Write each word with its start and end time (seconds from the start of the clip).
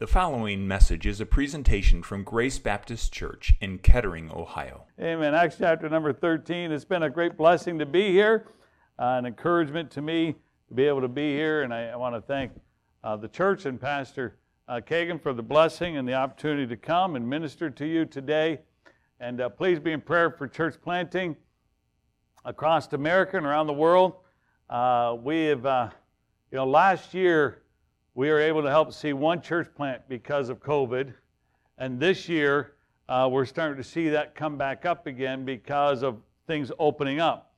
The 0.00 0.06
following 0.06 0.66
message 0.66 1.06
is 1.06 1.20
a 1.20 1.26
presentation 1.26 2.02
from 2.02 2.24
Grace 2.24 2.58
Baptist 2.58 3.12
Church 3.12 3.52
in 3.60 3.76
Kettering, 3.76 4.30
Ohio. 4.32 4.86
Amen. 4.98 5.34
Acts 5.34 5.56
chapter 5.58 5.90
number 5.90 6.10
13. 6.10 6.72
It's 6.72 6.86
been 6.86 7.02
a 7.02 7.10
great 7.10 7.36
blessing 7.36 7.78
to 7.78 7.84
be 7.84 8.10
here, 8.10 8.46
uh, 8.98 9.16
an 9.18 9.26
encouragement 9.26 9.90
to 9.90 10.00
me 10.00 10.36
to 10.68 10.74
be 10.74 10.84
able 10.84 11.02
to 11.02 11.08
be 11.08 11.34
here. 11.34 11.64
And 11.64 11.74
I, 11.74 11.88
I 11.88 11.96
want 11.96 12.14
to 12.14 12.22
thank 12.22 12.52
uh, 13.04 13.16
the 13.16 13.28
church 13.28 13.66
and 13.66 13.78
Pastor 13.78 14.38
uh, 14.68 14.80
Kagan 14.80 15.20
for 15.20 15.34
the 15.34 15.42
blessing 15.42 15.98
and 15.98 16.08
the 16.08 16.14
opportunity 16.14 16.66
to 16.66 16.78
come 16.78 17.14
and 17.14 17.28
minister 17.28 17.68
to 17.68 17.84
you 17.84 18.06
today. 18.06 18.60
And 19.20 19.42
uh, 19.42 19.50
please 19.50 19.78
be 19.80 19.92
in 19.92 20.00
prayer 20.00 20.30
for 20.30 20.48
church 20.48 20.76
planting 20.82 21.36
across 22.46 22.90
America 22.94 23.36
and 23.36 23.44
around 23.44 23.66
the 23.66 23.74
world. 23.74 24.14
Uh, 24.70 25.18
we 25.22 25.44
have, 25.44 25.66
uh, 25.66 25.90
you 26.50 26.56
know, 26.56 26.64
last 26.64 27.12
year, 27.12 27.59
we 28.14 28.28
were 28.28 28.40
able 28.40 28.62
to 28.62 28.70
help 28.70 28.92
see 28.92 29.12
one 29.12 29.40
church 29.40 29.68
plant 29.74 30.02
because 30.08 30.48
of 30.48 30.60
COVID. 30.60 31.12
And 31.78 32.00
this 32.00 32.28
year, 32.28 32.72
uh, 33.08 33.28
we're 33.30 33.44
starting 33.44 33.76
to 33.76 33.88
see 33.88 34.08
that 34.10 34.34
come 34.34 34.56
back 34.56 34.84
up 34.84 35.06
again 35.06 35.44
because 35.44 36.02
of 36.02 36.18
things 36.46 36.72
opening 36.78 37.20
up. 37.20 37.52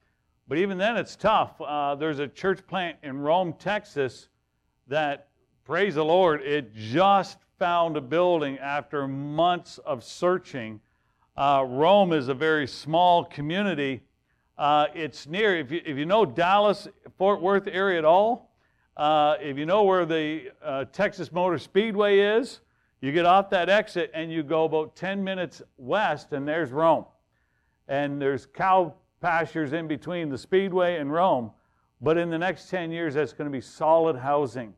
But 0.48 0.58
even 0.58 0.76
then, 0.76 0.96
it's 0.96 1.16
tough. 1.16 1.60
Uh, 1.60 1.94
there's 1.94 2.18
a 2.18 2.28
church 2.28 2.66
plant 2.66 2.98
in 3.02 3.18
Rhome, 3.18 3.54
Texas, 3.54 4.28
that, 4.88 5.28
praise 5.64 5.94
the 5.94 6.04
Lord, 6.04 6.42
it 6.42 6.74
just 6.74 7.38
found 7.58 7.96
a 7.96 8.00
building 8.00 8.58
after 8.58 9.08
months 9.08 9.78
of 9.78 10.04
searching. 10.04 10.80
Uh, 11.36 11.64
Rhome 11.66 12.12
is 12.12 12.28
a 12.28 12.34
very 12.34 12.66
small 12.66 13.24
community. 13.24 14.02
Uh, 14.58 14.86
it's 14.94 15.26
near, 15.26 15.56
if 15.58 15.70
you, 15.70 15.80
if 15.86 15.96
you 15.96 16.04
know 16.04 16.26
Dallas, 16.26 16.88
Fort 17.16 17.40
Worth 17.40 17.66
area 17.66 17.98
at 17.98 18.04
all, 18.04 18.51
uh, 18.96 19.36
if 19.40 19.56
you 19.56 19.66
know 19.66 19.84
where 19.84 20.04
the 20.04 20.52
uh, 20.62 20.84
Texas 20.92 21.32
Motor 21.32 21.58
Speedway 21.58 22.18
is, 22.18 22.60
you 23.00 23.10
get 23.12 23.26
off 23.26 23.50
that 23.50 23.68
exit 23.68 24.10
and 24.14 24.30
you 24.30 24.42
go 24.42 24.64
about 24.64 24.94
10 24.94 25.24
minutes 25.24 25.62
west, 25.76 26.32
and 26.32 26.46
there's 26.46 26.70
Rhome. 26.70 27.04
And 27.88 28.20
there's 28.20 28.46
cow 28.46 28.94
pastures 29.20 29.72
in 29.72 29.88
between 29.88 30.28
the 30.28 30.38
Speedway 30.38 30.98
and 30.98 31.12
Rhome. 31.12 31.50
But 32.00 32.18
in 32.18 32.30
the 32.30 32.38
next 32.38 32.68
10 32.68 32.90
years, 32.90 33.14
that's 33.14 33.32
going 33.32 33.50
to 33.50 33.52
be 33.52 33.60
solid 33.60 34.16
housing. 34.16 34.74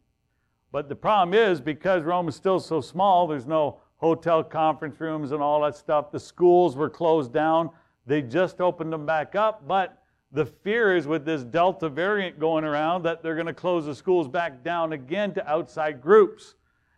But 0.71 0.89
the 0.89 0.97
problem 0.97 1.35
is, 1.35 1.61
because 1.61 2.03
Rhome 2.03 2.29
is 2.29 2.35
still 2.35 2.61
so 2.61 2.81
small, 2.81 3.27
there's 3.27 3.47
no 3.47 3.81
hotel 3.97 4.43
conference 4.45 5.01
rooms 5.01 5.33
and 5.33 5.43
all 5.43 5.63
that 5.63 5.77
stuff. 5.77 6.11
The 6.11 6.21
schools 6.21 6.77
were 6.77 6.91
closed 6.91 7.33
down. 7.33 7.71
They 8.07 8.23
just 8.23 8.61
opened 8.61 8.93
them 8.93 9.07
back 9.07 9.35
up, 9.35 9.67
but 9.67 10.03
the 10.35 10.45
fear 10.45 10.97
is 10.97 11.07
with 11.07 11.25
this 11.25 11.45
Delta 11.45 11.89
variant 11.89 12.41
going 12.41 12.65
around 12.65 13.05
that 13.05 13.23
they're 13.23 13.37
going 13.37 13.47
to 13.47 13.55
close 13.55 13.87
the 13.87 13.95
schools 13.95 14.27
back 14.27 14.65
down 14.65 14.93
again 14.93 15.33
to 15.35 15.49
outside 15.49 16.03
groups. 16.03 16.57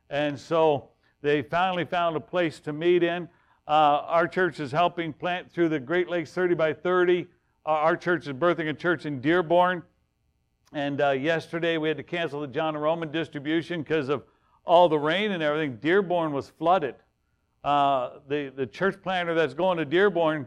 And 0.08 0.40
so 0.40 0.88
they 1.20 1.42
finally 1.42 1.84
found 1.84 2.16
a 2.16 2.20
place 2.20 2.60
to 2.60 2.72
meet 2.72 3.02
in. 3.02 3.28
Uh, 3.68 4.00
our 4.06 4.26
church 4.26 4.58
is 4.58 4.72
helping 4.72 5.12
plant 5.12 5.52
through 5.52 5.68
the 5.68 5.78
Great 5.78 6.08
Lakes 6.08 6.32
30 6.32 6.54
by 6.54 6.72
30. 6.72 7.26
Uh, 7.66 7.68
our 7.68 7.94
church 7.94 8.26
is 8.26 8.32
birthing 8.32 8.70
a 8.70 8.74
church 8.74 9.04
in 9.04 9.20
Dearborn. 9.20 9.82
And 10.72 11.02
uh, 11.02 11.10
yesterday 11.10 11.76
we 11.76 11.88
had 11.88 11.98
to 11.98 12.02
cancel 12.02 12.40
the 12.40 12.46
John 12.46 12.74
and 12.74 12.82
Roman 12.82 13.12
distribution 13.12 13.82
because 13.82 14.08
of 14.08 14.24
all 14.64 14.88
the 14.88 14.98
rain 14.98 15.32
and 15.32 15.42
everything. 15.42 15.76
Dearborn 15.76 16.32
was 16.32 16.48
flooded. 16.48 16.94
Uh, 17.62 18.12
the, 18.28 18.50
the 18.56 18.66
church 18.66 18.96
planter 19.02 19.34
that's 19.34 19.52
going 19.52 19.76
to 19.76 19.84
Dearborn 19.84 20.46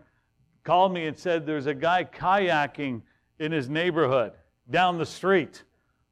called 0.63 0.93
me 0.93 1.07
and 1.07 1.17
said 1.17 1.45
there's 1.45 1.65
a 1.65 1.73
guy 1.73 2.03
kayaking 2.03 3.01
in 3.39 3.51
his 3.51 3.69
neighborhood 3.69 4.33
down 4.69 4.97
the 4.97 5.05
street. 5.05 5.63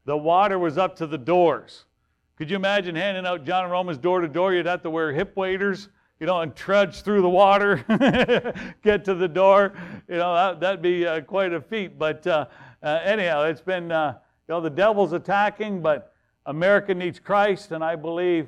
The 0.05 0.17
water 0.17 0.57
was 0.57 0.77
up 0.77 0.95
to 0.97 1.07
the 1.07 1.17
doors. 1.17 1.85
Could 2.37 2.49
you 2.49 2.55
imagine 2.55 2.95
handing 2.95 3.25
out 3.25 3.43
John 3.43 3.63
and 3.63 3.71
Romans 3.71 3.97
door 3.97 4.21
to 4.21 4.27
door? 4.27 4.53
You'd 4.53 4.65
have 4.65 4.83
to 4.83 4.89
wear 4.89 5.11
hip 5.11 5.35
waders, 5.35 5.89
you 6.19 6.27
know, 6.27 6.41
and 6.41 6.55
trudge 6.55 7.01
through 7.01 7.21
the 7.21 7.29
water, 7.29 7.83
get 8.83 9.03
to 9.05 9.13
the 9.13 9.27
door. 9.27 9.73
You 10.07 10.17
know, 10.17 10.33
that, 10.33 10.59
that'd 10.59 10.81
be 10.81 11.05
uh, 11.05 11.21
quite 11.21 11.51
a 11.51 11.59
feat. 11.59 11.97
But 11.99 12.25
uh, 12.25 12.45
uh, 12.81 12.99
anyhow, 13.03 13.43
it's 13.43 13.61
been, 13.61 13.91
uh, 13.91 14.17
you 14.47 14.53
know, 14.53 14.61
the 14.61 14.69
devil's 14.69 15.13
attacking, 15.13 15.81
but 15.81 16.13
America 16.45 16.93
needs 16.93 17.19
Christ, 17.19 17.71
and 17.71 17.83
I 17.83 17.95
believe 17.95 18.47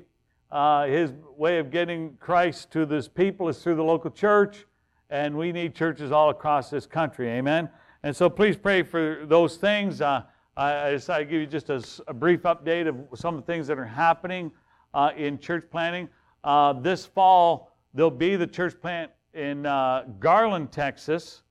uh, 0.52 0.86
his 0.86 1.12
way 1.36 1.59
of 1.59 1.70
getting 1.72 2.16
Christ 2.20 2.72
to 2.72 2.86
this 2.86 3.08
people 3.08 3.50
is 3.50 3.62
through 3.62 3.76
the 3.76 3.84
local 3.84 4.12
church 4.12 4.66
and 5.09 5.36
we 5.36 5.52
need 5.52 5.75
churches 5.75 6.12
all 6.12 6.30
across 6.30 6.70
this 6.70 6.86
country. 6.86 7.30
Amen. 7.30 7.70
And 8.03 8.16
so 8.16 8.30
please 8.30 8.56
pray 8.56 8.84
for 8.84 9.25
those 9.25 9.58
things. 9.58 10.02
Uh, 10.02 10.24
I 10.56 10.92
decided 10.92 11.25
to 11.25 11.31
give 11.31 11.42
you 11.42 11.47
just 11.47 11.70
a, 11.70 11.84
a, 12.09 12.14
brief 12.14 12.42
update 12.42 12.88
of 12.88 13.18
some 13.18 13.36
of 13.36 13.46
the 13.46 13.52
things 13.52 13.66
that 13.68 13.80
are 13.80 13.86
happening 13.86 14.52
uh, 14.94 15.12
in 15.16 15.40
church 15.40 15.66
planting. 15.72 16.09
Uh, 16.44 16.74
this 16.74 17.06
fall, 17.06 17.72
there'll 17.94 18.12
be 18.12 18.36
the 18.36 18.47
church 18.47 18.80
plant 18.81 19.09
in 19.34 19.66
uh, 19.66 20.03
Garland, 20.20 20.72
Texas, 20.72 21.44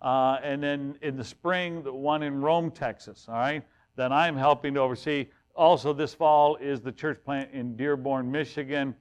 uh, 0.00 0.38
and 0.44 0.62
then 0.62 0.96
in 1.02 1.16
the 1.16 1.24
spring, 1.24 1.82
the 1.82 1.92
one 1.92 2.22
in 2.22 2.40
Rhome, 2.40 2.70
Texas. 2.70 3.26
All 3.28 3.34
right, 3.34 3.64
that 3.96 4.12
I'm 4.12 4.36
helping 4.36 4.74
to 4.74 4.80
oversee. 4.80 5.26
Also, 5.56 5.92
this 5.92 6.14
fall 6.14 6.56
is 6.56 6.80
the 6.80 6.92
church 6.92 7.18
plant 7.24 7.50
in 7.52 7.76
Dearborn, 7.76 8.30
Michigan, 8.30 8.94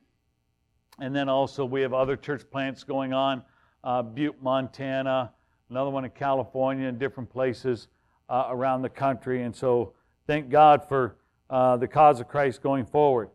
and 0.99 1.15
then 1.15 1.29
also 1.29 1.65
we 1.65 1.81
have 1.81 1.93
other 1.93 2.15
church 2.15 2.49
plants 2.49 2.83
going 2.83 3.13
on 3.13 3.43
uh, 3.83 4.01
Butte, 4.01 4.41
Montana, 4.41 5.31
another 5.69 5.89
one 5.89 6.05
in 6.05 6.11
California, 6.11 6.87
and 6.87 6.99
different 6.99 7.29
places 7.29 7.87
uh, 8.29 8.47
around 8.49 8.81
the 8.81 8.89
country. 8.89 9.43
And 9.43 9.55
so 9.55 9.93
thank 10.27 10.49
God 10.49 10.87
for 10.87 11.15
uh, 11.49 11.77
the 11.77 11.87
cause 11.87 12.19
of 12.19 12.27
Christ 12.27 12.61
going 12.61 12.85
forward. 12.85 13.29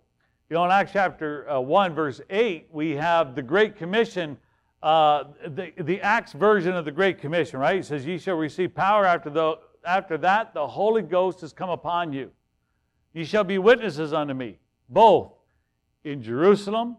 You 0.48 0.54
know, 0.54 0.64
in 0.64 0.70
Acts 0.70 0.92
chapter 0.92 1.48
uh, 1.50 1.60
1, 1.60 1.94
verse 1.94 2.20
8, 2.30 2.68
we 2.70 2.92
have 2.92 3.34
the 3.34 3.42
Great 3.42 3.76
Commission, 3.76 4.38
uh, 4.82 5.24
the, 5.48 5.72
the 5.78 6.00
Acts 6.00 6.32
version 6.32 6.74
of 6.74 6.84
the 6.84 6.92
Great 6.92 7.18
Commission, 7.18 7.58
right? 7.58 7.76
It 7.76 7.84
says, 7.84 8.06
Ye 8.06 8.18
shall 8.18 8.36
receive 8.36 8.74
power 8.74 9.04
after, 9.04 9.28
the, 9.28 9.58
after 9.84 10.16
that, 10.18 10.54
the 10.54 10.66
Holy 10.66 11.02
Ghost 11.02 11.40
has 11.40 11.52
come 11.52 11.70
upon 11.70 12.12
you. 12.12 12.30
Ye 13.12 13.24
shall 13.24 13.44
be 13.44 13.58
witnesses 13.58 14.12
unto 14.12 14.34
me, 14.34 14.58
both 14.88 15.32
in 16.04 16.22
Jerusalem 16.22 16.96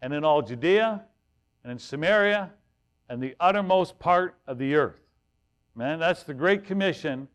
and 0.00 0.14
in 0.14 0.24
all 0.24 0.40
Judea 0.40 1.04
and 1.62 1.72
in 1.72 1.78
Samaria 1.78 2.50
and 3.10 3.20
the 3.20 3.34
uttermost 3.40 3.98
part 3.98 4.36
of 4.46 4.56
the 4.56 4.76
earth. 4.76 5.00
Man, 5.74 5.98
that's 5.98 6.22
the 6.22 6.32
great 6.32 6.64
commission 6.64 7.26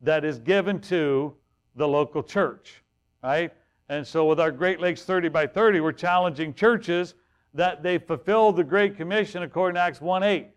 that 0.00 0.24
is 0.24 0.38
given 0.38 0.80
to 0.80 1.34
the 1.76 1.86
local 1.86 2.22
church, 2.22 2.82
right? 3.22 3.52
And 3.90 4.06
so 4.06 4.24
with 4.24 4.40
our 4.40 4.50
Great 4.50 4.80
Lakes 4.80 5.02
30 5.04 5.28
by 5.28 5.46
30, 5.46 5.80
we're 5.80 5.92
challenging 5.92 6.54
churches 6.54 7.14
that 7.52 7.82
they 7.82 7.98
fulfill 7.98 8.52
the 8.52 8.64
Great 8.64 8.96
Commission 8.96 9.42
according 9.42 9.74
to 9.74 9.80
Acts 9.80 10.00
1 10.00 10.22
8. 10.22 10.48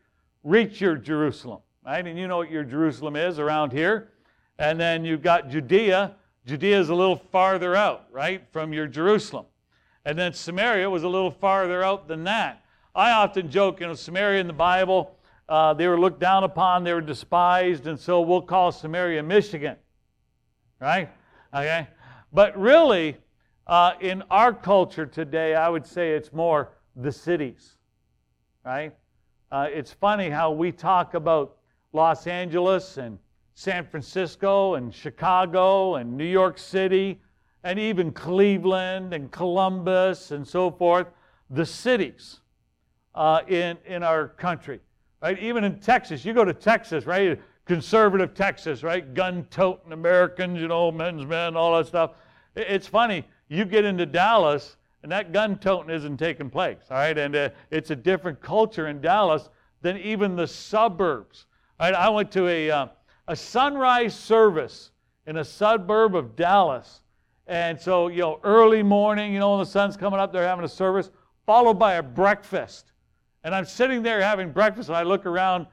Reach 0.44 0.80
your 0.80 0.96
Jerusalem, 0.96 1.60
right? 1.86 2.06
And 2.06 2.18
you 2.18 2.28
know 2.28 2.38
what 2.38 2.50
your 2.50 2.64
Jerusalem 2.64 3.18
is 3.18 3.40
around 3.40 3.74
here. 3.74 4.14
And 4.58 4.80
then 4.80 5.04
you've 5.04 5.22
got 5.22 5.50
Judea. 5.50 6.16
Judea 6.46 6.80
is 6.80 6.90
a 6.90 6.96
little 6.96 7.18
farther 7.18 7.76
out, 7.76 8.08
right, 8.12 8.44
from 8.52 8.72
your 8.72 8.88
Jerusalem. 8.88 9.46
And 10.06 10.18
then 10.18 10.34
Samaria 10.34 10.90
was 10.90 11.04
a 11.04 11.10
little 11.10 11.32
farther 11.32 11.84
out 11.84 12.08
than 12.08 12.24
that. 12.24 12.64
I 12.94 13.12
often 13.12 13.50
joke, 13.50 13.80
you 13.80 13.88
know, 13.88 13.94
Samaria 13.94 14.42
in 14.42 14.48
the 14.48 14.54
Bible, 14.54 15.16
uh, 15.48 15.74
they 15.74 15.88
were 15.88 16.00
looked 16.00 16.20
down 16.20 16.44
upon, 16.44 16.84
they 16.84 16.94
were 16.94 17.02
despised, 17.02 17.88
and 17.88 17.98
so 17.98 18.22
we'll 18.22 18.42
call 18.42 18.72
Samaria 18.72 19.24
Michigan. 19.24 19.78
Right? 20.80 21.10
Okay? 21.54 21.88
But 22.34 22.58
really, 22.60 23.18
uh, 23.66 23.94
in 24.02 24.24
our 24.30 24.54
culture 24.54 25.06
today, 25.06 25.56
I 25.56 25.70
would 25.70 25.86
say 25.86 26.12
it's 26.12 26.34
more 26.34 26.74
the 26.98 27.12
cities. 27.12 27.78
Right? 28.66 28.94
Uh, 29.52 29.68
it's 29.72 29.94
funny 29.94 30.30
how 30.30 30.52
we 30.52 30.72
talk 30.74 31.14
about 31.14 31.58
Los 31.94 32.28
Angeles 32.28 32.98
and 32.98 33.18
San 33.54 33.86
Francisco 33.86 34.76
and 34.76 34.94
Chicago 34.94 35.96
and 35.96 36.18
New 36.18 36.26
York 36.26 36.58
City 36.58 37.22
and 37.64 37.80
even 37.80 38.12
Cleveland 38.12 39.14
and 39.14 39.32
Columbus 39.32 40.32
and 40.32 40.46
so 40.46 40.72
forth, 40.72 41.08
the 41.50 41.66
cities 41.66 42.41
uh, 43.16 43.42
in, 43.48 43.78
in 43.86 44.04
our 44.04 44.28
country, 44.28 44.80
right? 45.22 45.38
Even 45.40 45.64
in 45.64 45.80
Texas, 45.80 46.24
you 46.26 46.34
go 46.34 46.46
to 46.46 46.54
Texas, 46.54 47.06
right? 47.06 47.40
Conservative 47.66 48.34
Texas, 48.34 48.84
right? 48.84 49.14
Gun 49.14 49.46
toting 49.50 49.92
Americans, 49.92 50.60
you 50.60 50.68
know, 50.68 50.92
men's 50.92 51.26
men, 51.26 51.56
all 51.56 51.78
that 51.78 51.88
stuff. 51.88 52.12
It's 52.56 52.88
funny, 52.88 53.26
you 53.48 53.66
get 53.66 53.86
into 53.86 54.06
Dallas, 54.06 54.78
and 55.04 55.12
that 55.12 55.32
gun 55.32 55.58
toting 55.58 55.94
isn't 55.94 56.18
taking 56.18 56.50
place, 56.50 56.84
all 56.90 56.98
right? 56.98 57.18
And 57.18 57.36
uh, 57.36 57.50
it's 57.70 57.92
a 57.92 57.96
different 57.96 58.42
culture 58.42 58.88
in 58.88 59.02
Dallas 59.02 59.50
than 59.82 59.98
even 59.98 60.36
the 60.36 60.48
suburbs. 60.48 61.46
Right? 61.80 61.94
I 61.94 62.10
went 62.10 62.32
to 62.34 62.48
a, 62.48 62.70
uh, 62.70 62.88
a 63.28 63.36
sunrise 63.36 64.16
service 64.16 64.92
in 65.26 65.38
a 65.38 65.44
suburb 65.44 66.16
of 66.16 66.36
Dallas. 66.36 67.02
And 67.48 67.80
so, 67.80 68.08
you 68.08 68.20
know, 68.20 68.40
early 68.44 68.84
morning, 68.84 69.34
you 69.34 69.40
know, 69.40 69.52
when 69.52 69.60
the 69.60 69.66
sun's 69.66 69.98
coming 69.98 70.20
up, 70.20 70.32
they're 70.32 70.48
having 70.48 70.66
a 70.66 70.70
service, 70.70 71.10
followed 71.46 71.80
by 71.80 71.94
a 71.94 72.04
breakfast. 72.04 72.91
And 73.44 73.56
I'm 73.56 73.66
sitting 73.66 74.04
there 74.04 74.22
having 74.22 74.52
breakfast, 74.52 74.90
and 74.90 74.98
I 74.98 75.04
look 75.04 75.26
around, 75.26 75.66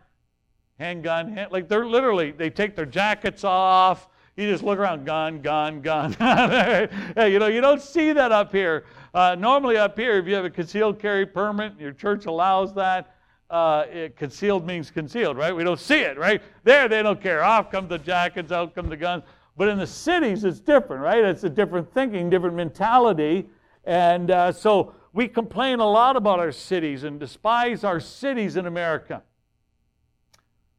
handgun, 0.78 1.32
hand, 1.32 1.52
like 1.52 1.68
they're 1.68 1.86
literally, 1.86 2.30
they 2.30 2.50
take 2.50 2.74
their 2.74 2.86
jackets 2.86 3.44
off. 3.44 4.08
You 4.36 4.48
just 4.50 4.62
look 4.62 4.78
around, 4.78 5.04
gun, 5.04 5.42
gun, 5.42 5.80
gun. 5.80 6.12
hey, 6.12 6.88
you 7.30 7.38
know, 7.38 7.48
you 7.48 7.60
don't 7.60 7.82
see 7.82 8.12
that 8.12 8.32
up 8.32 8.52
here. 8.52 8.84
Uh, 9.12 9.34
normally 9.38 9.76
up 9.76 9.98
here, 9.98 10.16
if 10.18 10.26
you 10.26 10.34
have 10.34 10.44
a 10.44 10.50
concealed 10.50 10.98
carry 10.98 11.26
permit, 11.26 11.72
your 11.78 11.92
church 11.92 12.26
allows 12.26 12.72
that. 12.74 13.16
Uh, 13.50 13.84
it, 13.90 14.16
concealed 14.16 14.66
means 14.66 14.90
concealed, 14.90 15.36
right? 15.36 15.56
We 15.56 15.64
don't 15.64 15.80
see 15.80 16.00
it, 16.00 16.18
right? 16.18 16.40
There, 16.64 16.86
they 16.86 17.02
don't 17.02 17.20
care. 17.20 17.42
Off 17.42 17.70
come 17.70 17.88
the 17.88 17.98
jackets, 17.98 18.52
out 18.52 18.74
come 18.74 18.88
the 18.88 18.96
guns. 18.96 19.24
But 19.56 19.68
in 19.68 19.78
the 19.78 19.86
cities, 19.86 20.44
it's 20.44 20.60
different, 20.60 21.02
right? 21.02 21.24
It's 21.24 21.44
a 21.44 21.50
different 21.50 21.92
thinking, 21.92 22.30
different 22.30 22.54
mentality. 22.54 23.48
And 23.84 24.30
uh, 24.30 24.52
so 24.52 24.94
we 25.12 25.28
complain 25.28 25.80
a 25.80 25.88
lot 25.88 26.16
about 26.16 26.38
our 26.38 26.52
cities 26.52 27.04
and 27.04 27.18
despise 27.18 27.84
our 27.84 28.00
cities 28.00 28.56
in 28.56 28.66
America. 28.66 29.22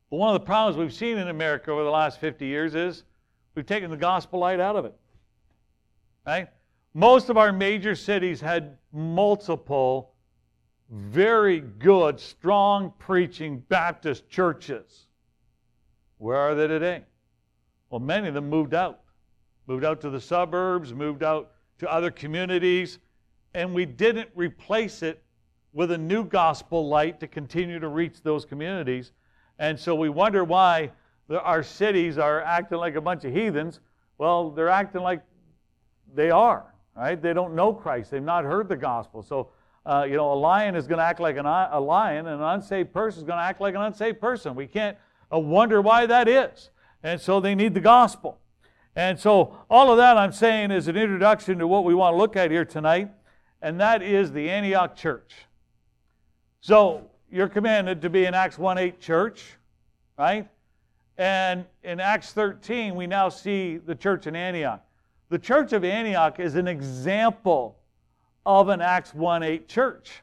But 0.09 0.17
one 0.17 0.35
of 0.35 0.41
the 0.41 0.45
problems 0.45 0.77
we've 0.77 0.93
seen 0.93 1.17
in 1.17 1.27
America 1.27 1.71
over 1.71 1.83
the 1.83 1.89
last 1.89 2.19
50 2.19 2.45
years 2.45 2.75
is 2.75 3.03
we've 3.55 3.65
taken 3.65 3.91
the 3.91 3.97
gospel 3.97 4.39
light 4.39 4.59
out 4.59 4.75
of 4.75 4.85
it. 4.85 4.95
Right? 6.25 6.49
Most 6.93 7.29
of 7.29 7.37
our 7.37 7.51
major 7.51 7.95
cities 7.95 8.41
had 8.41 8.77
multiple 8.91 10.13
very 10.89 11.59
good, 11.59 12.19
strong 12.19 12.93
preaching 12.97 13.59
Baptist 13.69 14.27
churches. 14.27 15.05
Where 16.17 16.37
are 16.37 16.55
they 16.55 16.67
today? 16.67 17.03
Well, 17.89 17.99
many 17.99 18.27
of 18.27 18.33
them 18.33 18.49
moved 18.49 18.73
out. 18.73 19.01
Moved 19.67 19.85
out 19.85 20.01
to 20.01 20.09
the 20.09 20.19
suburbs, 20.19 20.93
moved 20.93 21.21
out 21.23 21.51
to 21.77 21.91
other 21.91 22.09
communities, 22.09 22.97
and 23.53 23.73
we 23.73 23.85
didn't 23.85 24.29
replace 24.35 25.01
it 25.03 25.23
with 25.73 25.91
a 25.91 25.97
new 25.97 26.23
gospel 26.23 26.87
light 26.87 27.19
to 27.19 27.27
continue 27.27 27.79
to 27.79 27.87
reach 27.87 28.21
those 28.23 28.45
communities. 28.45 29.11
And 29.59 29.79
so 29.79 29.95
we 29.95 30.09
wonder 30.09 30.43
why 30.43 30.91
our 31.29 31.63
cities 31.63 32.17
are 32.17 32.41
acting 32.41 32.77
like 32.77 32.95
a 32.95 33.01
bunch 33.01 33.25
of 33.25 33.33
heathens. 33.33 33.79
Well, 34.17 34.49
they're 34.51 34.69
acting 34.69 35.01
like 35.01 35.21
they 36.13 36.31
are, 36.31 36.73
right? 36.95 37.21
They 37.21 37.33
don't 37.33 37.55
know 37.55 37.73
Christ. 37.73 38.11
They've 38.11 38.21
not 38.21 38.45
heard 38.45 38.67
the 38.67 38.77
gospel. 38.77 39.21
So, 39.21 39.49
uh, 39.85 40.05
you 40.07 40.15
know, 40.15 40.33
a 40.33 40.35
lion 40.35 40.75
is 40.75 40.87
going 40.87 40.97
to 40.97 41.03
act 41.03 41.19
like 41.19 41.37
an, 41.37 41.45
a 41.45 41.79
lion, 41.79 42.27
and 42.27 42.41
an 42.41 42.47
unsaved 42.47 42.93
person 42.93 43.19
is 43.19 43.27
going 43.27 43.37
to 43.37 43.43
act 43.43 43.61
like 43.61 43.75
an 43.75 43.81
unsaved 43.81 44.19
person. 44.19 44.55
We 44.55 44.67
can't 44.67 44.97
uh, 45.31 45.39
wonder 45.39 45.81
why 45.81 46.05
that 46.07 46.27
is. 46.27 46.71
And 47.03 47.21
so 47.21 47.39
they 47.39 47.55
need 47.55 47.73
the 47.73 47.79
gospel. 47.79 48.39
And 48.95 49.19
so 49.19 49.57
all 49.69 49.91
of 49.91 49.97
that 49.97 50.17
I'm 50.17 50.33
saying 50.33 50.71
is 50.71 50.87
an 50.87 50.97
introduction 50.97 51.59
to 51.59 51.67
what 51.67 51.85
we 51.85 51.93
want 51.93 52.13
to 52.13 52.17
look 52.17 52.35
at 52.35 52.51
here 52.51 52.65
tonight, 52.65 53.09
and 53.61 53.79
that 53.79 54.01
is 54.01 54.31
the 54.31 54.49
Antioch 54.49 54.95
church. 54.95 55.33
So 56.61 57.03
you're 57.31 57.49
commanded 57.49 58.01
to 58.01 58.09
be 58.09 58.25
an 58.25 58.33
Acts 58.33 58.57
1 58.57 58.77
8 58.77 58.99
church, 58.99 59.43
right? 60.17 60.47
And 61.17 61.65
in 61.83 61.99
Acts 61.99 62.31
13, 62.33 62.95
we 62.95 63.05
now 63.05 63.29
see 63.29 63.77
the 63.77 63.95
church 63.95 64.27
in 64.27 64.35
Antioch. 64.35 64.81
The 65.29 65.39
church 65.39 65.73
of 65.73 65.83
Antioch 65.83 66.39
is 66.39 66.55
an 66.55 66.67
example 66.67 67.77
of 68.45 68.69
an 68.69 68.81
Acts 68.81 69.13
1 69.13 69.43
8 69.43 69.67
church. 69.67 70.21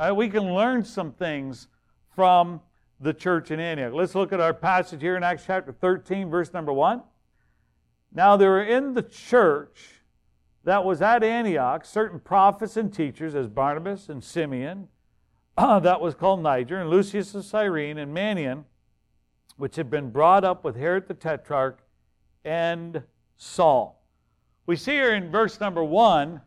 Right? 0.00 0.12
We 0.12 0.28
can 0.28 0.54
learn 0.54 0.84
some 0.84 1.12
things 1.12 1.68
from 2.14 2.60
the 3.00 3.12
church 3.12 3.50
in 3.50 3.60
Antioch. 3.60 3.92
Let's 3.92 4.14
look 4.14 4.32
at 4.32 4.40
our 4.40 4.54
passage 4.54 5.00
here 5.00 5.16
in 5.16 5.22
Acts 5.22 5.44
chapter 5.46 5.72
13, 5.72 6.30
verse 6.30 6.52
number 6.52 6.72
1. 6.72 7.02
Now, 8.12 8.36
there 8.36 8.50
were 8.50 8.62
in 8.62 8.94
the 8.94 9.02
church 9.02 9.93
that 10.64 10.84
was 10.84 11.00
at 11.02 11.22
Antioch 11.22 11.84
certain 11.84 12.18
prophets 12.18 12.76
and 12.76 12.92
teachers, 12.92 13.34
as 13.34 13.48
Barnabas 13.48 14.08
and 14.08 14.22
Simeon 14.22 14.88
that 15.56 16.00
was 16.00 16.14
called 16.14 16.42
Niger, 16.42 16.80
and 16.80 16.90
Lucius 16.90 17.34
of 17.34 17.44
Cyrene, 17.44 17.98
and 17.98 18.14
Manaen, 18.14 18.64
which 19.56 19.76
had 19.76 19.88
been 19.88 20.10
brought 20.10 20.44
up 20.44 20.64
with 20.64 20.76
Herod 20.76 21.06
the 21.06 21.14
Tetrarch, 21.14 21.78
and 22.44 23.02
Saul. 23.36 24.02
We 24.66 24.76
see 24.76 24.92
here 24.92 25.14
in 25.14 25.30
verse 25.30 25.60
number 25.60 25.84
one 25.84 26.40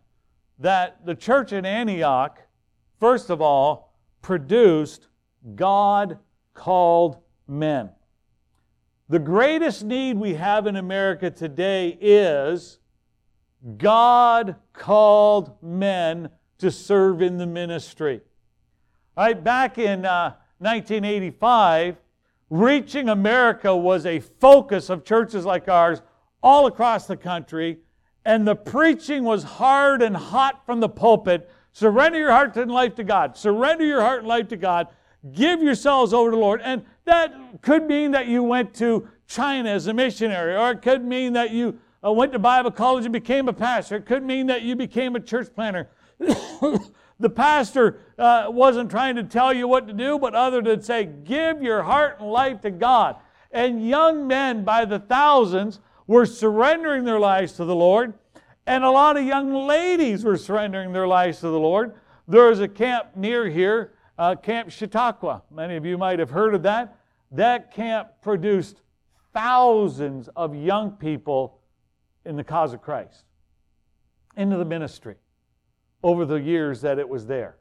that 0.60 1.06
the 1.06 1.16
church 1.16 1.54
in 1.54 1.66
Antioch, 1.66 2.42
first 3.00 3.30
of 3.30 3.42
all, 3.42 3.94
produced 4.22 5.08
God 5.56 6.18
called 6.54 7.18
men. 7.48 7.92
The 9.08 9.20
greatest 9.20 9.86
need 9.86 10.18
we 10.18 10.34
have 10.34 10.68
in 10.68 10.76
America 10.76 11.32
today 11.32 11.98
is 12.02 12.80
God 13.76 14.56
called 14.72 15.62
men 15.62 16.30
to 16.60 16.72
serve 16.72 17.22
in 17.22 17.38
the 17.38 17.48
ministry. 17.48 18.22
Right, 19.18 19.44
back 19.44 19.78
in 19.78 20.06
uh, 20.06 20.36
1985, 20.60 21.98
reaching 22.50 23.10
America 23.10 23.76
was 23.76 24.06
a 24.06 24.20
focus 24.20 24.90
of 24.90 25.04
churches 25.04 25.44
like 25.44 25.68
ours 25.68 26.02
all 26.42 26.68
across 26.68 27.08
the 27.08 27.18
country, 27.18 27.80
and 28.26 28.48
the 28.48 28.56
preaching 28.56 29.24
was 29.24 29.44
hard 29.44 30.02
and 30.02 30.16
hot 30.16 30.66
from 30.66 30.80
the 30.80 30.90
pulpit. 30.90 31.50
Surrender 31.74 32.20
your 32.20 32.32
heart 32.32 32.56
and 32.58 32.72
life 32.72 32.96
to 32.96 33.04
God. 33.04 33.36
Surrender 33.36 33.86
your 33.86 34.02
heart 34.02 34.20
and 34.20 34.28
life 34.28 34.48
to 34.50 34.58
God. 34.58 34.88
Give 35.34 35.62
yourselves 35.62 36.14
over 36.14 36.32
to 36.32 36.36
the 36.36 36.42
Lord. 36.42 36.62
And 36.64 36.86
that 37.06 37.62
could 37.62 37.88
mean 37.88 38.12
that 38.12 38.28
you 38.28 38.44
went 38.44 38.74
to 38.76 39.08
China 39.28 39.70
as 39.70 39.88
a 39.88 39.94
missionary, 39.94 40.56
or 40.56 40.72
it 40.72 40.82
could 40.82 41.04
mean 41.04 41.34
that 41.34 41.52
you 41.52 41.80
uh, 42.04 42.12
went 42.12 42.32
to 42.34 42.40
Bible 42.40 42.72
college 42.72 43.06
and 43.06 43.14
became 43.14 43.48
a 43.48 43.54
pastor. 43.54 43.96
It 43.96 44.06
could 44.06 44.24
mean 44.24 44.48
that 44.48 44.62
you 44.62 44.76
became 44.76 45.16
a 45.16 45.20
church 45.20 45.54
planter. 45.54 45.90
The 47.20 47.30
pastor 47.30 48.00
uh, 48.18 48.46
wasn't 48.50 48.92
trying 48.92 49.16
to 49.16 49.24
tell 49.24 49.52
you 49.52 49.68
what 49.68 49.88
to 49.88 49.94
do, 49.94 50.20
but 50.20 50.36
other 50.36 50.62
than 50.62 50.84
say, 50.84 51.06
give 51.06 51.64
your 51.64 51.82
heart 51.84 52.18
and 52.20 52.30
life 52.30 52.62
to 52.62 52.72
God. 52.72 53.16
And 53.52 53.88
young 53.88 54.28
men 54.28 54.64
by 54.64 54.86
the 54.86 55.00
thousands 55.00 55.80
were 56.06 56.26
surrendering 56.26 57.06
their 57.06 57.20
lives 57.20 57.54
to 57.54 57.66
the 57.66 57.76
Lord. 57.76 58.14
And 58.68 58.84
a 58.84 58.92
lot 58.92 59.18
of 59.18 59.24
young 59.24 59.54
ladies 59.54 60.24
were 60.24 60.38
surrendering 60.38 60.94
their 60.94 61.08
lives 61.08 61.40
to 61.40 61.48
the 61.48 61.60
Lord. 61.60 61.96
There 62.28 62.52
is 62.52 62.60
a 62.60 62.68
camp 62.68 63.16
near 63.16 63.50
here, 63.50 63.94
uh, 64.20 64.36
Camp 64.36 64.70
Chautauqua. 64.70 65.42
Many 65.50 65.76
of 65.76 65.86
you 65.86 65.98
might 65.98 66.20
have 66.20 66.30
heard 66.30 66.54
of 66.54 66.64
that. 66.64 66.98
That 67.32 67.74
camp 67.74 68.10
produced 68.22 68.82
thousands 69.34 70.30
of 70.36 70.56
young 70.56 70.92
people 70.92 71.57
in 72.28 72.36
the 72.36 72.44
cause 72.44 72.74
of 72.74 72.82
Christ, 72.82 73.24
into 74.36 74.58
the 74.58 74.66
ministry 74.66 75.16
over 76.04 76.26
the 76.26 76.36
years 76.36 76.82
that 76.82 77.00
it 77.00 77.08
was 77.08 77.26
there. 77.26 77.56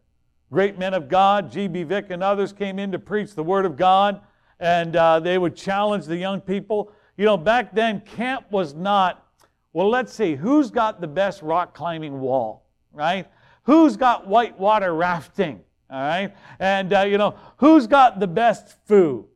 Great 0.52 0.78
men 0.78 0.92
of 0.92 1.08
God, 1.08 1.50
G.B. 1.50 1.84
Vick 1.84 2.10
and 2.10 2.22
others 2.22 2.52
came 2.52 2.78
in 2.78 2.92
to 2.92 2.98
preach 2.98 3.34
the 3.34 3.42
Word 3.42 3.64
of 3.64 3.76
God, 3.76 4.20
and 4.60 4.94
uh, 4.96 5.20
they 5.20 5.38
would 5.38 5.56
challenge 5.56 6.04
the 6.06 6.16
young 6.16 6.40
people. 6.40 6.92
You 7.16 7.24
know, 7.24 7.36
back 7.36 7.74
then, 7.74 8.00
camp 8.00 8.46
was 8.50 8.74
not, 8.74 9.26
well, 9.72 9.88
let's 9.88 10.12
see, 10.12 10.34
who's 10.34 10.70
got 10.70 11.00
the 11.00 11.08
best 11.08 11.42
rock 11.42 11.74
climbing 11.74 12.20
wall, 12.20 12.66
right? 12.92 13.26
Who's 13.64 13.96
got 13.96 14.26
whitewater 14.26 14.94
rafting, 14.94 15.60
all 15.90 16.00
right? 16.00 16.34
And, 16.58 16.92
uh, 16.92 17.00
you 17.02 17.18
know, 17.18 17.36
who's 17.56 17.86
got 17.86 18.20
the 18.20 18.28
best 18.28 18.76
food? 18.86 19.26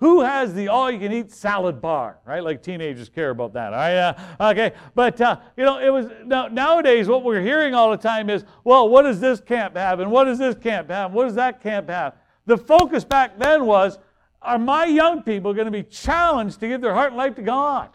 Who 0.00 0.20
has 0.20 0.54
the 0.54 0.68
all-you-can-eat 0.68 1.32
salad 1.32 1.80
bar, 1.80 2.18
right? 2.24 2.42
Like 2.42 2.62
teenagers 2.62 3.08
care 3.08 3.30
about 3.30 3.52
that, 3.54 3.72
all 3.72 3.78
right? 3.80 3.96
Uh, 3.96 4.50
okay, 4.52 4.72
but 4.94 5.20
uh, 5.20 5.38
you 5.56 5.64
know, 5.64 5.78
it 5.80 5.90
was 5.90 6.06
now, 6.24 6.46
nowadays 6.46 7.08
what 7.08 7.24
we're 7.24 7.40
hearing 7.40 7.74
all 7.74 7.90
the 7.90 7.96
time 7.96 8.30
is, 8.30 8.44
well, 8.62 8.88
what 8.88 9.02
does 9.02 9.18
this 9.18 9.40
camp 9.40 9.76
have, 9.76 9.98
and 9.98 10.10
what 10.10 10.24
does 10.24 10.38
this 10.38 10.54
camp 10.54 10.90
have, 10.90 11.12
what 11.12 11.24
does 11.24 11.34
that 11.34 11.60
camp 11.60 11.88
have? 11.90 12.14
The 12.46 12.56
focus 12.56 13.04
back 13.04 13.38
then 13.38 13.66
was, 13.66 13.98
are 14.40 14.58
my 14.58 14.84
young 14.84 15.22
people 15.24 15.52
going 15.52 15.66
to 15.66 15.72
be 15.72 15.82
challenged 15.82 16.60
to 16.60 16.68
give 16.68 16.80
their 16.80 16.94
heart 16.94 17.08
and 17.08 17.16
life 17.16 17.34
to 17.34 17.42
God? 17.42 17.90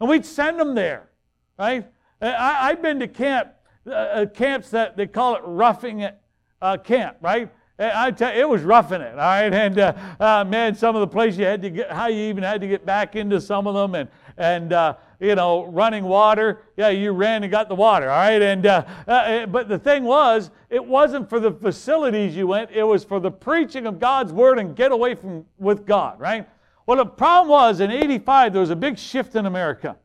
And 0.00 0.08
we'd 0.08 0.24
send 0.24 0.60
them 0.60 0.76
there, 0.76 1.10
right? 1.58 1.84
I, 2.20 2.68
have 2.68 2.82
been 2.82 3.00
to 3.00 3.08
camp, 3.08 3.50
uh, 3.86 3.90
uh, 3.90 4.26
camps 4.26 4.70
that 4.70 4.96
they 4.96 5.08
call 5.08 5.34
it 5.34 5.42
roughing 5.44 6.00
it 6.00 6.16
uh, 6.62 6.76
camp, 6.76 7.16
right? 7.20 7.52
I 7.80 8.10
tell 8.10 8.34
you, 8.34 8.40
it 8.40 8.48
was 8.48 8.62
roughing 8.62 9.00
it, 9.00 9.12
all 9.12 9.18
right? 9.18 9.54
And 9.54 9.78
uh, 9.78 9.92
uh, 10.18 10.44
man, 10.44 10.74
some 10.74 10.96
of 10.96 11.00
the 11.00 11.06
places 11.06 11.38
you 11.38 11.44
had 11.44 11.62
to 11.62 11.70
get, 11.70 11.92
how 11.92 12.08
you 12.08 12.22
even 12.22 12.42
had 12.42 12.60
to 12.60 12.66
get 12.66 12.84
back 12.84 13.14
into 13.14 13.40
some 13.40 13.68
of 13.68 13.74
them, 13.74 13.94
and 13.94 14.08
and 14.36 14.72
uh, 14.72 14.94
you 15.20 15.36
know, 15.36 15.64
running 15.66 16.04
water. 16.04 16.62
Yeah, 16.76 16.88
you 16.88 17.12
ran 17.12 17.44
and 17.44 17.52
got 17.52 17.68
the 17.68 17.76
water, 17.76 18.10
all 18.10 18.18
right? 18.18 18.42
And 18.42 18.66
uh, 18.66 18.84
uh, 19.06 19.12
eh, 19.26 19.46
but 19.46 19.68
the 19.68 19.78
thing 19.78 20.02
was, 20.02 20.50
it 20.70 20.84
wasn't 20.84 21.28
for 21.28 21.38
the 21.38 21.52
facilities 21.52 22.34
you 22.34 22.48
went; 22.48 22.72
it 22.72 22.82
was 22.82 23.04
for 23.04 23.20
the 23.20 23.30
preaching 23.30 23.86
of 23.86 24.00
God's 24.00 24.32
word 24.32 24.58
and 24.58 24.74
get 24.74 24.90
away 24.90 25.14
from 25.14 25.44
with 25.56 25.86
God, 25.86 26.18
right? 26.18 26.48
Well, 26.84 26.96
the 26.96 27.06
problem 27.06 27.48
was 27.48 27.78
in 27.78 27.92
'85 27.92 28.54
there 28.54 28.60
was 28.60 28.70
a 28.70 28.76
big 28.76 28.98
shift 28.98 29.36
in 29.36 29.46
America, 29.46 29.96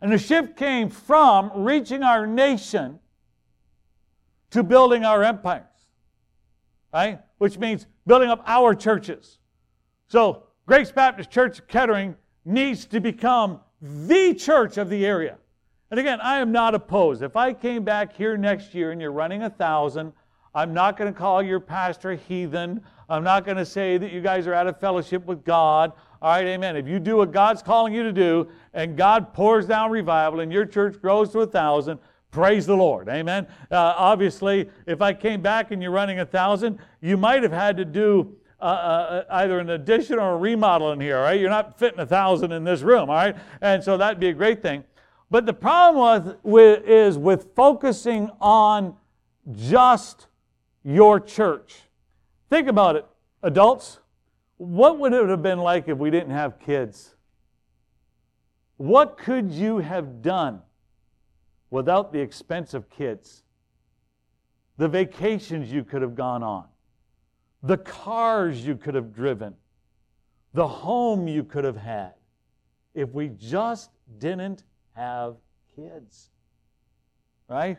and 0.00 0.12
the 0.12 0.18
shift 0.18 0.56
came 0.56 0.90
from 0.90 1.50
reaching 1.56 2.04
our 2.04 2.24
nation 2.24 3.00
to 4.50 4.62
building 4.62 5.04
our 5.04 5.24
empires 5.24 5.64
right? 6.96 7.20
Which 7.36 7.58
means 7.58 7.86
building 8.06 8.30
up 8.30 8.42
our 8.46 8.74
churches. 8.74 9.38
So, 10.08 10.44
Grace 10.66 10.90
Baptist 10.90 11.30
Church 11.30 11.60
Kettering 11.68 12.16
needs 12.46 12.86
to 12.86 13.00
become 13.00 13.60
the 13.82 14.32
church 14.32 14.78
of 14.78 14.88
the 14.88 15.04
area. 15.04 15.36
And 15.90 16.00
again, 16.00 16.20
I 16.22 16.38
am 16.38 16.52
not 16.52 16.74
opposed. 16.74 17.22
If 17.22 17.36
I 17.36 17.52
came 17.52 17.84
back 17.84 18.16
here 18.16 18.38
next 18.38 18.74
year 18.74 18.92
and 18.92 19.00
you're 19.00 19.12
running 19.12 19.42
a 19.42 19.50
thousand, 19.50 20.14
I'm 20.54 20.72
not 20.72 20.96
going 20.96 21.12
to 21.12 21.18
call 21.18 21.42
your 21.42 21.60
pastor 21.60 22.12
a 22.12 22.16
heathen. 22.16 22.80
I'm 23.10 23.22
not 23.22 23.44
going 23.44 23.58
to 23.58 23.66
say 23.66 23.98
that 23.98 24.10
you 24.10 24.22
guys 24.22 24.46
are 24.46 24.54
out 24.54 24.66
of 24.66 24.80
fellowship 24.80 25.26
with 25.26 25.44
God. 25.44 25.92
All 26.22 26.30
right, 26.30 26.46
amen. 26.46 26.76
If 26.76 26.88
you 26.88 26.98
do 26.98 27.18
what 27.18 27.30
God's 27.30 27.62
calling 27.62 27.92
you 27.92 28.04
to 28.04 28.12
do 28.12 28.48
and 28.72 28.96
God 28.96 29.34
pours 29.34 29.66
down 29.66 29.90
revival 29.90 30.40
and 30.40 30.50
your 30.50 30.64
church 30.64 30.98
grows 31.02 31.30
to 31.32 31.40
a 31.40 31.46
thousand, 31.46 32.00
Praise 32.36 32.66
the 32.66 32.76
Lord. 32.76 33.08
Amen. 33.08 33.46
Uh, 33.70 33.94
obviously, 33.96 34.68
if 34.84 35.00
I 35.00 35.14
came 35.14 35.40
back 35.40 35.70
and 35.70 35.82
you're 35.82 35.90
running 35.90 36.20
a 36.20 36.26
thousand, 36.26 36.78
you 37.00 37.16
might 37.16 37.42
have 37.42 37.50
had 37.50 37.78
to 37.78 37.84
do 37.86 38.36
uh, 38.60 38.64
uh, 38.64 39.24
either 39.30 39.58
an 39.58 39.70
addition 39.70 40.18
or 40.18 40.34
a 40.34 40.36
remodel 40.36 40.92
in 40.92 41.00
here, 41.00 41.18
right? 41.18 41.40
You're 41.40 41.48
not 41.48 41.78
fitting 41.78 41.98
a 41.98 42.04
thousand 42.04 42.52
in 42.52 42.62
this 42.62 42.82
room, 42.82 43.08
all 43.08 43.16
right? 43.16 43.34
And 43.62 43.82
so 43.82 43.96
that'd 43.96 44.20
be 44.20 44.28
a 44.28 44.34
great 44.34 44.60
thing. 44.60 44.84
But 45.30 45.46
the 45.46 45.54
problem 45.54 46.26
with, 46.26 46.36
with, 46.42 46.86
is 46.86 47.16
with 47.16 47.54
focusing 47.56 48.28
on 48.38 48.96
just 49.52 50.26
your 50.84 51.18
church. 51.18 51.84
Think 52.50 52.68
about 52.68 52.96
it, 52.96 53.06
adults. 53.44 54.00
What 54.58 54.98
would 54.98 55.14
it 55.14 55.26
have 55.26 55.42
been 55.42 55.60
like 55.60 55.88
if 55.88 55.96
we 55.96 56.10
didn't 56.10 56.32
have 56.32 56.60
kids? 56.60 57.14
What 58.76 59.16
could 59.16 59.50
you 59.50 59.78
have 59.78 60.20
done 60.20 60.60
without 61.70 62.12
the 62.12 62.20
expense 62.20 62.74
of 62.74 62.88
kids? 62.90 63.42
The 64.78 64.88
vacations 64.88 65.72
you 65.72 65.84
could 65.84 66.02
have 66.02 66.14
gone 66.14 66.42
on, 66.42 66.66
the 67.62 67.78
cars 67.78 68.66
you 68.66 68.76
could 68.76 68.94
have 68.94 69.14
driven, 69.14 69.54
the 70.52 70.68
home 70.68 71.28
you 71.28 71.44
could 71.44 71.64
have 71.64 71.76
had 71.76 72.12
if 72.94 73.10
we 73.10 73.28
just 73.28 73.90
didn't 74.18 74.64
have 74.94 75.36
kids. 75.74 76.30
Right? 77.48 77.78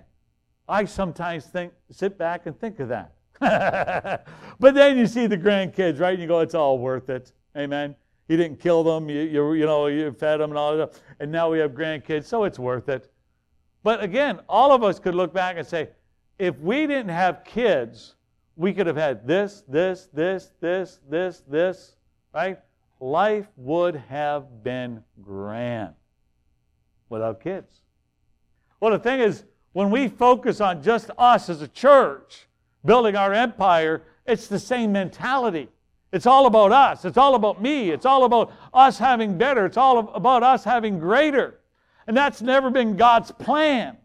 I 0.69 0.85
sometimes 0.85 1.45
think, 1.45 1.73
sit 1.91 2.17
back 2.17 2.45
and 2.45 2.59
think 2.59 2.79
of 2.79 2.89
that. 2.89 3.13
but 4.59 4.73
then 4.73 4.97
you 4.97 5.07
see 5.07 5.27
the 5.27 5.37
grandkids, 5.37 5.99
right? 5.99 6.13
And 6.13 6.21
you 6.21 6.27
go, 6.27 6.39
it's 6.39 6.55
all 6.55 6.79
worth 6.79 7.09
it. 7.09 7.31
Amen. 7.55 7.95
You 8.27 8.37
didn't 8.37 8.59
kill 8.59 8.83
them, 8.83 9.09
you, 9.09 9.21
you, 9.21 9.53
you 9.53 9.65
know, 9.65 9.87
you 9.87 10.11
fed 10.11 10.39
them 10.39 10.51
and 10.51 10.57
all 10.57 10.75
that. 10.77 11.01
And 11.19 11.31
now 11.31 11.49
we 11.49 11.59
have 11.59 11.71
grandkids, 11.71 12.25
so 12.25 12.43
it's 12.43 12.59
worth 12.59 12.89
it. 12.89 13.11
But 13.87 14.03
again, 14.03 14.41
all 14.49 14.73
of 14.73 14.83
us 14.83 14.99
could 14.99 15.15
look 15.15 15.33
back 15.33 15.55
and 15.57 15.65
say, 15.65 15.87
if 16.37 16.59
we 16.59 16.87
didn't 16.87 17.07
have 17.07 17.45
kids, 17.45 18.15
we 18.57 18.73
could 18.73 18.85
have 18.85 18.97
had 18.97 19.25
this, 19.25 19.63
this, 19.65 20.09
this, 20.11 20.51
this, 20.59 20.99
this, 21.09 21.43
this, 21.47 21.95
right? 22.33 22.59
Life 22.99 23.47
would 23.55 23.95
have 23.95 24.61
been 24.61 25.05
grand 25.21 25.93
without 27.07 27.39
kids. 27.39 27.79
Well, 28.81 28.91
the 28.91 28.99
thing 28.99 29.21
is, 29.21 29.45
when 29.71 29.89
we 29.89 30.09
focus 30.09 30.59
on 30.59 30.83
just 30.83 31.09
us 31.17 31.49
as 31.49 31.61
a 31.61 31.67
church 31.69 32.45
building 32.83 33.15
our 33.15 33.31
empire, 33.31 34.03
it's 34.25 34.47
the 34.47 34.59
same 34.59 34.91
mentality. 34.91 35.69
It's 36.11 36.25
all 36.25 36.45
about 36.45 36.73
us. 36.73 37.05
It's 37.05 37.17
all 37.17 37.35
about 37.35 37.61
me. 37.61 37.91
It's 37.91 38.05
all 38.05 38.25
about 38.25 38.51
us 38.73 38.97
having 38.99 39.37
better. 39.37 39.65
It's 39.65 39.77
all 39.77 40.09
about 40.13 40.43
us 40.43 40.65
having 40.65 40.99
greater. 40.99 41.61
And 42.07 42.15
that's 42.15 42.41
never 42.41 42.69
been 42.69 42.95
God's 42.95 43.31
plan. 43.31 43.97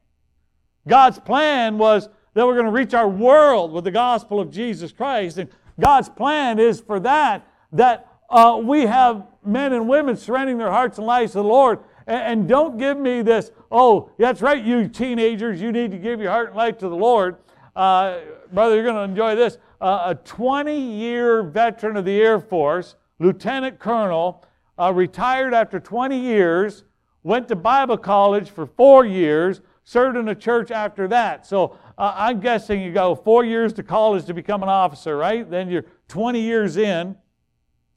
God's 0.89 1.19
plan 1.19 1.79
was 1.79 2.09
that 2.35 2.47
we're 2.47 2.55
going 2.55 2.67
to 2.67 2.73
reach 2.73 2.95
our 2.95 3.09
world 3.09 3.73
with 3.73 3.85
the 3.85 3.91
gospel 3.91 4.41
of 4.41 4.51
Jesus 4.51 4.91
Christ. 4.91 5.39
And 5.39 5.49
God's 5.79 6.09
plan 6.09 6.59
is 6.59 6.81
for 6.81 6.99
that, 7.01 7.47
that 7.73 8.09
uh, 8.29 8.61
we 8.63 8.83
have 8.83 9.27
men 9.45 9.73
and 9.73 9.89
women 9.89 10.17
surrendering 10.17 10.59
their 10.59 10.71
hearts 10.71 10.99
and 10.99 11.07
lives 11.07 11.33
to 11.33 11.39
the 11.39 11.45
Lord 11.45 11.79
and, 12.07 12.49
don't 12.49 12.79
give 12.79 12.99
me 12.99 13.23
this, 13.23 13.51
oh, 13.71 14.11
that's 14.19 14.43
right, 14.43 14.63
you 14.63 14.89
teenagers, 14.89 15.61
you 15.61 15.73
need 15.73 15.91
to 15.93 15.99
give 15.99 16.21
your 16.21 16.31
heart 16.31 16.49
and 16.49 16.57
life 16.57 16.79
to 16.79 16.89
the 16.89 16.97
Lord. 16.97 17.37
Uh, 17.77 18.19
brother, 18.53 18.75
you're 18.75 18.85
going 18.85 18.97
to 18.97 19.03
enjoy 19.03 19.35
this. 19.35 19.59
Uh, 19.81 20.03
a 20.07 20.15
20 20.15 20.79
year 20.79 21.43
veteran 21.43 21.97
of 21.97 22.05
the 22.05 22.21
Air 22.21 22.41
Force, 22.41 22.97
Lieutenant 23.19 23.79
Colonel, 23.79 24.45
uh, 24.79 24.93
retired 24.93 25.55
after 25.55 25.79
20 25.79 26.19
years, 26.19 26.85
went 27.23 27.49
to 27.49 27.57
Bible 27.57 27.97
college 27.97 28.51
for 28.51 28.67
four 28.67 29.05
years, 29.05 29.61
served 29.85 30.17
in 30.17 30.29
a 30.29 30.35
church 30.35 30.71
after 30.71 31.09
that. 31.09 31.47
So 31.47 31.77
uh, 31.99 32.15
I'm 32.17 32.41
guessing 32.41 32.83
you 32.83 32.93
go 32.93 33.15
four 33.15 33.45
years 33.45 33.73
to 33.75 33.83
college 33.83 34.25
to 34.27 34.35
become 34.35 34.63
an 34.63 34.69
officer, 34.69 35.17
right? 35.17 35.49
Then 35.49 35.69
you're 35.69 35.87
20 36.09 36.41
years 36.41 36.77
in, 36.77 37.17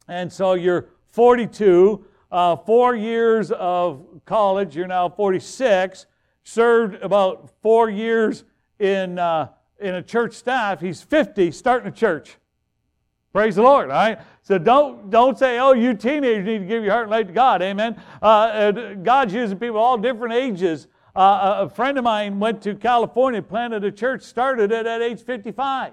and 0.07 0.31
so 0.31 0.53
you're 0.53 0.89
42 1.07 2.05
uh, 2.31 2.55
four 2.57 2.95
years 2.95 3.51
of 3.51 4.05
college. 4.25 4.75
You're 4.75 4.87
now 4.87 5.09
46. 5.09 6.05
Served 6.43 7.01
about 7.01 7.49
four 7.61 7.89
years 7.89 8.43
in, 8.79 9.17
uh, 9.17 9.49
in 9.79 9.95
a 9.95 10.03
church 10.03 10.33
staff. 10.33 10.81
He's 10.81 11.01
50, 11.01 11.51
starting 11.51 11.87
a 11.87 11.91
church. 11.91 12.37
Praise 13.35 13.55
the 13.57 13.63
Lord, 13.63 13.89
all 13.89 13.97
right? 13.97 14.17
So 14.43 14.57
don't, 14.57 15.09
don't 15.09 15.37
say, 15.37 15.59
oh, 15.59 15.73
you 15.73 15.93
teenagers 15.93 16.45
need 16.45 16.59
to 16.59 16.65
give 16.65 16.85
your 16.85 16.93
heart 16.93 17.03
and 17.03 17.11
life 17.11 17.27
to 17.27 17.33
God. 17.33 17.61
Amen. 17.61 18.01
Uh, 18.21 18.93
God's 18.93 19.33
using 19.33 19.59
people 19.59 19.75
all 19.75 19.97
different 19.97 20.33
ages. 20.33 20.87
Uh, 21.13 21.57
a 21.59 21.69
friend 21.69 21.97
of 21.97 22.05
mine 22.05 22.39
went 22.39 22.61
to 22.61 22.75
California, 22.75 23.41
planted 23.41 23.83
a 23.83 23.91
church, 23.91 24.21
started 24.21 24.71
it 24.71 24.85
at 24.85 25.01
age 25.01 25.21
55. 25.21 25.91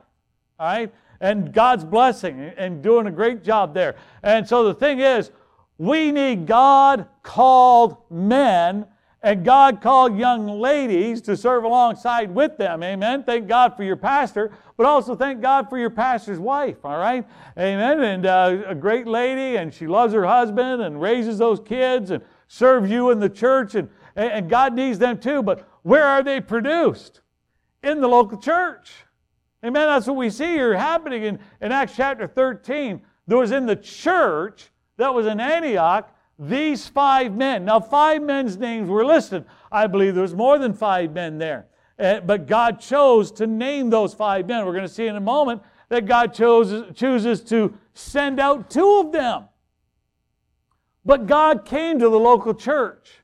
All 0.60 0.66
right? 0.68 0.94
And 1.20 1.52
God's 1.52 1.84
blessing 1.84 2.52
and 2.56 2.80
doing 2.80 3.08
a 3.08 3.10
great 3.10 3.42
job 3.42 3.74
there. 3.74 3.96
And 4.22 4.46
so 4.46 4.62
the 4.62 4.74
thing 4.74 5.00
is, 5.00 5.32
we 5.78 6.12
need 6.12 6.46
God 6.46 7.08
called 7.24 7.96
men 8.08 8.86
and 9.22 9.44
God 9.44 9.80
called 9.80 10.16
young 10.16 10.48
ladies 10.48 11.20
to 11.22 11.36
serve 11.36 11.62
alongside 11.62 12.34
with 12.34 12.56
them. 12.56 12.82
Amen. 12.82 13.22
Thank 13.22 13.46
God 13.46 13.76
for 13.76 13.84
your 13.84 13.96
pastor, 13.96 14.50
but 14.76 14.84
also 14.84 15.14
thank 15.14 15.40
God 15.40 15.68
for 15.68 15.78
your 15.78 15.90
pastor's 15.90 16.40
wife. 16.40 16.84
All 16.84 16.98
right. 16.98 17.24
Amen. 17.56 18.02
And 18.02 18.26
uh, 18.26 18.62
a 18.66 18.74
great 18.74 19.06
lady, 19.06 19.56
and 19.56 19.72
she 19.72 19.86
loves 19.86 20.12
her 20.12 20.26
husband 20.26 20.82
and 20.82 21.00
raises 21.00 21.38
those 21.38 21.60
kids 21.60 22.10
and 22.10 22.22
serves 22.48 22.90
you 22.90 23.10
in 23.10 23.20
the 23.20 23.28
church, 23.28 23.76
and, 23.76 23.88
and 24.16 24.50
God 24.50 24.74
needs 24.74 24.98
them 24.98 25.18
too. 25.20 25.42
But 25.42 25.68
where 25.82 26.04
are 26.04 26.22
they 26.22 26.40
produced? 26.40 27.20
In 27.84 28.00
the 28.00 28.08
local 28.08 28.38
church. 28.38 28.92
Amen. 29.64 29.86
That's 29.86 30.06
what 30.08 30.16
we 30.16 30.30
see 30.30 30.46
here 30.46 30.76
happening 30.76 31.22
in, 31.22 31.38
in 31.60 31.70
Acts 31.70 31.94
chapter 31.96 32.26
13. 32.26 33.00
There 33.28 33.38
was 33.38 33.52
in 33.52 33.66
the 33.66 33.76
church 33.76 34.70
that 34.96 35.14
was 35.14 35.26
in 35.26 35.38
Antioch, 35.38 36.12
these 36.48 36.88
five 36.88 37.34
men. 37.36 37.64
Now, 37.64 37.78
five 37.80 38.22
men's 38.22 38.56
names 38.56 38.88
were 38.88 39.04
listed. 39.04 39.44
I 39.70 39.86
believe 39.86 40.14
there 40.14 40.22
was 40.22 40.34
more 40.34 40.58
than 40.58 40.74
five 40.74 41.12
men 41.12 41.38
there. 41.38 41.66
Uh, 41.98 42.20
but 42.20 42.46
God 42.46 42.80
chose 42.80 43.30
to 43.32 43.46
name 43.46 43.90
those 43.90 44.12
five 44.12 44.46
men. 44.46 44.66
We're 44.66 44.72
going 44.72 44.86
to 44.86 44.92
see 44.92 45.06
in 45.06 45.14
a 45.14 45.20
moment 45.20 45.62
that 45.88 46.06
God 46.06 46.34
chose, 46.34 46.94
chooses 46.96 47.42
to 47.44 47.78
send 47.94 48.40
out 48.40 48.70
two 48.70 48.98
of 48.98 49.12
them. 49.12 49.44
But 51.04 51.26
God 51.26 51.64
came 51.64 51.98
to 51.98 52.08
the 52.08 52.18
local 52.18 52.54
church. 52.54 53.21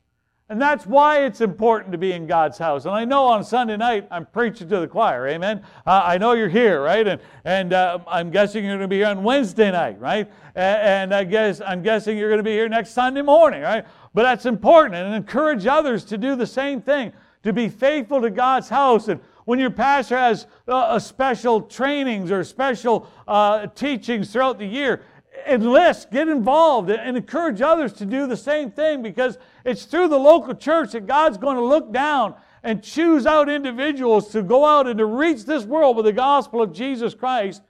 And 0.50 0.61
that's 0.61 0.87
why 0.87 1.26
it's 1.26 1.43
important 1.43 1.93
to 1.93 1.99
be 1.99 2.12
in 2.12 2.26
God's 2.26 2.57
house. 2.57 2.87
And 2.87 2.95
I 2.95 3.05
know 3.05 3.26
on 3.26 3.45
Sunday 3.45 3.76
night 3.76 4.09
I'm 4.11 4.25
preaching 4.25 4.67
to 4.71 4.81
the 4.81 4.87
choir, 4.87 5.28
amen? 5.28 5.62
Uh, 5.87 6.00
I 6.02 6.17
know 6.17 6.33
you're 6.33 6.49
here, 6.49 6.81
right? 6.83 7.07
And, 7.07 7.21
and 7.45 7.75
uh, 7.75 7.99
I'm 8.07 8.31
guessing 8.31 8.64
you're 8.64 8.78
going 8.78 8.81
to 8.81 8.88
be 8.88 8.97
here 8.97 9.09
on 9.09 9.23
Wednesday 9.23 9.71
night, 9.71 10.00
right? 10.00 10.26
And, 10.55 11.12
and 11.12 11.14
I 11.14 11.25
guess 11.25 11.61
I'm 11.61 11.83
guessing 11.83 12.17
you're 12.17 12.31
going 12.31 12.38
to 12.38 12.45
be 12.45 12.52
here 12.52 12.67
next 12.67 12.90
Sunday 12.90 13.21
morning, 13.21 13.61
right? 13.61 13.85
But 14.14 14.23
that's 14.23 14.47
important 14.47 14.95
and 14.95 15.14
encourage 15.14 15.67
others 15.67 16.02
to 16.07 16.17
do 16.17 16.35
the 16.35 16.47
same 16.47 16.81
thing, 16.81 17.12
to 17.43 17.52
be 17.52 17.69
faithful 17.69 18.23
to 18.23 18.31
God's 18.31 18.71
house. 18.71 19.09
And 19.09 19.21
when 19.45 19.59
your 19.59 19.71
pastor 19.71 20.17
has 20.17 20.47
uh, 20.67 20.99
special 20.99 21.61
trainings 21.61 22.31
or 22.31 22.43
special 22.43 23.07
uh, 23.26 23.67
teachings 23.67 24.33
throughout 24.33 24.59
the 24.59 24.67
year, 24.67 25.02
enlist, 25.47 26.11
get 26.11 26.28
involved, 26.28 26.90
and 26.90 27.17
encourage 27.17 27.61
others 27.61 27.93
to 27.95 28.07
do 28.07 28.26
the 28.26 28.37
same 28.37 28.71
thing 28.71 29.02
because 29.02 29.38
it's 29.68 29.84
through 29.84 30.08
the 30.08 30.18
local 30.18 30.54
church 30.54 30.92
that 30.92 31.06
God's 31.06 31.38
going 31.38 31.56
to 31.56 31.64
look 31.64 31.92
down 31.92 32.34
and 32.62 32.82
choose 32.82 33.26
out 33.26 33.48
individuals 33.48 34.30
to 34.30 34.42
go 34.42 34.64
out 34.64 34.87
and 34.87 34.98
to 34.98 35.06
reach 35.06 35.44
this 35.44 35.64
world 35.64 35.96
with 35.96 36.06
the 36.06 36.12
gospel 36.12 36.62
of 36.62 36.72
Jesus 36.72 37.14
Christ. 37.14 37.62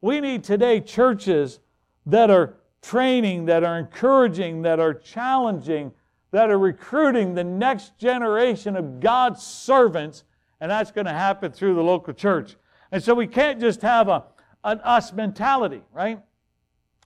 We 0.00 0.20
need 0.20 0.44
today 0.44 0.80
churches 0.80 1.60
that 2.06 2.30
are 2.30 2.54
training, 2.82 3.46
that 3.46 3.64
are 3.64 3.78
encouraging, 3.78 4.62
that 4.62 4.78
are 4.78 4.94
challenging, 4.94 5.92
that 6.30 6.50
are 6.50 6.58
recruiting 6.58 7.34
the 7.34 7.44
next 7.44 7.98
generation 7.98 8.76
of 8.76 9.00
God's 9.00 9.42
servants, 9.42 10.24
and 10.60 10.70
that's 10.70 10.92
going 10.92 11.06
to 11.06 11.12
happen 11.12 11.50
through 11.50 11.74
the 11.74 11.82
local 11.82 12.12
church. 12.12 12.56
And 12.92 13.02
so 13.02 13.14
we 13.14 13.26
can't 13.26 13.58
just 13.58 13.82
have 13.82 14.08
a, 14.08 14.24
an 14.62 14.78
us 14.80 15.12
mentality, 15.12 15.82
right? 15.92 16.20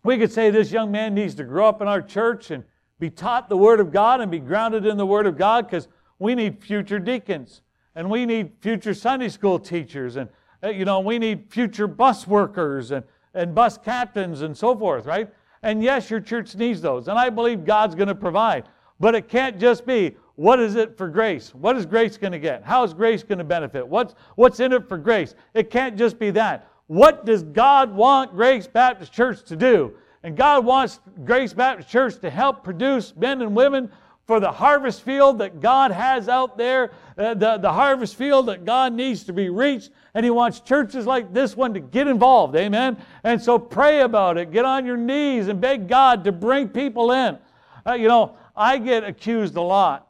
We 0.03 0.19
could 0.19 0.33
say 0.33 0.51
this 0.51 0.71
young 0.71 0.91
man 0.91 1.15
needs 1.15 1.35
to 1.37 1.45
grow 1.45 1.69
up 1.69 1.81
in 1.81 1.89
our 1.89 2.03
church 2.03 2.51
and 2.51 2.65
be 3.01 3.11
taught 3.11 3.49
the 3.49 3.57
Word 3.57 3.81
of 3.81 3.91
God 3.91 4.21
and 4.21 4.31
be 4.31 4.39
grounded 4.39 4.87
in 4.87 4.97
the 4.97 5.07
Word 5.07 5.27
of 5.27 5.37
God 5.37 5.67
because 5.67 5.89
we 6.21 6.37
need 6.37 6.63
future 6.63 7.01
deacons 7.01 7.63
and 7.97 8.09
we 8.09 8.25
need 8.25 8.53
future 8.61 8.95
Sunday 8.95 9.29
school 9.29 9.59
teachers 9.59 10.17
and 10.17 10.29
uh, 10.63 10.69
you 10.69 10.85
know 10.85 11.01
we 11.01 11.19
need 11.19 11.51
future 11.51 11.89
bus 11.89 12.27
workers 12.27 12.93
and, 12.93 13.03
and 13.35 13.55
bus 13.55 13.79
captains 13.79 14.43
and 14.43 14.57
so 14.57 14.77
forth, 14.77 15.07
right? 15.07 15.29
And 15.63 15.83
yes, 15.83 16.09
your 16.11 16.21
church 16.21 16.55
needs 16.55 16.81
those, 16.81 17.09
and 17.09 17.19
I 17.19 17.31
believe 17.31 17.65
God's 17.65 17.95
going 17.95 18.09
to 18.09 18.15
provide. 18.15 18.69
But 19.01 19.15
it 19.15 19.29
can't 19.29 19.59
just 19.59 19.87
be 19.87 20.15
what 20.37 20.59
is 20.59 20.75
it 20.75 20.97
for 20.97 21.09
grace? 21.09 21.55
What 21.55 21.77
is 21.77 21.85
grace 21.85 22.17
going 22.17 22.33
to 22.33 22.39
get? 22.39 22.65
How 22.65 22.83
is 22.83 22.95
grace 22.95 23.23
going 23.23 23.41
to 23.41 23.45
benefit? 23.45 23.87
What's, 23.87 24.15
what's 24.37 24.59
in 24.59 24.73
it 24.73 24.89
for 24.89 24.97
grace? 24.97 25.35
It 25.53 25.71
can't 25.71 25.99
just 25.99 26.19
be 26.19 26.31
that. 26.31 26.71
What 26.87 27.27
does 27.27 27.43
God 27.43 27.95
want 27.95 28.33
Grace 28.33 28.67
Baptist 28.67 29.13
Church 29.13 29.43
to 29.45 29.55
do? 29.55 29.93
And 30.23 30.37
God 30.37 30.65
wants 30.65 31.01
Grace 31.25 31.53
Baptist 31.53 31.89
Church 31.89 32.19
to 32.21 32.31
help 32.31 32.63
produce 32.63 33.15
men 33.17 33.41
and 33.41 33.55
women 33.55 33.91
for 34.27 34.39
the 34.39 34.53
harvest 34.53 35.03
field 35.03 35.39
that 35.39 35.61
God 35.61 35.91
has 35.91 36.29
out 36.29 36.57
there, 36.57 36.93
uh, 37.19 37.35
the, 37.35 37.57
the 37.57 37.73
harvest 37.73 38.15
field 38.15 38.47
that 38.47 38.65
God 38.65 38.93
needs 38.93 39.25
to 39.25 39.33
be 39.33 39.49
reached. 39.49 39.91
And 40.15 40.25
He 40.25 40.31
wants 40.31 40.61
churches 40.61 41.07
like 41.07 41.33
this 41.33 41.57
one 41.57 41.75
to 41.75 41.81
get 41.81 42.07
involved. 42.07 42.55
Amen. 42.55 42.97
And 43.25 43.43
so 43.43 43.59
pray 43.59 44.03
about 44.03 44.39
it. 44.39 44.53
Get 44.53 44.65
on 44.65 44.87
your 44.87 44.97
knees 44.97 45.49
and 45.49 45.61
beg 45.61 45.89
God 45.89 46.23
to 46.25 46.33
bring 46.33 46.69
people 46.69 47.11
in. 47.13 47.39
Uh, 47.87 47.95
you 47.95 48.09
know, 48.09 48.37
I 48.55 48.79
get 48.79 49.05
accused 49.05 49.57
a 49.57 49.63
lot 49.63 50.09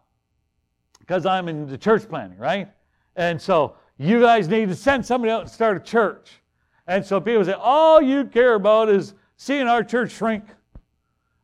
because 0.98 1.24
I'm 1.24 1.48
in 1.48 1.66
the 1.66 1.78
church 1.78 2.08
planning, 2.08 2.36
right? 2.36 2.68
And 3.16 3.40
so 3.40 3.76
you 3.96 4.20
guys 4.20 4.48
need 4.48 4.68
to 4.68 4.74
send 4.74 5.06
somebody 5.06 5.30
out 5.32 5.42
and 5.42 5.50
start 5.50 5.76
a 5.76 5.80
church. 5.80 6.42
And 6.86 7.06
so 7.06 7.20
people 7.20 7.44
say, 7.44 7.52
all 7.52 8.02
you 8.02 8.24
care 8.24 8.54
about 8.54 8.88
is 8.88 9.14
seeing 9.40 9.66
our 9.66 9.82
church 9.82 10.12
shrink. 10.12 10.44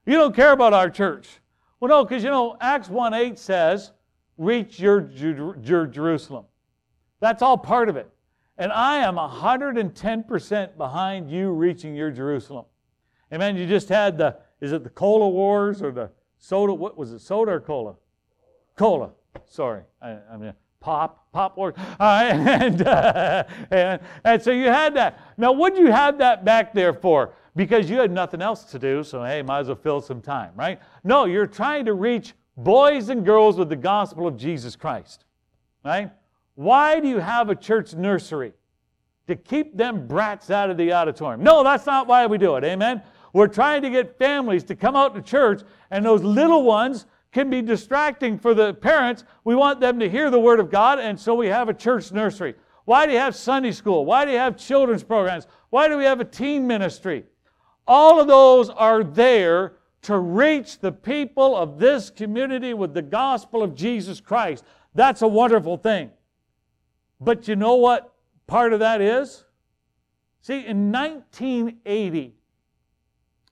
You 0.04 0.16
don't 0.16 0.36
care 0.36 0.52
about 0.52 0.74
our 0.74 0.90
church. 0.90 1.40
Well, 1.80 1.88
no, 1.88 2.04
because 2.04 2.22
you 2.22 2.28
know, 2.28 2.54
Acts 2.60 2.90
1 2.90 3.14
8 3.14 3.38
says, 3.38 3.92
reach 4.36 4.78
your, 4.78 5.10
your 5.10 5.86
Jerusalem. 5.86 6.44
That's 7.20 7.40
all 7.40 7.56
part 7.56 7.88
of 7.88 7.96
it. 7.96 8.10
And 8.58 8.70
I 8.70 8.98
am 8.98 9.16
110% 9.16 10.76
behind 10.76 11.30
you 11.30 11.52
reaching 11.52 11.96
your 11.96 12.10
Jerusalem. 12.10 12.66
Amen. 13.32 13.56
You 13.56 13.66
just 13.66 13.88
had 13.88 14.18
the, 14.18 14.36
is 14.60 14.72
it 14.72 14.84
the 14.84 14.90
cola 14.90 15.30
wars 15.30 15.80
or 15.80 15.90
the 15.90 16.10
soda? 16.36 16.74
What 16.74 16.98
was 16.98 17.12
it, 17.12 17.20
soda 17.20 17.52
or 17.52 17.60
cola? 17.60 17.94
Cola. 18.76 19.12
Sorry. 19.46 19.80
I, 20.02 20.18
I 20.30 20.36
mean, 20.36 20.52
pop, 20.80 21.32
pop 21.32 21.56
wars. 21.56 21.74
and, 21.98 22.86
uh, 22.86 23.44
and, 23.70 24.00
and 24.22 24.42
so 24.42 24.50
you 24.50 24.66
had 24.66 24.94
that. 24.96 25.18
Now, 25.38 25.52
what 25.52 25.74
did 25.74 25.82
you 25.82 25.92
have 25.92 26.18
that 26.18 26.44
back 26.44 26.74
there 26.74 26.92
for? 26.92 27.32
Because 27.56 27.90
you 27.90 27.98
had 27.98 28.12
nothing 28.12 28.42
else 28.42 28.64
to 28.64 28.78
do, 28.78 29.02
so 29.02 29.24
hey, 29.24 29.42
might 29.42 29.60
as 29.60 29.66
well 29.66 29.76
fill 29.76 30.00
some 30.00 30.20
time, 30.20 30.52
right? 30.54 30.78
No, 31.02 31.24
you're 31.24 31.46
trying 31.46 31.86
to 31.86 31.94
reach 31.94 32.34
boys 32.56 33.08
and 33.08 33.24
girls 33.24 33.56
with 33.56 33.70
the 33.70 33.76
gospel 33.76 34.26
of 34.28 34.36
Jesus 34.36 34.76
Christ, 34.76 35.24
right? 35.84 36.10
Why 36.54 37.00
do 37.00 37.08
you 37.08 37.18
have 37.18 37.48
a 37.48 37.54
church 37.54 37.94
nursery? 37.94 38.52
To 39.26 39.34
keep 39.34 39.76
them 39.76 40.06
brats 40.06 40.50
out 40.50 40.70
of 40.70 40.76
the 40.76 40.92
auditorium. 40.92 41.42
No, 41.42 41.64
that's 41.64 41.84
not 41.84 42.06
why 42.06 42.26
we 42.26 42.38
do 42.38 42.54
it, 42.56 42.62
amen? 42.62 43.02
We're 43.32 43.48
trying 43.48 43.82
to 43.82 43.90
get 43.90 44.16
families 44.18 44.62
to 44.64 44.76
come 44.76 44.94
out 44.94 45.16
to 45.16 45.22
church, 45.22 45.62
and 45.90 46.04
those 46.04 46.22
little 46.22 46.62
ones 46.62 47.06
can 47.32 47.50
be 47.50 47.60
distracting 47.60 48.38
for 48.38 48.54
the 48.54 48.74
parents. 48.74 49.24
We 49.44 49.56
want 49.56 49.80
them 49.80 49.98
to 49.98 50.08
hear 50.08 50.30
the 50.30 50.38
Word 50.38 50.60
of 50.60 50.70
God, 50.70 51.00
and 51.00 51.18
so 51.18 51.34
we 51.34 51.48
have 51.48 51.68
a 51.68 51.74
church 51.74 52.12
nursery. 52.12 52.54
Why 52.84 53.04
do 53.04 53.12
you 53.12 53.18
have 53.18 53.34
Sunday 53.34 53.72
school? 53.72 54.04
Why 54.04 54.24
do 54.24 54.30
you 54.30 54.38
have 54.38 54.56
children's 54.56 55.02
programs? 55.02 55.48
Why 55.70 55.88
do 55.88 55.98
we 55.98 56.04
have 56.04 56.20
a 56.20 56.24
teen 56.24 56.66
ministry? 56.66 57.24
All 57.86 58.20
of 58.20 58.26
those 58.26 58.68
are 58.70 59.04
there 59.04 59.74
to 60.02 60.18
reach 60.18 60.78
the 60.78 60.92
people 60.92 61.56
of 61.56 61.78
this 61.78 62.10
community 62.10 62.74
with 62.74 62.94
the 62.94 63.02
gospel 63.02 63.62
of 63.62 63.74
Jesus 63.74 64.20
Christ. 64.20 64.64
That's 64.94 65.22
a 65.22 65.28
wonderful 65.28 65.76
thing. 65.76 66.10
But 67.20 67.48
you 67.48 67.56
know 67.56 67.74
what 67.76 68.14
part 68.46 68.72
of 68.72 68.80
that 68.80 69.00
is? 69.00 69.44
See, 70.42 70.64
in 70.64 70.92
1980, 70.92 72.34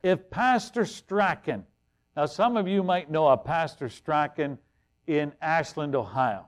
if 0.03 0.31
Pastor 0.31 0.85
Strachan, 0.85 1.65
now 2.17 2.27
some 2.27 2.57
of 2.57 2.69
you 2.69 2.83
might 2.83 3.11
know 3.11 3.29
a 3.29 3.37
Pastor 3.37 3.89
Strachan 3.89 4.59
in 5.07 5.33
Ashland, 5.43 5.97
Ohio. 5.97 6.47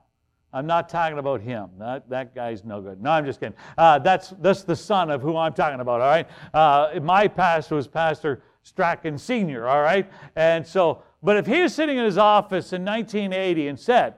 I'm 0.53 0.65
not 0.65 0.87
talking 0.87 1.17
about 1.17 1.41
him. 1.41 1.69
That, 1.77 2.09
that 2.09 2.33
guy's 2.33 2.63
no 2.63 2.81
good. 2.81 3.01
No, 3.01 3.11
I'm 3.11 3.25
just 3.25 3.39
kidding. 3.39 3.55
Uh, 3.77 3.99
that's, 3.99 4.29
that's 4.39 4.63
the 4.63 4.75
son 4.75 5.11
of 5.11 5.21
who 5.21 5.35
I'm 5.35 5.53
talking 5.53 5.81
about, 5.81 6.01
all 6.01 6.07
right? 6.07 6.27
Uh, 6.53 6.99
my 7.01 7.27
pastor 7.27 7.75
was 7.75 7.87
Pastor 7.87 8.41
Strachan 8.63 9.17
Sr., 9.17 9.67
all 9.67 9.81
right? 9.81 10.09
And 10.35 10.65
so, 10.65 11.03
but 11.21 11.37
if 11.37 11.45
he 11.45 11.61
was 11.61 11.73
sitting 11.75 11.97
in 11.97 12.05
his 12.05 12.17
office 12.17 12.73
in 12.73 12.85
1980 12.85 13.67
and 13.67 13.79
said, 13.79 14.15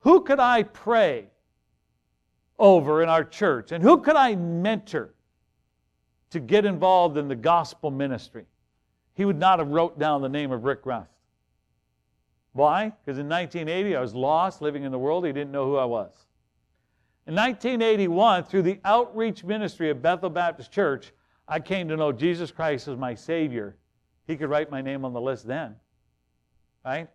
Who 0.00 0.22
could 0.22 0.38
I 0.38 0.62
pray 0.62 1.26
over 2.58 3.02
in 3.02 3.08
our 3.08 3.24
church? 3.24 3.72
And 3.72 3.82
who 3.82 3.98
could 3.98 4.16
I 4.16 4.36
mentor 4.36 5.14
to 6.30 6.40
get 6.40 6.64
involved 6.64 7.16
in 7.18 7.28
the 7.28 7.36
gospel 7.36 7.90
ministry? 7.90 8.46
He 9.14 9.24
would 9.24 9.38
not 9.38 9.58
have 9.58 9.68
wrote 9.68 9.98
down 9.98 10.22
the 10.22 10.28
name 10.28 10.52
of 10.52 10.64
Rick 10.64 10.80
Ruff. 10.84 11.08
Why? 12.56 12.86
Because 13.04 13.18
in 13.18 13.28
1980 13.28 13.96
I 13.96 14.00
was 14.00 14.14
lost, 14.14 14.62
living 14.62 14.84
in 14.84 14.90
the 14.90 14.98
world. 14.98 15.26
He 15.26 15.32
didn't 15.32 15.52
know 15.52 15.66
who 15.66 15.76
I 15.76 15.84
was. 15.84 16.26
In 17.26 17.34
1981, 17.34 18.44
through 18.44 18.62
the 18.62 18.80
outreach 18.84 19.44
ministry 19.44 19.90
of 19.90 20.00
Bethel 20.00 20.30
Baptist 20.30 20.72
Church, 20.72 21.12
I 21.46 21.60
came 21.60 21.86
to 21.88 21.96
know 21.96 22.12
Jesus 22.12 22.50
Christ 22.50 22.88
as 22.88 22.96
my 22.96 23.14
Savior. 23.14 23.76
He 24.26 24.36
could 24.36 24.48
write 24.48 24.70
my 24.70 24.80
name 24.80 25.04
on 25.04 25.12
the 25.12 25.20
list 25.20 25.46
then. 25.46 25.76
Right? 26.84 27.08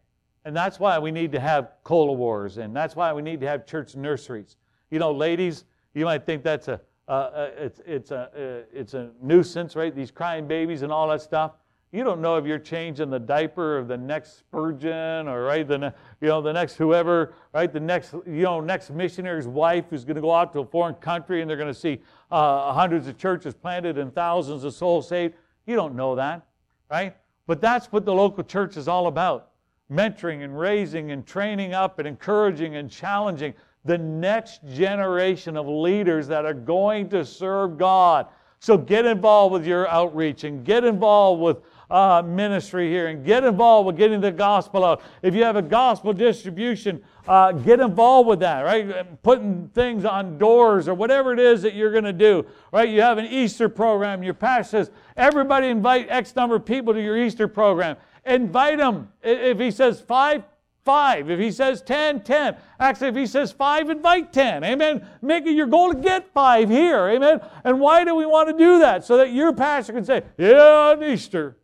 And 0.45 0.55
that's 0.55 0.79
why 0.79 0.99
we 0.99 1.11
need 1.11 1.31
to 1.31 1.39
have 1.39 1.71
cola 1.83 2.13
wars, 2.13 2.57
and 2.57 2.75
that's 2.75 2.95
why 2.95 3.11
we 3.11 3.21
need 3.21 3.39
to 3.41 3.47
have 3.47 3.65
church 3.65 3.95
nurseries. 3.95 4.57
You 4.91 4.99
know, 4.99 5.11
ladies, 5.11 5.65
you 5.95 6.05
might 6.05 6.25
think 6.25 6.43
that's 6.43 6.67
a, 6.67 6.81
uh, 7.07 7.49
it's, 7.57 7.81
it's, 7.85 8.11
a, 8.11 8.19
uh, 8.19 8.67
it's 8.71 8.93
a 8.93 9.09
nuisance, 9.21 9.75
right? 9.75 9.95
These 9.95 10.11
crying 10.11 10.47
babies 10.47 10.83
and 10.83 10.91
all 10.91 11.07
that 11.09 11.21
stuff. 11.21 11.53
You 11.93 12.05
don't 12.05 12.21
know 12.21 12.37
if 12.37 12.45
you're 12.45 12.57
changing 12.57 13.09
the 13.09 13.19
diaper 13.19 13.77
of 13.77 13.89
the 13.89 13.97
next 13.97 14.37
Spurgeon 14.37 15.27
or 15.27 15.43
right 15.43 15.67
the 15.67 15.93
you 16.21 16.29
know 16.29 16.41
the 16.41 16.53
next 16.53 16.75
whoever 16.75 17.33
right 17.53 17.71
the 17.71 17.81
next 17.81 18.13
you 18.25 18.43
know 18.43 18.61
next 18.61 18.91
missionary's 18.91 19.47
wife 19.47 19.85
who's 19.89 20.05
going 20.05 20.15
to 20.15 20.21
go 20.21 20.33
out 20.33 20.53
to 20.53 20.59
a 20.59 20.65
foreign 20.65 20.95
country 20.95 21.41
and 21.41 21.49
they're 21.49 21.57
going 21.57 21.67
to 21.67 21.77
see 21.77 22.01
uh, 22.31 22.71
hundreds 22.71 23.07
of 23.07 23.17
churches 23.17 23.53
planted 23.53 23.97
and 23.97 24.15
thousands 24.15 24.63
of 24.63 24.73
souls 24.73 25.09
saved. 25.09 25.33
You 25.65 25.75
don't 25.75 25.95
know 25.95 26.15
that, 26.15 26.47
right? 26.89 27.17
But 27.45 27.59
that's 27.59 27.87
what 27.87 28.05
the 28.05 28.13
local 28.13 28.45
church 28.45 28.77
is 28.77 28.87
all 28.87 29.07
about: 29.07 29.49
mentoring 29.91 30.45
and 30.45 30.57
raising 30.57 31.11
and 31.11 31.27
training 31.27 31.73
up 31.73 31.99
and 31.99 32.07
encouraging 32.07 32.77
and 32.77 32.89
challenging 32.89 33.53
the 33.83 33.97
next 33.97 34.61
generation 34.65 35.57
of 35.57 35.67
leaders 35.67 36.25
that 36.29 36.45
are 36.45 36.53
going 36.53 37.09
to 37.09 37.25
serve 37.25 37.77
God. 37.77 38.27
So 38.59 38.77
get 38.77 39.05
involved 39.05 39.53
with 39.53 39.65
your 39.65 39.89
outreach 39.89 40.43
and 40.43 40.63
get 40.63 40.85
involved 40.85 41.41
with 41.41 41.57
uh, 41.91 42.23
ministry 42.25 42.89
here 42.89 43.07
and 43.07 43.25
get 43.25 43.43
involved 43.43 43.85
with 43.85 43.97
getting 43.97 44.21
the 44.21 44.31
gospel 44.31 44.85
out. 44.85 45.01
If 45.21 45.35
you 45.35 45.43
have 45.43 45.57
a 45.57 45.61
gospel 45.61 46.13
distribution, 46.13 47.03
uh, 47.27 47.51
get 47.51 47.81
involved 47.81 48.29
with 48.29 48.39
that, 48.39 48.61
right? 48.61 49.21
Putting 49.21 49.67
things 49.69 50.05
on 50.05 50.37
doors 50.37 50.87
or 50.87 50.93
whatever 50.93 51.33
it 51.33 51.39
is 51.39 51.61
that 51.63 51.75
you're 51.75 51.91
going 51.91 52.05
to 52.05 52.13
do, 52.13 52.45
right? 52.71 52.87
You 52.87 53.01
have 53.01 53.17
an 53.17 53.25
Easter 53.25 53.67
program. 53.67 54.23
Your 54.23 54.33
pastor 54.33 54.85
says, 54.85 54.91
everybody 55.17 55.67
invite 55.67 56.07
X 56.09 56.33
number 56.35 56.55
of 56.55 56.65
people 56.65 56.93
to 56.93 57.01
your 57.01 57.17
Easter 57.17 57.47
program. 57.47 57.97
Invite 58.25 58.77
them. 58.77 59.11
If 59.21 59.59
he 59.59 59.69
says 59.69 59.99
five, 59.99 60.43
five. 60.85 61.29
If 61.29 61.39
he 61.39 61.51
says 61.51 61.81
10, 61.81 62.21
10. 62.21 62.55
Actually, 62.79 63.09
if 63.09 63.15
he 63.15 63.27
says 63.27 63.51
five, 63.51 63.89
invite 63.89 64.31
10. 64.31 64.63
Amen. 64.63 65.05
Make 65.21 65.45
it 65.45 65.51
your 65.51 65.67
goal 65.67 65.93
to 65.93 65.99
get 65.99 66.31
five 66.33 66.69
here. 66.69 67.09
Amen. 67.09 67.41
And 67.65 67.79
why 67.79 68.05
do 68.05 68.15
we 68.15 68.25
want 68.25 68.49
to 68.49 68.57
do 68.57 68.79
that? 68.79 69.03
So 69.03 69.17
that 69.17 69.33
your 69.33 69.53
pastor 69.53 69.93
can 69.93 70.05
say, 70.05 70.23
yeah, 70.37 70.93
on 70.93 71.03
Easter, 71.03 71.57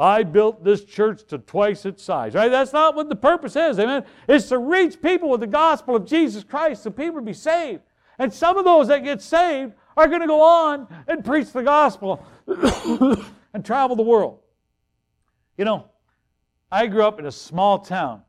I 0.00 0.22
built 0.22 0.64
this 0.64 0.84
church 0.84 1.24
to 1.26 1.38
twice 1.38 1.84
its 1.84 2.02
size. 2.02 2.34
Right? 2.34 2.50
That's 2.50 2.72
not 2.72 2.96
what 2.96 3.10
the 3.10 3.16
purpose 3.16 3.54
is. 3.54 3.78
Amen. 3.78 4.04
It's 4.26 4.48
to 4.48 4.58
reach 4.58 5.00
people 5.02 5.28
with 5.28 5.40
the 5.40 5.46
gospel 5.46 5.94
of 5.94 6.06
Jesus 6.06 6.42
Christ 6.42 6.82
so 6.82 6.90
people 6.90 7.20
be 7.20 7.34
saved. 7.34 7.82
And 8.18 8.32
some 8.32 8.56
of 8.56 8.64
those 8.64 8.88
that 8.88 9.04
get 9.04 9.20
saved 9.20 9.74
are 9.96 10.08
going 10.08 10.22
to 10.22 10.26
go 10.26 10.40
on 10.40 10.88
and 11.06 11.24
preach 11.24 11.52
the 11.52 11.62
gospel 11.62 12.24
and 12.46 13.64
travel 13.64 13.94
the 13.94 14.02
world. 14.02 14.38
You 15.58 15.66
know, 15.66 15.86
I 16.72 16.86
grew 16.86 17.04
up 17.04 17.18
in 17.18 17.26
a 17.26 17.32
small 17.32 17.78
town, 17.78 18.22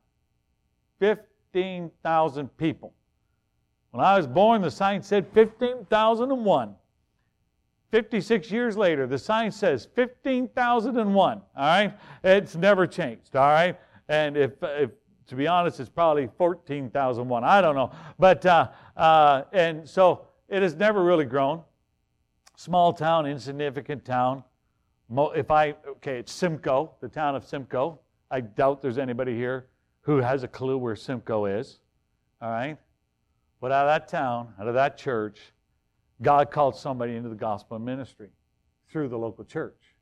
15,000 0.99 2.57
people. 2.57 2.93
When 3.91 4.03
I 4.03 4.17
was 4.17 4.27
born, 4.27 4.62
the 4.62 4.71
sign 4.71 5.01
said 5.01 5.27
15,001. 5.34 6.75
56 7.91 8.49
years 8.49 8.77
later, 8.77 9.06
the 9.06 9.17
sign 9.17 9.51
says 9.51 9.88
15,001. 9.95 11.15
All 11.15 11.43
right? 11.56 11.93
It's 12.23 12.56
never 12.56 12.88
changed. 12.88 13.36
All 13.36 13.49
right? 13.49 13.77
And 14.08 14.38
if, 14.38 14.51
if 14.63 14.91
to 15.27 15.36
be 15.36 15.47
honest, 15.47 15.80
it's 15.80 15.89
probably 15.89 16.30
14,001. 16.38 17.43
I 17.43 17.62
don't 17.62 17.75
know. 17.75 17.91
But, 18.17 18.45
uh, 18.45 18.69
uh, 18.95 19.43
and 19.51 19.88
so 19.88 20.25
it 20.47 20.62
has 20.62 20.75
never 20.75 21.04
really 21.04 21.25
grown. 21.25 21.62
Small 22.56 22.93
town, 22.93 23.25
insignificant 23.25 24.06
town. 24.06 24.43
If 25.36 25.51
I, 25.51 25.75
okay, 25.88 26.17
it's 26.17 26.32
Simcoe, 26.32 26.91
the 27.01 27.10
town 27.10 27.36
of 27.36 27.45
Simcoe. 27.45 27.99
I 28.30 28.39
doubt 28.39 28.82
there's 28.82 28.97
anybody 28.97 29.36
here 29.36 29.67
who 30.01 30.17
has 30.17 30.43
a 30.43 30.47
clue 30.47 30.77
where 30.77 30.95
Simcoe 30.95 31.45
is. 31.45 31.80
All 32.41 32.49
right? 32.49 32.77
But 33.60 33.71
out 33.71 33.88
of 33.88 33.89
that 33.89 34.08
town, 34.08 34.54
out 34.60 34.67
of 34.67 34.73
that 34.73 34.97
church, 34.97 35.39
God 36.21 36.51
called 36.51 36.75
somebody 36.75 37.15
into 37.15 37.29
the 37.29 37.36
gospel 37.36 37.79
ministry 37.79 38.29
through 38.89 39.10
the 39.10 39.17
local 39.17 39.43
church. 39.43 39.95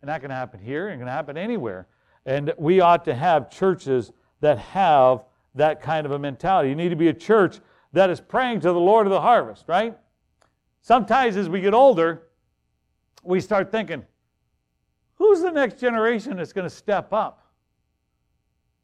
And 0.00 0.08
that 0.08 0.20
can 0.20 0.30
happen 0.30 0.60
here 0.60 0.88
and 0.88 1.00
can 1.00 1.08
happen 1.08 1.36
anywhere. 1.36 1.88
And 2.24 2.52
we 2.58 2.80
ought 2.80 3.04
to 3.04 3.14
have 3.14 3.50
churches 3.50 4.12
that 4.40 4.58
have 4.58 5.24
that 5.54 5.80
kind 5.80 6.06
of 6.06 6.12
a 6.12 6.18
mentality. 6.18 6.68
You 6.68 6.74
need 6.74 6.90
to 6.90 6.96
be 6.96 7.08
a 7.08 7.14
church 7.14 7.60
that 7.92 8.10
is 8.10 8.20
praying 8.20 8.60
to 8.60 8.72
the 8.72 8.80
Lord 8.80 9.06
of 9.06 9.12
the 9.12 9.20
harvest, 9.20 9.64
right? 9.66 9.96
Sometimes 10.82 11.36
as 11.36 11.48
we 11.48 11.60
get 11.60 11.74
older, 11.74 12.28
we 13.22 13.40
start 13.40 13.72
thinking, 13.72 14.04
who's 15.14 15.40
the 15.40 15.50
next 15.50 15.80
generation 15.80 16.36
that's 16.36 16.52
going 16.52 16.68
to 16.68 16.74
step 16.74 17.12
up? 17.12 17.42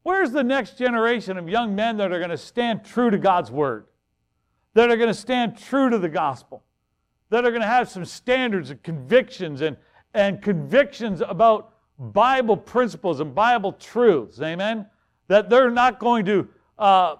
Where's 0.03 0.31
the 0.31 0.43
next 0.43 0.77
generation 0.77 1.37
of 1.37 1.47
young 1.47 1.75
men 1.75 1.97
that 1.97 2.11
are 2.11 2.17
going 2.17 2.29
to 2.29 2.37
stand 2.37 2.83
true 2.83 3.09
to 3.09 3.17
God's 3.17 3.51
word? 3.51 3.85
That 4.73 4.89
are 4.89 4.97
going 4.97 5.07
to 5.07 5.13
stand 5.13 5.57
true 5.57 5.89
to 5.89 5.97
the 5.97 6.09
gospel? 6.09 6.63
That 7.29 7.45
are 7.45 7.49
going 7.49 7.61
to 7.61 7.67
have 7.67 7.89
some 7.89 8.05
standards 8.05 8.69
and 8.69 8.81
convictions 8.83 9.61
and, 9.61 9.77
and 10.13 10.41
convictions 10.41 11.21
about 11.21 11.73
Bible 11.97 12.57
principles 12.57 13.19
and 13.19 13.33
Bible 13.33 13.73
truths. 13.73 14.41
Amen? 14.41 14.85
That 15.27 15.49
they're 15.49 15.71
not 15.71 15.99
going 15.99 16.25
to 16.25 16.47
uh, 16.77 17.15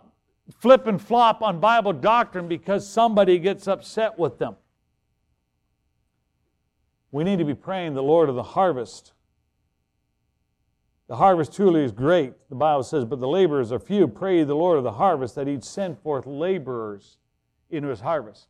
flip 0.59 0.87
and 0.87 1.01
flop 1.01 1.41
on 1.41 1.59
Bible 1.59 1.93
doctrine 1.93 2.47
because 2.47 2.87
somebody 2.87 3.39
gets 3.39 3.67
upset 3.67 4.19
with 4.19 4.37
them. 4.37 4.55
We 7.11 7.23
need 7.23 7.39
to 7.39 7.45
be 7.45 7.53
praying 7.53 7.93
the 7.93 8.03
Lord 8.03 8.29
of 8.29 8.35
the 8.35 8.43
harvest 8.43 9.13
the 11.07 11.17
harvest 11.17 11.53
truly 11.53 11.83
is 11.83 11.91
great, 11.91 12.33
the 12.49 12.55
Bible 12.55 12.83
says, 12.83 13.05
but 13.05 13.19
the 13.19 13.27
laborers 13.27 13.71
are 13.71 13.79
few. 13.79 14.07
Pray 14.07 14.43
the 14.43 14.55
Lord 14.55 14.77
of 14.77 14.83
the 14.83 14.93
harvest 14.93 15.35
that 15.35 15.47
he'd 15.47 15.63
send 15.63 15.99
forth 15.99 16.25
laborers 16.25 17.17
into 17.69 17.89
his 17.89 17.99
harvest. 17.99 18.47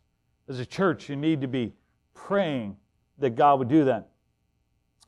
As 0.48 0.60
a 0.60 0.66
church, 0.66 1.10
you 1.10 1.16
need 1.16 1.42
to 1.42 1.48
be 1.48 1.74
praying 2.14 2.78
that 3.20 3.36
God 3.36 3.60
would 3.60 3.70
do 3.70 3.86
that. 3.86 4.10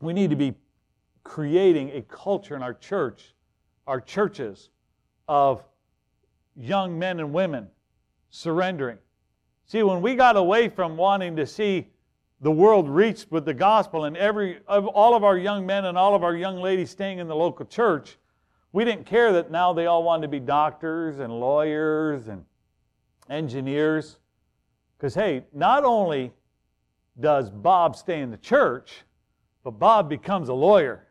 We 0.02 0.14
need 0.14 0.30
to 0.30 0.36
be 0.36 0.54
creating 1.24 1.92
a 1.92 2.02
culture 2.02 2.56
in 2.56 2.64
our 2.64 2.74
church, 2.74 3.34
our 3.88 4.00
churches, 4.00 4.70
of 5.28 5.64
young 6.56 6.98
men 6.98 7.20
and 7.20 7.34
women 7.34 7.68
surrendering. 8.30 8.98
See, 9.66 9.82
when 9.84 10.02
we 10.02 10.16
got 10.16 10.38
away 10.38 10.70
from 10.70 10.96
wanting 10.98 11.36
to 11.38 11.48
see 11.48 11.88
the 12.42 12.52
world 12.52 12.90
reached 12.90 13.32
with 13.32 13.46
the 13.46 13.54
gospel 13.54 14.06
and 14.06 14.16
every 14.18 14.60
of 14.68 14.88
all 14.88 15.16
of 15.16 15.24
our 15.24 15.38
young 15.38 15.66
men 15.66 15.86
and 15.86 15.98
all 15.98 16.16
of 16.16 16.24
our 16.24 16.36
young 16.36 16.58
ladies 16.58 16.92
staying 16.92 17.20
in 17.20 17.28
the 17.28 17.36
local 17.36 17.66
church 17.66 18.18
we 18.74 18.84
didn't 18.84 19.06
care 19.06 19.32
that 19.32 19.50
now 19.50 19.72
they 19.72 19.86
all 19.86 20.04
wanted 20.04 20.24
to 20.24 20.28
be 20.28 20.40
doctors 20.40 21.20
and 21.20 21.32
lawyers 21.40 22.28
and 22.28 22.44
engineers 23.30 24.18
because 24.98 25.14
hey 25.14 25.44
not 25.54 25.84
only 25.84 26.32
does 27.20 27.50
bob 27.50 27.96
stay 27.96 28.22
in 28.22 28.32
the 28.32 28.38
church 28.38 29.04
but 29.64 29.72
bob 29.72 30.10
becomes 30.10 30.50
a 30.50 30.54
lawyer 30.54 31.06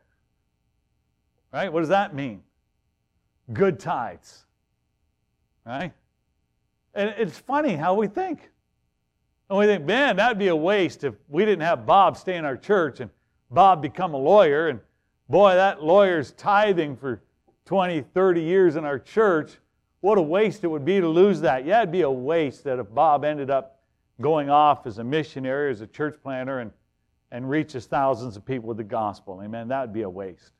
right 1.51 1.71
what 1.71 1.79
does 1.79 1.89
that 1.89 2.13
mean 2.13 2.41
good 3.53 3.79
tithes 3.79 4.45
right 5.65 5.93
and 6.93 7.13
it's 7.17 7.37
funny 7.37 7.75
how 7.75 7.93
we 7.93 8.07
think 8.07 8.49
and 9.49 9.59
we 9.59 9.65
think, 9.67 9.85
man, 9.85 10.15
that'd 10.15 10.39
be 10.39 10.47
a 10.47 10.55
waste 10.55 11.03
if 11.03 11.13
we 11.29 11.45
didn't 11.45 11.61
have 11.61 11.85
Bob 11.85 12.17
stay 12.17 12.35
in 12.35 12.45
our 12.45 12.57
church 12.57 12.99
and 12.99 13.11
Bob 13.51 13.81
become 13.81 14.13
a 14.13 14.17
lawyer. 14.17 14.69
And 14.69 14.79
boy, 15.29 15.53
that 15.53 15.83
lawyer's 15.83 16.31
tithing 16.31 16.97
for 16.97 17.21
20, 17.65 18.01
30 18.01 18.41
years 18.41 18.75
in 18.75 18.85
our 18.85 18.97
church. 18.97 19.53
What 20.01 20.17
a 20.17 20.21
waste 20.21 20.63
it 20.63 20.67
would 20.67 20.85
be 20.85 20.99
to 20.99 21.07
lose 21.07 21.41
that. 21.41 21.65
Yeah, 21.65 21.79
it'd 21.79 21.91
be 21.91 22.01
a 22.01 22.09
waste 22.09 22.63
that 22.63 22.79
if 22.79 22.91
Bob 22.93 23.23
ended 23.23 23.51
up 23.51 23.74
going 24.21 24.49
off 24.49 24.85
as 24.85 24.97
a 24.97 25.03
missionary, 25.03 25.71
as 25.71 25.81
a 25.81 25.87
church 25.87 26.17
planter, 26.21 26.59
and, 26.59 26.71
and 27.31 27.49
reaches 27.49 27.85
thousands 27.85 28.37
of 28.37 28.45
people 28.45 28.67
with 28.67 28.77
the 28.77 28.83
gospel. 28.83 29.41
Amen. 29.43 29.67
That 29.67 29.81
would 29.81 29.93
be 29.93 30.03
a 30.03 30.09
waste. 30.09 30.51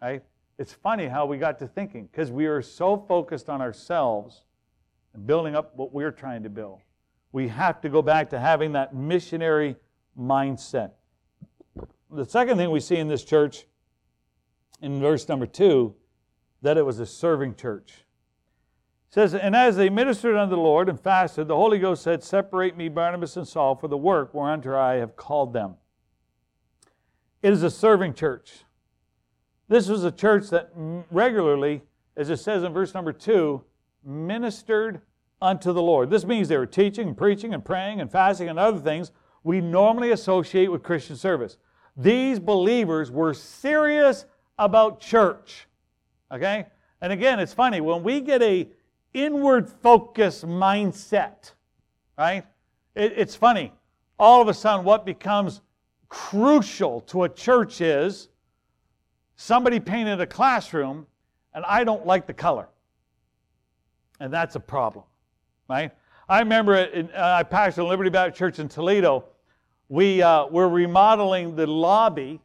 Right? 0.00 0.22
It's 0.58 0.72
funny 0.72 1.06
how 1.06 1.26
we 1.26 1.38
got 1.38 1.58
to 1.58 1.66
thinking 1.66 2.06
because 2.06 2.30
we 2.30 2.46
are 2.46 2.62
so 2.62 2.96
focused 2.96 3.48
on 3.48 3.60
ourselves 3.60 4.42
and 5.14 5.26
building 5.26 5.56
up 5.56 5.76
what 5.76 5.92
we're 5.92 6.12
trying 6.12 6.42
to 6.44 6.50
build 6.50 6.80
we 7.34 7.48
have 7.48 7.80
to 7.80 7.88
go 7.88 8.00
back 8.00 8.30
to 8.30 8.38
having 8.38 8.70
that 8.72 8.94
missionary 8.94 9.74
mindset. 10.16 10.92
The 12.08 12.24
second 12.24 12.58
thing 12.58 12.70
we 12.70 12.78
see 12.78 12.94
in 12.94 13.08
this 13.08 13.24
church, 13.24 13.66
in 14.80 15.00
verse 15.00 15.28
number 15.28 15.44
two, 15.44 15.96
that 16.62 16.78
it 16.78 16.86
was 16.86 17.00
a 17.00 17.06
serving 17.06 17.56
church. 17.56 18.03
Says, 19.14 19.32
And 19.32 19.54
as 19.54 19.76
they 19.76 19.90
ministered 19.90 20.34
unto 20.34 20.56
the 20.56 20.60
Lord 20.60 20.88
and 20.88 20.98
fasted, 20.98 21.46
the 21.46 21.54
Holy 21.54 21.78
Ghost 21.78 22.02
said, 22.02 22.24
Separate 22.24 22.76
me, 22.76 22.88
Barnabas 22.88 23.36
and 23.36 23.46
Saul, 23.46 23.76
for 23.76 23.86
the 23.86 23.96
work 23.96 24.34
whereunto 24.34 24.76
I 24.76 24.94
have 24.94 25.14
called 25.14 25.52
them. 25.52 25.76
It 27.40 27.52
is 27.52 27.62
a 27.62 27.70
serving 27.70 28.14
church. 28.14 28.64
This 29.68 29.86
was 29.86 30.02
a 30.02 30.10
church 30.10 30.50
that 30.50 30.72
regularly, 31.12 31.82
as 32.16 32.28
it 32.28 32.38
says 32.38 32.64
in 32.64 32.72
verse 32.72 32.92
number 32.92 33.12
two, 33.12 33.62
ministered 34.04 35.00
unto 35.40 35.72
the 35.72 35.80
Lord. 35.80 36.10
This 36.10 36.24
means 36.24 36.48
they 36.48 36.58
were 36.58 36.66
teaching 36.66 37.06
and 37.06 37.16
preaching 37.16 37.54
and 37.54 37.64
praying 37.64 38.00
and 38.00 38.10
fasting 38.10 38.48
and 38.48 38.58
other 38.58 38.80
things 38.80 39.12
we 39.44 39.60
normally 39.60 40.10
associate 40.10 40.72
with 40.72 40.82
Christian 40.82 41.14
service. 41.14 41.56
These 41.96 42.40
believers 42.40 43.12
were 43.12 43.32
serious 43.32 44.26
about 44.58 44.98
church. 44.98 45.68
Okay? 46.32 46.66
And 47.00 47.12
again, 47.12 47.38
it's 47.38 47.54
funny 47.54 47.80
when 47.80 48.02
we 48.02 48.20
get 48.20 48.42
a 48.42 48.68
inward 49.14 49.68
focus 49.68 50.44
mindset, 50.44 51.52
right? 52.18 52.44
It, 52.94 53.14
it's 53.16 53.34
funny. 53.34 53.72
All 54.18 54.42
of 54.42 54.48
a 54.48 54.54
sudden, 54.54 54.84
what 54.84 55.06
becomes 55.06 55.62
crucial 56.08 57.00
to 57.02 57.24
a 57.24 57.28
church 57.28 57.80
is 57.80 58.28
somebody 59.36 59.80
painted 59.80 60.20
a 60.20 60.26
classroom 60.26 61.06
and 61.54 61.64
I 61.64 61.84
don't 61.84 62.06
like 62.06 62.26
the 62.26 62.34
color. 62.34 62.68
And 64.20 64.32
that's 64.32 64.54
a 64.54 64.60
problem 64.60 65.04
right? 65.68 65.90
I 66.28 66.40
remember 66.40 66.74
it, 66.74 67.10
uh, 67.14 67.36
I 67.38 67.42
pastored 67.42 67.88
Liberty 67.88 68.10
Baptist 68.10 68.38
Church 68.38 68.58
in 68.58 68.68
Toledo. 68.68 69.24
We 69.88 70.22
uh, 70.22 70.46
were 70.46 70.68
remodeling 70.68 71.54
the 71.54 71.66
lobby, 71.66 72.40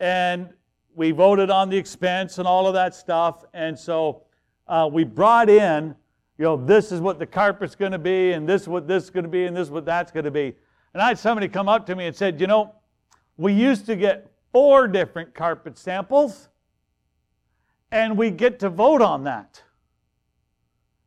and 0.00 0.50
we 0.94 1.10
voted 1.10 1.50
on 1.50 1.70
the 1.70 1.76
expense 1.76 2.38
and 2.38 2.46
all 2.46 2.66
of 2.66 2.74
that 2.74 2.94
stuff. 2.94 3.44
And 3.54 3.78
so 3.78 4.22
uh, 4.68 4.88
we 4.90 5.04
brought 5.04 5.48
in, 5.48 5.94
you 6.38 6.44
know, 6.44 6.56
this 6.56 6.92
is 6.92 7.00
what 7.00 7.18
the 7.18 7.26
carpet's 7.26 7.74
going 7.74 7.92
to 7.92 7.98
be, 7.98 8.32
and 8.32 8.48
this 8.48 8.62
is 8.62 8.68
what 8.68 8.88
this 8.88 9.04
is 9.04 9.10
going 9.10 9.24
to 9.24 9.30
be, 9.30 9.44
and 9.44 9.56
this 9.56 9.68
is 9.68 9.70
what 9.70 9.84
that's 9.84 10.10
going 10.10 10.24
to 10.24 10.30
be. 10.30 10.54
And 10.94 11.02
I 11.02 11.08
had 11.08 11.18
somebody 11.18 11.48
come 11.48 11.68
up 11.68 11.86
to 11.86 11.96
me 11.96 12.06
and 12.06 12.16
said, 12.16 12.40
you 12.40 12.46
know, 12.46 12.74
we 13.36 13.52
used 13.52 13.86
to 13.86 13.96
get 13.96 14.30
four 14.52 14.86
different 14.88 15.34
carpet 15.34 15.78
samples, 15.78 16.48
and 17.90 18.16
we 18.16 18.30
get 18.30 18.58
to 18.60 18.70
vote 18.70 19.02
on 19.02 19.24
that. 19.24 19.62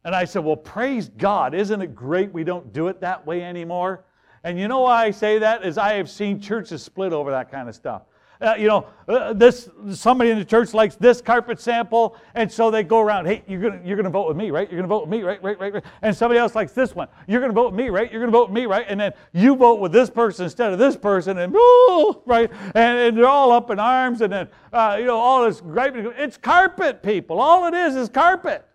And 0.05 0.15
I 0.15 0.25
said, 0.25 0.43
Well, 0.43 0.55
praise 0.55 1.09
God. 1.09 1.55
Isn't 1.55 1.81
it 1.81 1.95
great 1.95 2.31
we 2.31 2.43
don't 2.43 2.71
do 2.71 2.87
it 2.87 3.01
that 3.01 3.25
way 3.25 3.41
anymore? 3.41 4.05
And 4.43 4.59
you 4.59 4.67
know 4.67 4.81
why 4.81 5.05
I 5.05 5.11
say 5.11 5.39
that? 5.39 5.65
Is 5.65 5.79
I 5.79 5.93
have 5.93 6.09
seen 6.09 6.39
churches 6.39 6.83
split 6.83 7.11
over 7.11 7.31
that 7.31 7.51
kind 7.51 7.67
of 7.67 7.73
stuff. 7.73 8.03
Uh, 8.41 8.55
you 8.57 8.67
know, 8.67 8.87
uh, 9.07 9.33
this 9.33 9.69
somebody 9.91 10.29
in 10.29 10.37
the 10.37 10.45
church 10.45 10.73
likes 10.73 10.95
this 10.95 11.21
carpet 11.21 11.59
sample, 11.59 12.17
and 12.33 12.51
so 12.51 12.69
they 12.69 12.83
go 12.83 12.99
around. 12.99 13.25
Hey, 13.25 13.43
you're 13.47 13.61
gonna 13.61 13.79
you're 13.83 13.97
gonna 13.97 14.09
vote 14.09 14.27
with 14.27 14.37
me, 14.37 14.51
right? 14.51 14.69
You're 14.69 14.79
gonna 14.79 14.87
vote 14.87 15.01
with 15.01 15.09
me, 15.09 15.23
right? 15.23 15.41
Right? 15.41 15.59
Right? 15.59 15.73
Right? 15.73 15.83
And 16.01 16.15
somebody 16.15 16.39
else 16.39 16.55
likes 16.55 16.73
this 16.73 16.95
one. 16.95 17.07
You're 17.27 17.41
gonna 17.41 17.53
vote 17.53 17.71
with 17.71 17.79
me, 17.79 17.89
right? 17.89 18.11
You're 18.11 18.21
gonna 18.21 18.31
vote 18.31 18.49
with 18.49 18.55
me, 18.55 18.65
right? 18.65 18.85
And 18.87 18.99
then 18.99 19.13
you 19.33 19.55
vote 19.55 19.79
with 19.79 19.91
this 19.91 20.09
person 20.09 20.45
instead 20.45 20.73
of 20.73 20.79
this 20.79 20.97
person, 20.97 21.37
and 21.37 21.53
oh, 21.55 22.23
right? 22.25 22.51
And, 22.73 22.97
and 22.99 23.17
they're 23.17 23.27
all 23.27 23.51
up 23.51 23.69
in 23.71 23.79
arms, 23.79 24.21
and 24.21 24.31
then 24.33 24.49
uh, 24.73 24.97
you 24.99 25.05
know 25.05 25.17
all 25.17 25.45
this 25.45 25.61
griping. 25.61 26.11
It's 26.17 26.37
carpet, 26.37 27.03
people. 27.03 27.39
All 27.39 27.67
it 27.67 27.73
is 27.73 27.95
is 27.95 28.09
carpet. 28.09 28.65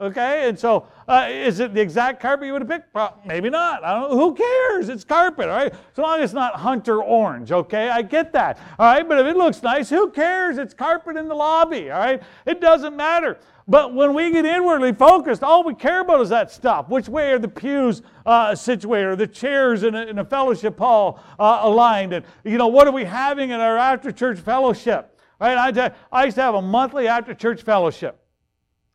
Okay, 0.00 0.48
and 0.48 0.58
so 0.58 0.86
uh, 1.08 1.28
is 1.28 1.60
it 1.60 1.74
the 1.74 1.80
exact 1.80 2.22
carpet 2.22 2.46
you 2.46 2.54
would 2.54 2.62
have 2.62 2.70
picked? 2.70 3.26
Maybe 3.26 3.50
not. 3.50 3.84
I 3.84 4.00
don't 4.00 4.10
know. 4.10 4.16
Who 4.16 4.34
cares? 4.34 4.88
It's 4.88 5.04
carpet, 5.04 5.50
all 5.50 5.56
right? 5.56 5.74
So 5.94 6.00
long 6.00 6.20
as 6.20 6.30
it's 6.30 6.32
not 6.32 6.54
hunter 6.54 7.02
orange, 7.02 7.52
okay? 7.52 7.90
I 7.90 8.00
get 8.00 8.32
that, 8.32 8.58
all 8.78 8.86
right? 8.86 9.06
But 9.06 9.18
if 9.18 9.26
it 9.26 9.36
looks 9.36 9.62
nice, 9.62 9.90
who 9.90 10.10
cares? 10.10 10.56
It's 10.56 10.72
carpet 10.72 11.18
in 11.18 11.28
the 11.28 11.34
lobby, 11.34 11.90
all 11.90 11.98
right? 11.98 12.22
It 12.46 12.62
doesn't 12.62 12.96
matter. 12.96 13.38
But 13.68 13.92
when 13.92 14.14
we 14.14 14.30
get 14.30 14.46
inwardly 14.46 14.94
focused, 14.94 15.42
all 15.42 15.64
we 15.64 15.74
care 15.74 16.00
about 16.00 16.22
is 16.22 16.30
that 16.30 16.50
stuff. 16.50 16.88
Which 16.88 17.06
way 17.08 17.32
are 17.32 17.38
the 17.38 17.48
pews 17.48 18.00
uh, 18.24 18.54
situated? 18.54 19.06
Are 19.06 19.16
the 19.16 19.26
chairs 19.26 19.82
in 19.82 19.94
a, 19.94 20.06
in 20.06 20.18
a 20.18 20.24
fellowship 20.24 20.78
hall 20.78 21.22
uh, 21.38 21.60
aligned? 21.62 22.14
And, 22.14 22.24
you 22.42 22.56
know, 22.56 22.68
what 22.68 22.88
are 22.88 22.92
we 22.92 23.04
having 23.04 23.50
in 23.50 23.60
our 23.60 23.76
after 23.76 24.12
church 24.12 24.38
fellowship? 24.38 25.20
Right? 25.38 25.76
I, 25.76 25.92
I 26.10 26.24
used 26.24 26.36
to 26.36 26.42
have 26.42 26.54
a 26.54 26.62
monthly 26.62 27.06
after 27.06 27.34
church 27.34 27.62
fellowship 27.62 28.19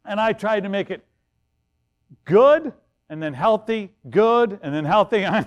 and 0.07 0.19
I 0.19 0.33
tried 0.33 0.63
to 0.63 0.69
make 0.69 0.89
it 0.89 1.03
good 2.25 2.73
and 3.09 3.21
then 3.21 3.33
healthy, 3.33 3.91
good, 4.09 4.59
and 4.63 4.73
then 4.73 4.83
healthy. 4.83 5.25
all 5.25 5.39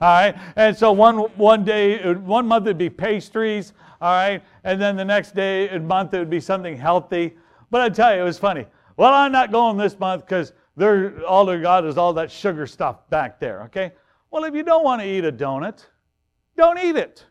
right. 0.00 0.34
And 0.56 0.76
so 0.76 0.92
one 0.92 1.18
one 1.36 1.64
day, 1.64 2.14
one 2.14 2.46
month 2.46 2.66
it'd 2.66 2.78
be 2.78 2.90
pastries, 2.90 3.72
all 4.00 4.12
right, 4.12 4.42
and 4.64 4.80
then 4.80 4.96
the 4.96 5.04
next 5.04 5.34
day, 5.34 5.68
a 5.68 5.78
month 5.78 6.12
it 6.14 6.18
would 6.18 6.30
be 6.30 6.40
something 6.40 6.76
healthy. 6.76 7.36
But 7.70 7.80
I 7.82 7.88
tell 7.88 8.14
you, 8.14 8.20
it 8.20 8.24
was 8.24 8.38
funny. 8.38 8.66
Well, 8.96 9.12
I'm 9.12 9.32
not 9.32 9.52
going 9.52 9.76
this 9.76 9.98
month 9.98 10.24
because 10.24 10.52
they're 10.76 11.24
all 11.24 11.44
they 11.44 11.60
got 11.60 11.84
is 11.84 11.96
all 11.96 12.12
that 12.14 12.30
sugar 12.30 12.66
stuff 12.66 13.08
back 13.10 13.38
there. 13.38 13.62
Okay. 13.64 13.92
Well, 14.30 14.44
if 14.44 14.54
you 14.54 14.62
don't 14.62 14.84
want 14.84 15.00
to 15.02 15.08
eat 15.08 15.24
a 15.24 15.32
donut, 15.32 15.84
don't 16.56 16.78
eat 16.78 16.96
it. 16.96 17.24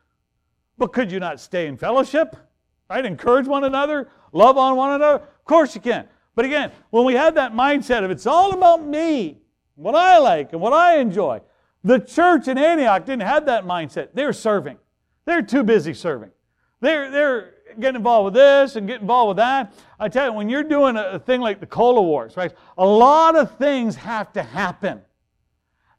But 0.77 0.93
could 0.93 1.11
you 1.11 1.19
not 1.19 1.39
stay 1.39 1.67
in 1.67 1.77
fellowship? 1.77 2.35
Right? 2.89 3.05
Encourage 3.05 3.47
one 3.47 3.63
another, 3.63 4.09
love 4.31 4.57
on 4.57 4.75
one 4.75 4.93
another. 4.93 5.23
Of 5.23 5.45
course 5.45 5.75
you 5.75 5.81
can. 5.81 6.07
But 6.35 6.45
again, 6.45 6.71
when 6.89 7.05
we 7.05 7.13
have 7.13 7.35
that 7.35 7.53
mindset 7.53 8.03
of 8.03 8.11
it's 8.11 8.27
all 8.27 8.53
about 8.53 8.85
me, 8.85 9.39
what 9.75 9.95
I 9.95 10.17
like 10.19 10.51
and 10.51 10.61
what 10.61 10.73
I 10.73 10.97
enjoy, 10.97 11.41
the 11.83 11.99
church 11.99 12.47
in 12.47 12.57
Antioch 12.57 13.05
didn't 13.05 13.23
have 13.23 13.45
that 13.45 13.65
mindset. 13.65 14.09
They're 14.13 14.33
serving. 14.33 14.77
They're 15.25 15.41
too 15.41 15.63
busy 15.63 15.93
serving. 15.93 16.31
They're, 16.81 17.09
they're 17.09 17.53
get 17.79 17.95
involved 17.95 18.25
with 18.25 18.33
this 18.33 18.75
and 18.75 18.87
get 18.87 19.01
involved 19.01 19.29
with 19.29 19.37
that. 19.37 19.73
I 19.99 20.09
tell 20.09 20.27
you, 20.27 20.33
when 20.33 20.49
you're 20.49 20.63
doing 20.63 20.95
a 20.97 21.19
thing 21.19 21.41
like 21.41 21.59
the 21.59 21.65
Cola 21.65 22.01
Wars, 22.01 22.37
right, 22.37 22.53
a 22.77 22.85
lot 22.85 23.35
of 23.35 23.57
things 23.57 23.95
have 23.95 24.31
to 24.33 24.43
happen. 24.43 25.01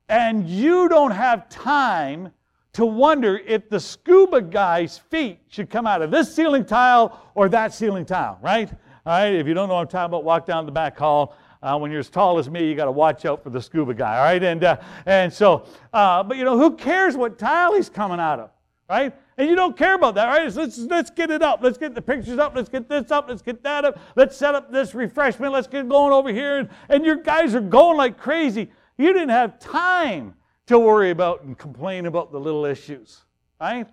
And 0.08 0.48
you 0.48 0.88
don't 0.88 1.10
have 1.10 1.48
time 1.48 2.32
to 2.74 2.86
wonder 2.86 3.38
if 3.38 3.68
the 3.68 3.80
scuba 3.80 4.42
guy's 4.42 4.98
feet 4.98 5.40
should 5.48 5.70
come 5.70 5.86
out 5.86 6.02
of 6.02 6.10
this 6.10 6.34
ceiling 6.34 6.64
tile 6.64 7.30
or 7.34 7.48
that 7.48 7.72
ceiling 7.72 8.04
tile, 8.04 8.38
right? 8.42 8.70
All 9.06 9.12
right, 9.12 9.34
if 9.34 9.46
you 9.46 9.54
don't 9.54 9.68
know 9.68 9.74
what 9.76 9.82
I'm 9.82 9.86
talking 9.86 10.06
about, 10.06 10.24
walk 10.24 10.46
down 10.46 10.66
the 10.66 10.72
back 10.72 10.98
hall. 10.98 11.36
Uh, 11.62 11.78
when 11.78 11.92
you're 11.92 12.00
as 12.00 12.10
tall 12.10 12.40
as 12.40 12.50
me, 12.50 12.68
you 12.68 12.74
got 12.74 12.86
to 12.86 12.90
watch 12.90 13.24
out 13.24 13.40
for 13.40 13.50
the 13.50 13.62
scuba 13.62 13.94
guy, 13.94 14.18
all 14.18 14.24
right? 14.24 14.42
And, 14.42 14.64
uh, 14.64 14.78
and 15.06 15.32
so, 15.32 15.64
uh, 15.92 16.24
but 16.24 16.36
you 16.36 16.42
know, 16.42 16.58
who 16.58 16.74
cares 16.74 17.16
what 17.16 17.38
tile 17.38 17.76
he's 17.76 17.88
coming 17.88 18.18
out 18.18 18.40
of, 18.40 18.50
right? 18.90 19.14
And 19.38 19.48
you 19.48 19.54
don't 19.54 19.78
care 19.78 19.94
about 19.94 20.16
that, 20.16 20.26
right? 20.26 20.52
Let's, 20.52 20.78
let's 20.78 21.10
get 21.10 21.30
it 21.30 21.40
up. 21.40 21.60
Let's 21.62 21.78
get 21.78 21.94
the 21.94 22.02
pictures 22.02 22.40
up. 22.40 22.56
Let's 22.56 22.68
get 22.68 22.88
this 22.88 23.12
up. 23.12 23.28
Let's 23.28 23.42
get 23.42 23.62
that 23.62 23.84
up. 23.84 23.96
Let's 24.16 24.36
set 24.36 24.56
up 24.56 24.72
this 24.72 24.92
refreshment. 24.92 25.52
Let's 25.52 25.68
get 25.68 25.88
going 25.88 26.12
over 26.12 26.32
here. 26.32 26.58
And, 26.58 26.68
and 26.88 27.04
your 27.04 27.16
guys 27.16 27.54
are 27.54 27.60
going 27.60 27.96
like 27.96 28.18
crazy. 28.18 28.72
You 28.98 29.12
didn't 29.12 29.28
have 29.28 29.60
time 29.60 30.34
to 30.66 30.80
worry 30.80 31.10
about 31.10 31.44
and 31.44 31.56
complain 31.56 32.06
about 32.06 32.32
the 32.32 32.40
little 32.40 32.64
issues, 32.64 33.22
right? 33.60 33.86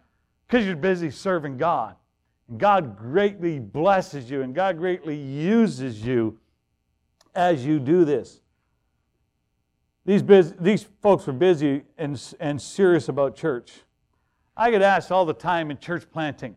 Because 0.47 0.65
you're 0.65 0.75
busy 0.75 1.11
serving 1.11 1.59
God. 1.59 1.97
God 2.57 2.97
greatly 2.97 3.59
blesses 3.59 4.29
you 4.29 4.41
and 4.41 4.53
God 4.53 4.77
greatly 4.77 5.15
uses 5.15 6.05
you 6.05 6.39
as 7.35 7.65
you 7.65 7.79
do 7.79 8.05
this. 8.05 8.41
These, 10.05 10.53
these 10.59 10.85
folks 11.01 11.25
were 11.27 11.33
busy 11.33 11.83
and, 11.97 12.21
and 12.39 12.61
serious 12.61 13.09
about 13.09 13.35
church. 13.35 13.71
I 14.55 14.69
get 14.69 14.81
asked 14.81 15.11
all 15.11 15.25
the 15.25 15.33
time 15.33 15.71
in 15.71 15.77
church 15.77 16.05
planting 16.11 16.55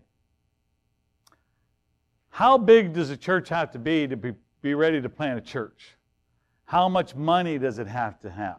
how 2.37 2.59
big 2.59 2.93
does 2.93 3.09
a 3.09 3.17
church 3.17 3.49
have 3.49 3.71
to 3.71 3.79
be 3.79 4.07
to 4.07 4.15
be, 4.15 4.33
be 4.61 4.75
ready 4.75 5.01
to 5.01 5.09
plant 5.09 5.39
a 5.39 5.41
church? 5.41 5.97
How 6.67 6.87
much 6.87 7.15
money 7.15 7.57
does 7.57 7.79
it 7.79 7.87
have 7.87 8.21
to 8.21 8.31
have? 8.31 8.59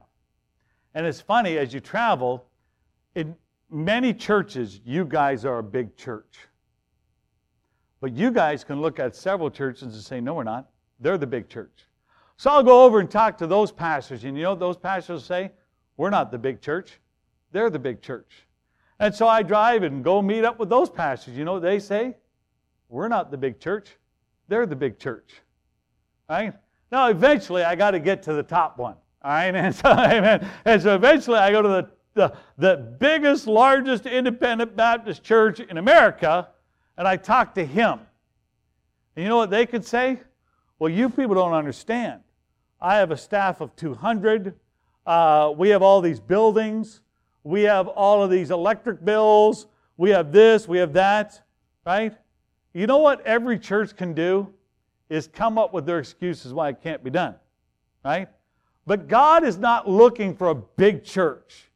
And 0.95 1.05
it's 1.05 1.21
funny, 1.21 1.59
as 1.59 1.75
you 1.75 1.79
travel, 1.79 2.47
in 3.13 3.35
many 3.69 4.15
churches, 4.15 4.81
you 4.83 5.05
guys 5.05 5.45
are 5.45 5.59
a 5.59 5.63
big 5.63 5.95
church. 5.95 6.46
But 7.99 8.13
you 8.13 8.31
guys 8.31 8.63
can 8.63 8.81
look 8.81 8.99
at 8.99 9.15
several 9.15 9.49
churches 9.49 9.83
and 9.83 9.93
say, 9.93 10.21
no, 10.21 10.35
we're 10.35 10.43
not. 10.43 10.69
They're 10.99 11.17
the 11.17 11.27
big 11.27 11.49
church. 11.49 11.85
So 12.37 12.51
I'll 12.51 12.63
go 12.63 12.83
over 12.83 12.99
and 12.99 13.09
talk 13.09 13.37
to 13.39 13.47
those 13.47 13.71
pastors. 13.71 14.23
And 14.23 14.37
you 14.37 14.43
know 14.43 14.55
those 14.55 14.77
pastors 14.77 15.25
say? 15.25 15.51
We're 15.97 16.11
not 16.11 16.31
the 16.31 16.37
big 16.37 16.61
church. 16.61 16.99
They're 17.51 17.71
the 17.71 17.79
big 17.79 18.01
church. 18.01 18.45
And 18.99 19.13
so 19.13 19.27
I 19.27 19.43
drive 19.43 19.83
and 19.83 20.03
go 20.03 20.21
meet 20.21 20.45
up 20.45 20.59
with 20.59 20.69
those 20.69 20.89
pastors. 20.89 21.35
You 21.35 21.45
know 21.45 21.53
what 21.53 21.63
they 21.63 21.79
say? 21.79 22.15
We're 22.89 23.07
not 23.07 23.31
the 23.31 23.37
big 23.37 23.59
church. 23.59 23.89
They're 24.47 24.65
the 24.65 24.75
big 24.75 24.99
church. 24.99 25.41
Right? 26.29 26.53
Now, 26.91 27.07
eventually, 27.07 27.63
I 27.63 27.75
got 27.75 27.91
to 27.91 27.99
get 27.99 28.23
to 28.23 28.33
the 28.33 28.43
top 28.43 28.77
one. 28.77 28.95
All 29.23 29.31
right, 29.31 29.53
and 29.55 29.75
so, 29.75 29.89
amen. 29.89 30.47
And 30.65 30.81
so 30.81 30.95
eventually 30.95 31.37
I 31.37 31.51
go 31.51 31.61
to 31.61 31.67
the, 31.67 31.89
the, 32.13 32.33
the 32.57 32.77
biggest, 32.99 33.47
largest 33.47 34.05
independent 34.05 34.75
Baptist 34.75 35.23
church 35.23 35.59
in 35.59 35.77
America, 35.77 36.49
and 36.97 37.07
I 37.07 37.17
talk 37.17 37.55
to 37.55 37.65
him. 37.65 37.99
And 39.15 39.23
you 39.23 39.29
know 39.29 39.37
what 39.37 39.49
they 39.49 39.65
could 39.65 39.85
say? 39.85 40.19
Well, 40.79 40.89
you 40.89 41.09
people 41.09 41.35
don't 41.35 41.53
understand. 41.53 42.21
I 42.79 42.97
have 42.97 43.11
a 43.11 43.17
staff 43.17 43.61
of 43.61 43.75
200. 43.75 44.53
Uh, 45.05 45.53
we 45.57 45.69
have 45.69 45.81
all 45.81 46.01
these 46.01 46.19
buildings. 46.19 47.01
We 47.43 47.63
have 47.63 47.87
all 47.87 48.23
of 48.23 48.29
these 48.29 48.51
electric 48.51 49.03
bills. 49.03 49.67
We 49.97 50.11
have 50.11 50.31
this, 50.31 50.67
we 50.67 50.77
have 50.77 50.93
that, 50.93 51.41
right? 51.85 52.13
You 52.73 52.85
know 52.85 52.99
what 52.99 53.25
every 53.25 53.57
church 53.57 53.95
can 53.95 54.13
do? 54.13 54.53
Is 55.09 55.27
come 55.27 55.57
up 55.57 55.73
with 55.73 55.85
their 55.85 55.99
excuses 55.99 56.53
why 56.53 56.69
it 56.69 56.81
can't 56.83 57.03
be 57.03 57.09
done, 57.09 57.35
right? 58.03 58.27
But 58.85 59.07
God 59.07 59.43
is 59.43 59.57
not 59.57 59.89
looking 59.89 60.35
for 60.35 60.49
a 60.49 60.55
big 60.55 61.03
church. 61.03 61.69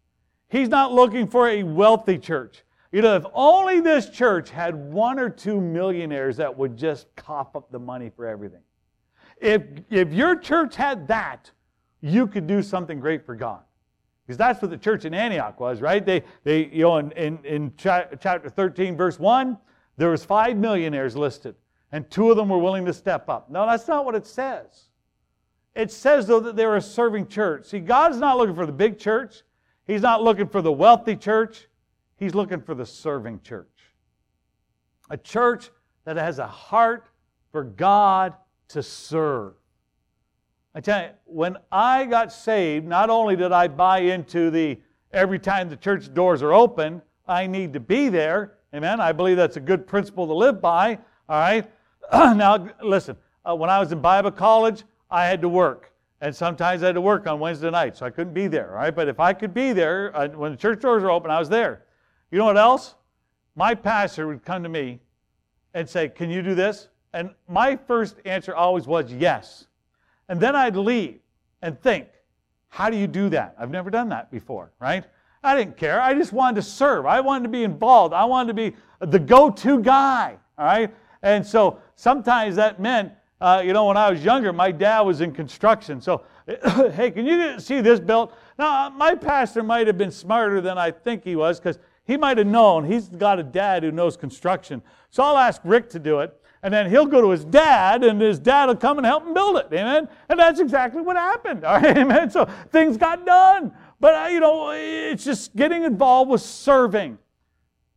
He's 0.49 0.67
not 0.67 0.91
looking 0.91 1.27
for 1.27 1.47
a 1.47 1.63
wealthy 1.63 2.17
church. 2.17 2.63
You 2.91 3.01
know, 3.01 3.15
if 3.15 3.23
only 3.34 3.80
this 3.80 4.10
church 4.10 4.49
had 4.49 4.75
one 4.75 5.17
or 5.17 5.30
two 5.30 5.62
millionaires 5.62 6.38
that 6.38 6.58
would 6.58 6.77
just 6.77 7.08
cough 7.15 7.56
up 7.56 7.71
the 7.71 7.80
money 7.80 8.12
for 8.13 8.27
everything. 8.27 8.62
If, 9.39 9.63
if 9.89 10.12
your 10.12 10.36
church 10.36 10.75
had 10.75 11.08
that, 11.08 11.49
you 12.01 12.27
could 12.27 12.47
do 12.47 12.62
something 12.62 12.99
great 12.99 13.25
for 13.25 13.36
God. 13.36 13.62
Because 14.25 14.38
that's 14.38 14.62
what 14.62 14.71
the 14.71 14.77
church 14.77 15.06
in 15.06 15.13
Antioch 15.13 15.60
was, 15.60 15.82
right? 15.82 16.06
They, 16.06 16.23
they 16.43 16.65
you 16.67 16.84
know, 16.84 16.97
in, 16.97 17.12
in, 17.13 17.45
in 17.45 17.73
chapter 17.77 18.49
13, 18.49 18.95
verse 18.95 19.19
1, 19.19 19.58
there 19.97 20.10
was 20.10 20.23
five 20.23 20.58
millionaires 20.58 21.15
listed, 21.15 21.56
and 21.91 22.10
two 22.10 22.30
of 22.30 22.38
them 22.38 22.49
were 22.49 22.58
willing 22.58 22.86
to 22.86 22.93
step 22.93 23.30
up. 23.30 23.49
No, 23.49 23.65
that's 23.65 23.88
not 23.88 24.06
what 24.06 24.15
it 24.15 24.25
says. 24.25 24.89
It 25.75 25.91
says, 25.91 26.27
though, 26.27 26.39
that 26.41 26.56
they 26.56 26.65
were 26.65 26.77
a 26.77 26.82
serving 26.82 27.27
church. 27.27 27.65
See, 27.65 27.80
God's 27.80 28.17
not 28.17 28.38
looking 28.38 28.56
for 28.56 28.65
the 28.65 28.71
big 28.71 28.99
church, 28.99 29.43
He's 29.88 30.01
not 30.01 30.23
looking 30.23 30.47
for 30.47 30.62
the 30.62 30.71
wealthy 30.71 31.15
church, 31.15 31.67
He's 32.21 32.36
looking 32.36 32.62
for 32.62 32.75
the 32.75 32.86
serving 32.86 33.41
church. 33.41 33.65
A 35.10 35.17
church 35.17 35.71
that 36.05 36.17
has 36.17 36.38
a 36.38 36.45
heart 36.45 37.07
for 37.51 37.63
God 37.63 38.36
to 38.67 38.84
serve. 38.84 39.53
I 40.75 40.81
tell 40.81 41.01
you, 41.01 41.10
when 41.25 41.57
I 41.71 42.05
got 42.05 42.31
saved, 42.31 42.86
not 42.88 43.10
only 43.10 43.36
did 43.36 43.51
I 43.51 43.67
buy 43.67 44.01
into 44.01 44.51
the 44.51 44.79
every 45.12 45.39
time 45.39 45.67
the 45.67 45.75
church 45.75 46.13
doors 46.13 46.43
are 46.43 46.53
open, 46.53 47.01
I 47.27 47.47
need 47.47 47.73
to 47.73 47.79
be 47.79 48.07
there. 48.07 48.53
Amen. 48.75 49.01
I 49.01 49.13
believe 49.13 49.36
that's 49.36 49.57
a 49.57 49.60
good 49.60 49.88
principle 49.88 50.27
to 50.27 50.34
live 50.34 50.62
by. 50.62 50.99
All 51.27 51.39
right. 51.39 51.67
now, 52.13 52.69
listen, 52.84 53.17
uh, 53.43 53.55
when 53.55 53.71
I 53.71 53.79
was 53.79 53.91
in 53.91 53.99
Bible 53.99 54.29
college, 54.29 54.84
I 55.10 55.25
had 55.25 55.41
to 55.41 55.49
work. 55.49 55.91
And 56.21 56.36
sometimes 56.36 56.84
I 56.84 56.86
had 56.86 56.95
to 56.95 57.01
work 57.01 57.25
on 57.25 57.39
Wednesday 57.39 57.71
night, 57.71 57.97
so 57.97 58.05
I 58.05 58.12
couldn't 58.12 58.36
be 58.36 58.45
there, 58.45 58.69
right? 58.75 58.95
But 58.95 59.07
if 59.07 59.19
I 59.19 59.34
could 59.34 59.55
be 59.55 59.73
there, 59.73 60.15
uh, 60.15 60.27
when 60.27 60.51
the 60.51 60.57
church 60.57 60.81
doors 60.81 61.01
were 61.01 61.10
open, 61.10 61.31
I 61.31 61.39
was 61.39 61.49
there. 61.49 61.81
You 62.32 62.38
know 62.38 62.46
what 62.46 62.58
else? 62.58 62.96
My 63.56 63.76
pastor 63.76 64.28
would 64.28 64.44
come 64.44 64.63
to 64.63 64.70
me 64.70 65.00
and 65.74 65.88
say, 65.88 66.10
Can 66.10 66.30
you 66.30 66.41
do 66.41 66.56
this? 66.56 66.88
And 67.13 67.32
my 67.48 67.76
first 67.76 68.15
answer 68.26 68.56
always 68.56 68.88
was 68.88 69.12
yes. 69.12 69.67
And 70.30 70.39
then 70.39 70.56
I'd 70.56 70.78
leave 70.78 71.20
and 71.62 71.80
think, 71.82 72.08
How 72.70 72.89
do 72.89 72.98
you 72.98 73.08
do 73.08 73.30
that? 73.30 73.56
I've 73.60 73.70
never 73.70 73.89
done 73.89 74.10
that 74.10 74.32
before, 74.32 74.72
right? 74.80 75.04
I 75.44 75.56
didn't 75.56 75.76
care. 75.76 76.02
I 76.02 76.13
just 76.13 76.32
wanted 76.32 76.56
to 76.58 76.62
serve. 76.62 77.06
I 77.06 77.20
wanted 77.20 77.44
to 77.44 77.50
be 77.50 77.63
involved. 77.63 78.13
I 78.13 78.26
wanted 78.26 78.48
to 78.50 78.54
be 78.54 78.76
the 79.00 79.20
go 79.20 79.50
to 79.50 79.82
guy, 79.82 80.38
all 80.58 80.65
right? 80.65 80.94
And 81.24 81.46
so 81.46 81.80
sometimes 81.96 82.56
that 82.56 82.80
meant 82.80 83.12
uh, 83.41 83.60
you 83.65 83.74
know, 83.74 83.88
when 83.88 83.98
I 83.98 84.12
was 84.12 84.24
younger, 84.24 84.54
my 84.54 84.72
dad 84.72 85.02
was 85.02 85.20
in 85.20 85.34
construction. 85.34 86.00
So, 86.00 86.24
hey, 86.94 87.10
can 87.10 87.26
you 87.26 87.60
see 87.60 87.82
this 87.82 88.00
built? 88.00 88.38
Now, 88.60 88.89
my 88.91 89.15
pastor 89.15 89.63
might 89.63 89.88
have 89.88 89.98
been 89.98 90.12
smarter 90.12 90.62
than 90.62 90.78
I 90.78 90.91
think 90.91 91.24
he 91.24 91.36
was 91.36 91.60
because 91.60 91.80
he 92.03 92.17
might 92.17 92.37
have 92.37 92.47
known. 92.47 92.85
He's 92.85 93.07
got 93.07 93.39
a 93.39 93.43
dad 93.43 93.83
who 93.83 93.91
knows 93.91 94.17
construction. 94.17 94.81
So 95.09 95.23
I'll 95.23 95.37
ask 95.37 95.61
Rick 95.63 95.89
to 95.91 95.99
do 95.99 96.19
it. 96.19 96.37
And 96.63 96.71
then 96.71 96.89
he'll 96.89 97.07
go 97.07 97.21
to 97.21 97.29
his 97.29 97.43
dad, 97.43 98.03
and 98.03 98.21
his 98.21 98.37
dad 98.37 98.67
will 98.67 98.75
come 98.75 98.99
and 98.99 99.05
help 99.05 99.25
him 99.25 99.33
build 99.33 99.57
it. 99.57 99.67
Amen? 99.73 100.07
And 100.29 100.39
that's 100.39 100.59
exactly 100.59 101.01
what 101.01 101.15
happened. 101.15 101.63
All 101.65 101.79
right? 101.79 101.97
Amen? 101.97 102.29
So 102.29 102.45
things 102.71 102.97
got 102.97 103.25
done. 103.25 103.73
But, 103.99 104.15
uh, 104.15 104.27
you 104.27 104.39
know, 104.39 104.71
it's 104.71 105.23
just 105.23 105.55
getting 105.55 105.83
involved 105.83 106.29
with 106.29 106.41
serving. 106.41 107.17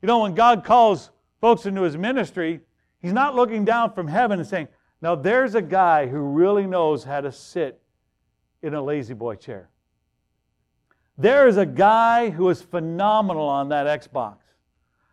You 0.00 0.06
know, 0.06 0.20
when 0.20 0.34
God 0.34 0.64
calls 0.64 1.10
folks 1.40 1.66
into 1.66 1.82
his 1.82 1.96
ministry, 1.96 2.60
he's 3.02 3.12
not 3.12 3.34
looking 3.34 3.64
down 3.66 3.92
from 3.92 4.08
heaven 4.08 4.38
and 4.38 4.48
saying, 4.48 4.68
now, 5.04 5.14
there's 5.14 5.54
a 5.54 5.60
guy 5.60 6.06
who 6.06 6.18
really 6.18 6.66
knows 6.66 7.04
how 7.04 7.20
to 7.20 7.30
sit 7.30 7.78
in 8.62 8.72
a 8.72 8.80
La-Z-Boy 8.80 9.34
chair. 9.34 9.68
There 11.16 11.46
is 11.46 11.56
a 11.56 11.66
guy 11.66 12.30
who 12.30 12.48
is 12.48 12.60
phenomenal 12.60 13.48
on 13.48 13.68
that 13.68 13.86
Xbox. 13.86 14.36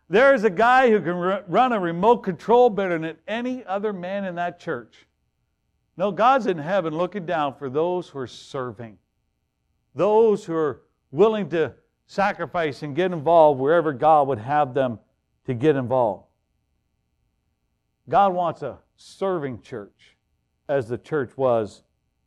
There 0.08 0.34
is 0.34 0.44
a 0.44 0.50
guy 0.50 0.90
who 0.90 1.00
can 1.00 1.44
run 1.48 1.72
a 1.72 1.80
remote 1.80 2.18
control 2.18 2.68
better 2.68 2.98
than 2.98 3.16
any 3.26 3.64
other 3.64 3.92
man 3.92 4.24
in 4.24 4.34
that 4.34 4.60
church. 4.60 5.06
No, 5.96 6.10
God's 6.10 6.46
in 6.46 6.58
heaven 6.58 6.96
looking 6.96 7.24
down 7.24 7.54
for 7.54 7.70
those 7.70 8.08
who 8.08 8.18
are 8.18 8.26
serving, 8.26 8.98
those 9.94 10.44
who 10.44 10.54
are 10.54 10.82
willing 11.10 11.48
to 11.50 11.74
sacrifice 12.06 12.82
and 12.82 12.96
get 12.96 13.12
involved 13.12 13.60
wherever 13.60 13.92
God 13.92 14.28
would 14.28 14.38
have 14.38 14.74
them 14.74 14.98
to 15.46 15.54
get 15.54 15.76
involved. 15.76 16.24
God 18.08 18.34
wants 18.34 18.62
a 18.62 18.78
serving 18.96 19.62
church 19.62 20.16
as 20.68 20.88
the 20.88 20.98
church 20.98 21.36
was 21.36 21.82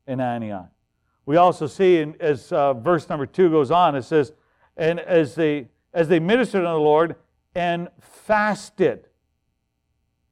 in 0.08 0.20
Antioch. 0.20 0.70
We 1.26 1.38
also 1.38 1.68
see, 1.68 2.00
in, 2.00 2.16
as 2.20 2.52
uh, 2.52 2.74
verse 2.74 3.10
number 3.10 3.26
two 3.26 3.50
goes 3.50 3.72
on, 3.72 3.96
it 3.96 4.04
says, 4.04 4.34
and 4.78 5.00
as 5.00 5.36
they 5.36 5.70
as 5.94 6.08
they 6.10 6.20
ministered 6.20 6.66
unto 6.66 6.78
the 6.78 6.82
Lord 6.82 7.16
and 7.56 7.88
fasted. 8.02 9.08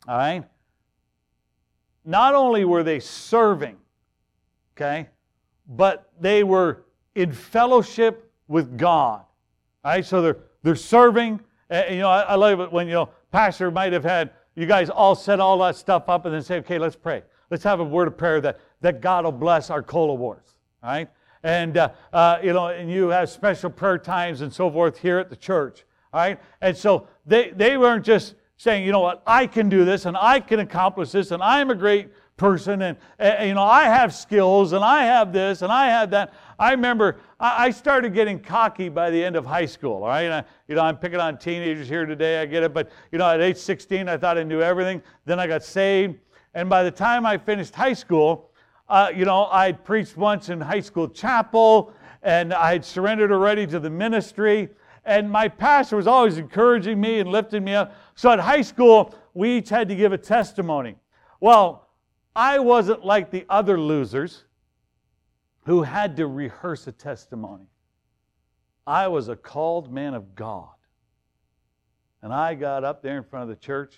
All 0.08 0.17
right. 0.17 0.43
Not 2.03 2.36
only 2.36 2.65
were 2.65 2.84
they 2.84 2.99
serving, 2.99 3.77
okay, 4.75 5.08
but 5.67 6.12
they 6.19 6.43
were 6.43 6.84
in 7.15 7.32
fellowship 7.32 8.29
with 8.49 8.77
God. 8.77 9.21
All 9.86 9.91
right. 9.91 10.06
So 10.06 10.21
they're 10.21 10.38
they're 10.63 10.75
serving. 10.75 11.39
And, 11.69 11.95
you 11.95 12.01
know, 12.01 12.10
I, 12.10 12.21
I 12.21 12.36
love 12.36 12.60
it 12.60 12.71
when 12.71 12.88
you 12.88 12.93
know 12.93 13.10
pastor 13.32 13.71
might 13.71 13.93
have 13.93 14.03
had 14.03 14.32
you 14.56 14.65
guys 14.65 14.89
all 14.89 15.15
set 15.15 15.39
all 15.39 15.58
that 15.60 15.75
stuff 15.75 16.10
up 16.10 16.25
and 16.25 16.34
then 16.34 16.43
say, 16.43 16.58
okay, 16.58 16.77
let's 16.77 16.95
pray. 16.95 17.23
Let's 17.49 17.63
have 17.63 17.79
a 17.79 17.84
word 17.84 18.08
of 18.08 18.17
prayer 18.17 18.41
that, 18.41 18.60
that 18.82 19.01
God 19.01 19.25
will 19.25 19.32
bless 19.32 19.69
our 19.69 19.82
cola 19.82 20.13
wars. 20.13 20.52
Right? 20.83 21.09
And, 21.43 21.77
uh, 21.77 21.89
uh, 22.11 22.39
you 22.43 22.53
know, 22.53 22.67
and 22.67 22.91
you 22.91 23.09
have 23.09 23.29
special 23.29 23.69
prayer 23.69 23.97
times 23.97 24.41
and 24.41 24.53
so 24.53 24.69
forth 24.69 24.97
here 24.97 25.19
at 25.19 25.29
the 25.29 25.35
church. 25.35 25.85
All 26.13 26.21
right? 26.21 26.39
And 26.61 26.75
so 26.75 27.07
they, 27.25 27.51
they 27.51 27.77
weren't 27.77 28.05
just 28.05 28.35
saying, 28.57 28.85
you 28.85 28.91
know 28.91 28.99
what, 28.99 29.23
I 29.25 29.47
can 29.47 29.69
do 29.69 29.83
this 29.83 30.05
and 30.05 30.15
I 30.15 30.39
can 30.39 30.59
accomplish 30.59 31.11
this 31.11 31.31
and 31.31 31.41
I'm 31.41 31.69
a 31.69 31.75
great 31.75 32.09
person 32.37 32.81
and, 32.81 32.97
and, 33.19 33.47
you 33.47 33.53
know 33.53 33.63
i 33.63 33.83
have 33.83 34.13
skills 34.13 34.73
and 34.73 34.83
i 34.83 35.03
have 35.03 35.31
this 35.31 35.61
and 35.61 35.71
i 35.71 35.85
have 35.85 36.09
that 36.09 36.33
i 36.57 36.71
remember 36.71 37.17
i, 37.39 37.65
I 37.65 37.69
started 37.69 38.13
getting 38.15 38.39
cocky 38.39 38.89
by 38.89 39.11
the 39.11 39.23
end 39.23 39.35
of 39.35 39.45
high 39.45 39.67
school 39.67 40.03
all 40.03 40.07
right 40.07 40.31
I, 40.31 40.43
you 40.67 40.73
know 40.73 40.81
i'm 40.81 40.97
picking 40.97 41.19
on 41.19 41.37
teenagers 41.37 41.87
here 41.87 42.07
today 42.07 42.41
i 42.41 42.47
get 42.47 42.63
it 42.63 42.73
but 42.73 42.89
you 43.11 43.19
know 43.19 43.29
at 43.29 43.39
age 43.39 43.57
16 43.57 44.09
i 44.09 44.17
thought 44.17 44.39
i 44.39 44.43
knew 44.43 44.61
everything 44.61 45.03
then 45.25 45.39
i 45.39 45.45
got 45.45 45.63
saved 45.63 46.17
and 46.55 46.69
by 46.69 46.81
the 46.81 46.89
time 46.89 47.23
i 47.23 47.37
finished 47.37 47.75
high 47.75 47.93
school 47.93 48.49
uh, 48.93 49.12
you 49.15 49.25
know 49.25 49.45
i'd 49.51 49.84
preached 49.84 50.15
once 50.17 50.49
in 50.49 50.62
high 50.62 50.79
school 50.79 51.08
chapel 51.08 51.93
and 52.21 52.53
i 52.53 52.71
had 52.71 52.86
surrendered 52.86 53.32
already 53.32 53.65
to 53.65 53.79
the 53.79 53.89
ministry 53.89 54.69
and 55.06 55.29
my 55.29 55.47
pastor 55.47 55.97
was 55.97 56.08
always 56.08 56.38
encouraging 56.38 56.99
me 56.99 57.19
and 57.19 57.29
lifting 57.29 57.63
me 57.63 57.73
up 57.73 57.95
so 58.15 58.32
at 58.32 58.39
high 58.39 58.62
school 58.62 59.13
we 59.34 59.58
each 59.58 59.69
had 59.69 59.88
to 59.89 59.95
give 59.95 60.13
a 60.13 60.17
testimony 60.17 60.95
well 61.39 61.84
I 62.36 62.60
wasn't 62.60 63.06
like 63.06 63.29
the 63.29 63.45
other 63.47 63.79
losers 63.79 64.45
who 65.65 65.84
had 65.84 66.17
to 66.17 66.27
rehearse 66.27 66.88
a 66.88 66.91
testimony. 66.91 67.67
I 68.88 69.08
was 69.08 69.29
a 69.29 69.36
called 69.36 69.91
man 69.91 70.13
of 70.13 70.36
God. 70.36 70.69
And 72.21 72.34
I 72.34 72.56
got 72.56 72.84
up 72.84 73.03
there 73.03 73.17
in 73.17 73.23
front 73.23 73.43
of 73.43 73.49
the 73.49 73.63
church 73.63 73.95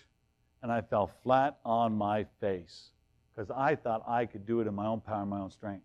and 0.61 0.71
I 0.71 0.81
fell 0.81 1.07
flat 1.23 1.57
on 1.63 1.95
my 1.95 2.25
face 2.41 2.89
because 3.35 3.51
I 3.51 3.75
thought 3.75 4.03
I 4.07 4.25
could 4.25 4.45
do 4.45 4.61
it 4.61 4.67
in 4.67 4.73
my 4.73 4.85
own 4.85 5.01
power 5.01 5.21
and 5.21 5.29
my 5.29 5.39
own 5.39 5.51
strength. 5.51 5.83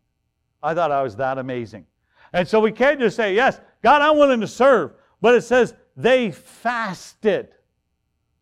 I 0.63 0.75
thought 0.75 0.91
I 0.91 1.03
was 1.03 1.17
that 1.17 1.39
amazing. 1.39 1.87
And 2.33 2.47
so 2.47 2.61
we 2.61 2.71
can't 2.71 3.01
just 3.01 3.17
say, 3.17 3.35
Yes, 3.35 3.61
God, 3.83 4.03
I'm 4.03 4.19
willing 4.19 4.41
to 4.41 4.47
serve. 4.47 4.93
But 5.21 5.35
it 5.35 5.43
says 5.43 5.75
they 5.97 6.31
fasted. 6.31 7.49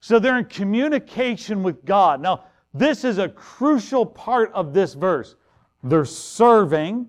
So 0.00 0.18
they're 0.18 0.38
in 0.38 0.44
communication 0.44 1.62
with 1.62 1.84
God. 1.84 2.20
Now, 2.20 2.44
this 2.74 3.04
is 3.04 3.18
a 3.18 3.28
crucial 3.28 4.06
part 4.06 4.52
of 4.52 4.72
this 4.72 4.94
verse. 4.94 5.34
They're 5.82 6.04
serving, 6.04 7.08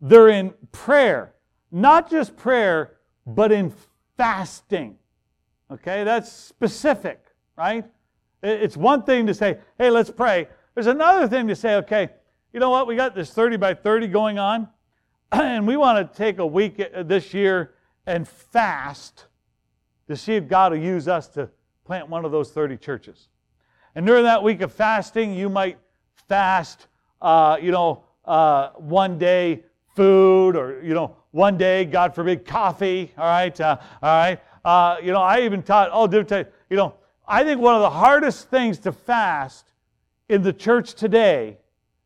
they're 0.00 0.28
in 0.28 0.54
prayer. 0.72 1.34
Not 1.70 2.10
just 2.10 2.36
prayer, 2.36 2.96
but 3.26 3.50
in 3.52 3.72
fasting. 4.16 4.96
Okay, 5.70 6.04
that's 6.04 6.30
specific, 6.30 7.24
right? 7.56 7.84
It's 8.42 8.76
one 8.76 9.04
thing 9.04 9.26
to 9.26 9.34
say, 9.34 9.58
hey, 9.78 9.90
let's 9.90 10.10
pray. 10.10 10.48
There's 10.74 10.86
another 10.86 11.28
thing 11.28 11.48
to 11.48 11.56
say, 11.56 11.76
okay, 11.76 12.10
you 12.52 12.60
know 12.60 12.70
what? 12.70 12.86
We 12.86 12.96
got 12.96 13.14
this 13.14 13.30
30 13.32 13.56
by 13.58 13.74
30 13.74 14.08
going 14.08 14.38
on, 14.38 14.68
and 15.32 15.66
we 15.66 15.76
want 15.76 16.12
to 16.12 16.16
take 16.16 16.38
a 16.38 16.46
week 16.46 16.80
uh, 16.80 17.02
this 17.02 17.34
year 17.34 17.74
and 18.06 18.26
fast 18.26 19.26
to 20.08 20.16
see 20.16 20.34
if 20.34 20.48
God 20.48 20.72
will 20.72 20.78
use 20.78 21.08
us 21.08 21.28
to 21.28 21.48
plant 21.84 22.08
one 22.08 22.24
of 22.24 22.32
those 22.32 22.50
30 22.50 22.76
churches. 22.78 23.28
And 23.94 24.06
during 24.06 24.24
that 24.24 24.42
week 24.42 24.62
of 24.62 24.72
fasting, 24.72 25.34
you 25.34 25.48
might 25.48 25.78
fast, 26.28 26.86
uh, 27.20 27.58
you 27.60 27.70
know, 27.70 28.04
uh, 28.24 28.70
one 28.70 29.18
day 29.18 29.64
food 29.94 30.56
or, 30.56 30.82
you 30.82 30.94
know, 30.94 31.16
one 31.32 31.58
day, 31.58 31.84
God 31.84 32.14
forbid, 32.14 32.44
coffee. 32.44 33.12
All 33.18 33.24
right. 33.24 33.58
Uh, 33.60 33.76
all 34.02 34.18
right. 34.18 34.40
Uh, 34.64 34.96
you 35.02 35.12
know, 35.12 35.20
I 35.20 35.40
even 35.40 35.62
taught, 35.62 35.90
oh, 35.92 36.10
you 36.70 36.76
know, 36.76 36.94
I 37.26 37.44
think 37.44 37.60
one 37.60 37.74
of 37.74 37.82
the 37.82 37.90
hardest 37.90 38.48
things 38.48 38.78
to 38.80 38.92
fast 38.92 39.71
in 40.32 40.42
the 40.42 40.52
church 40.52 40.94
today 40.94 41.58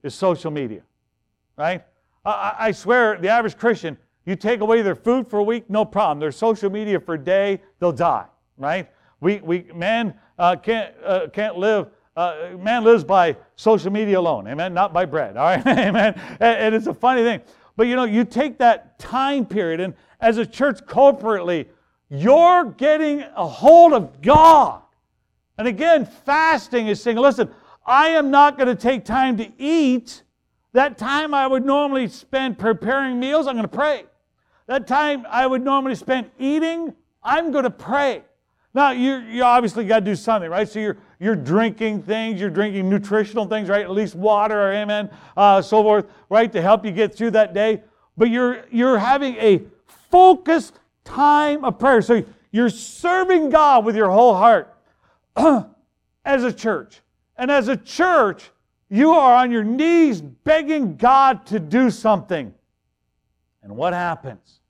is 0.03 0.15
social 0.15 0.51
media. 0.51 0.83
Right? 1.57 1.85
I, 2.25 2.55
I 2.59 2.73
swear, 2.73 3.17
the 3.19 3.29
average 3.29 3.57
Christian, 3.57 3.97
you 4.25 4.35
take 4.35 4.61
away 4.61 4.83
their 4.83 4.97
food 4.97 5.31
for 5.31 5.39
a 5.39 5.45
week, 5.45 5.71
no 5.71 5.85
problem. 5.85 6.19
Their 6.19 6.33
social 6.33 6.69
media 6.69 6.99
for 6.99 7.15
a 7.15 7.19
day, 7.19 7.63
they'll 7.79 7.93
die. 7.93 8.27
Right? 8.59 8.91
We, 9.21 9.37
we 9.39 9.67
man 9.73 10.15
uh, 10.39 10.57
can't, 10.57 10.93
uh, 11.05 11.29
can't 11.33 11.57
live, 11.57 11.89
uh, 12.17 12.57
man 12.59 12.83
lives 12.83 13.05
by 13.05 13.37
social 13.55 13.93
media 13.93 14.19
alone, 14.19 14.49
amen, 14.49 14.75
not 14.75 14.93
by 14.93 15.05
bread, 15.05 15.37
all 15.37 15.45
right, 15.45 15.67
amen. 15.67 16.21
And, 16.41 16.43
and 16.43 16.75
it's 16.75 16.87
a 16.87 16.95
funny 16.95 17.23
thing. 17.23 17.41
But 17.77 17.87
you 17.87 17.95
know, 17.95 18.05
you 18.05 18.25
take 18.25 18.59
that 18.59 18.99
time 18.99 19.47
period, 19.47 19.81
and 19.81 19.95
as 20.21 20.39
a 20.39 20.47
church 20.47 20.81
corporately, 20.81 21.67
you're 22.09 22.65
getting 22.73 23.21
a 23.21 23.47
hold 23.47 23.93
of 23.93 24.21
God. 24.21 24.83
And 25.59 25.69
again, 25.69 26.05
fasting 26.05 26.89
is 26.89 27.01
saying, 27.01 27.17
listen, 27.17 27.51
I 27.87 28.09
am 28.09 28.31
not 28.31 28.59
going 28.59 28.69
to 28.69 28.75
take 28.75 29.05
time 29.05 29.37
to 29.37 29.51
eat. 29.59 30.23
That 30.73 30.99
time 30.99 31.33
I 31.33 31.47
would 31.47 31.65
normally 31.65 32.09
spend 32.09 32.59
preparing 32.59 33.19
meals, 33.19 33.47
I'm 33.47 33.55
going 33.55 33.63
to 33.63 33.69
pray. 33.69 34.05
That 34.67 34.87
time 34.87 35.25
I 35.31 35.47
would 35.47 35.63
normally 35.63 35.95
spend 35.95 36.31
eating, 36.39 36.93
I'm 37.23 37.53
going 37.53 37.65
to 37.65 37.71
pray. 37.71 38.23
Now, 38.75 38.91
you, 38.91 39.19
you 39.21 39.43
obviously 39.43 39.87
got 39.87 40.01
to 40.01 40.05
do 40.05 40.15
something, 40.15 40.51
right? 40.51 40.69
So 40.69 40.81
you're, 40.81 40.99
you're 41.19 41.37
drinking 41.37 42.03
things, 42.03 42.41
you're 42.41 42.51
drinking 42.51 42.91
nutritional 42.91 43.47
things, 43.47 43.71
right? 43.71 43.83
At 43.83 43.91
least 43.93 44.15
water, 44.15 44.61
or 44.61 44.73
amen, 44.73 45.09
uh, 45.37 45.63
so 45.63 45.83
forth, 45.83 46.07
right, 46.29 46.53
to 46.53 46.61
help 46.61 46.85
you 46.85 46.91
get 46.91 47.15
through 47.15 47.31
that 47.31 47.55
day. 47.55 47.83
But 48.19 48.29
you're, 48.29 48.67
you're 48.71 48.99
having 48.99 49.37
a 49.37 49.63
focused 50.11 50.79
time 51.05 51.65
of 51.65 51.79
prayer. 51.79 52.03
So 52.03 52.25
you're 52.51 52.69
serving 52.69 53.51
God 53.51 53.85
with 53.85 53.97
your 53.97 54.11
whole 54.11 54.35
heart 54.35 54.77
as 56.25 56.45
a 56.45 56.53
church. 56.53 57.01
And 57.37 57.51
as 57.51 57.69
a 57.69 57.77
church, 57.77 58.51
you 58.89 59.13
are 59.13 59.37
on 59.37 59.51
your 59.51 59.65
knees 59.65 60.21
begging 60.21 60.97
God 60.97 61.47
to 61.47 61.59
do 61.59 61.91
something. 61.91 62.55
And 63.63 63.77
what 63.77 63.93
happens? 63.93 64.61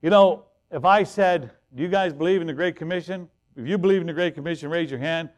You 0.00 0.10
know, 0.10 0.44
if 0.70 0.84
I 0.84 1.02
said, 1.02 1.50
do 1.74 1.82
you 1.82 1.88
guys 1.88 2.12
believe 2.12 2.40
in 2.40 2.46
the 2.46 2.52
Great 2.52 2.76
Commission? 2.76 3.28
If 3.56 3.66
you 3.68 3.78
believe 3.78 4.00
in 4.00 4.06
the 4.06 4.12
Great 4.12 4.34
Commission, 4.34 4.70
raise 4.70 4.90
your 4.90 5.00
hand. 5.00 5.28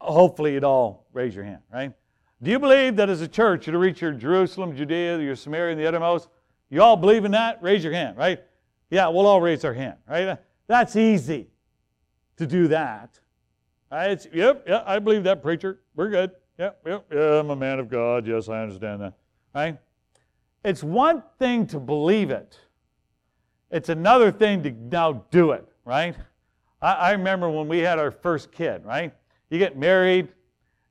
Hopefully, 0.00 0.52
you'd 0.52 0.64
all 0.64 1.06
raise 1.12 1.34
your 1.34 1.44
hand, 1.44 1.62
right? 1.72 1.92
Do 2.42 2.50
you 2.50 2.58
believe 2.58 2.94
that 2.96 3.10
as 3.10 3.20
a 3.20 3.28
church 3.28 3.66
you're 3.66 3.72
to 3.72 3.78
reach 3.78 4.00
your 4.00 4.12
Jerusalem, 4.12 4.76
Judea, 4.76 5.18
your 5.18 5.34
Samaria, 5.34 5.72
and 5.72 5.80
the 5.80 5.86
uttermost? 5.86 6.28
You 6.70 6.82
all 6.82 6.96
believe 6.96 7.24
in 7.24 7.32
that? 7.32 7.60
Raise 7.62 7.82
your 7.82 7.92
hand, 7.92 8.16
right? 8.16 8.40
Yeah, 8.90 9.08
we'll 9.08 9.26
all 9.26 9.40
raise 9.40 9.64
our 9.64 9.72
hand, 9.72 9.96
right? 10.08 10.38
That's 10.66 10.94
easy 10.94 11.48
to 12.36 12.46
do 12.46 12.68
that. 12.68 13.18
Right? 13.90 14.10
It's, 14.10 14.28
yep, 14.32 14.64
yeah, 14.66 14.82
I 14.86 14.98
believe 14.98 15.24
that, 15.24 15.42
preacher. 15.42 15.80
We're 15.96 16.10
good. 16.10 16.32
Yep, 16.58 16.80
yep, 16.86 17.04
yeah, 17.12 17.40
I'm 17.40 17.50
a 17.50 17.56
man 17.56 17.78
of 17.78 17.88
God. 17.88 18.26
Yes, 18.26 18.48
I 18.48 18.62
understand 18.62 19.00
that. 19.00 19.14
Right? 19.54 19.78
It's 20.64 20.82
one 20.82 21.22
thing 21.38 21.66
to 21.68 21.78
believe 21.78 22.30
it. 22.30 22.58
It's 23.70 23.88
another 23.88 24.32
thing 24.32 24.62
to 24.64 24.70
now 24.70 25.24
do 25.30 25.52
it, 25.52 25.66
right? 25.84 26.16
I, 26.82 26.92
I 26.94 27.10
remember 27.12 27.48
when 27.48 27.68
we 27.68 27.78
had 27.78 27.98
our 27.98 28.10
first 28.10 28.50
kid, 28.50 28.84
right? 28.84 29.12
You 29.50 29.58
get 29.58 29.78
married, 29.78 30.28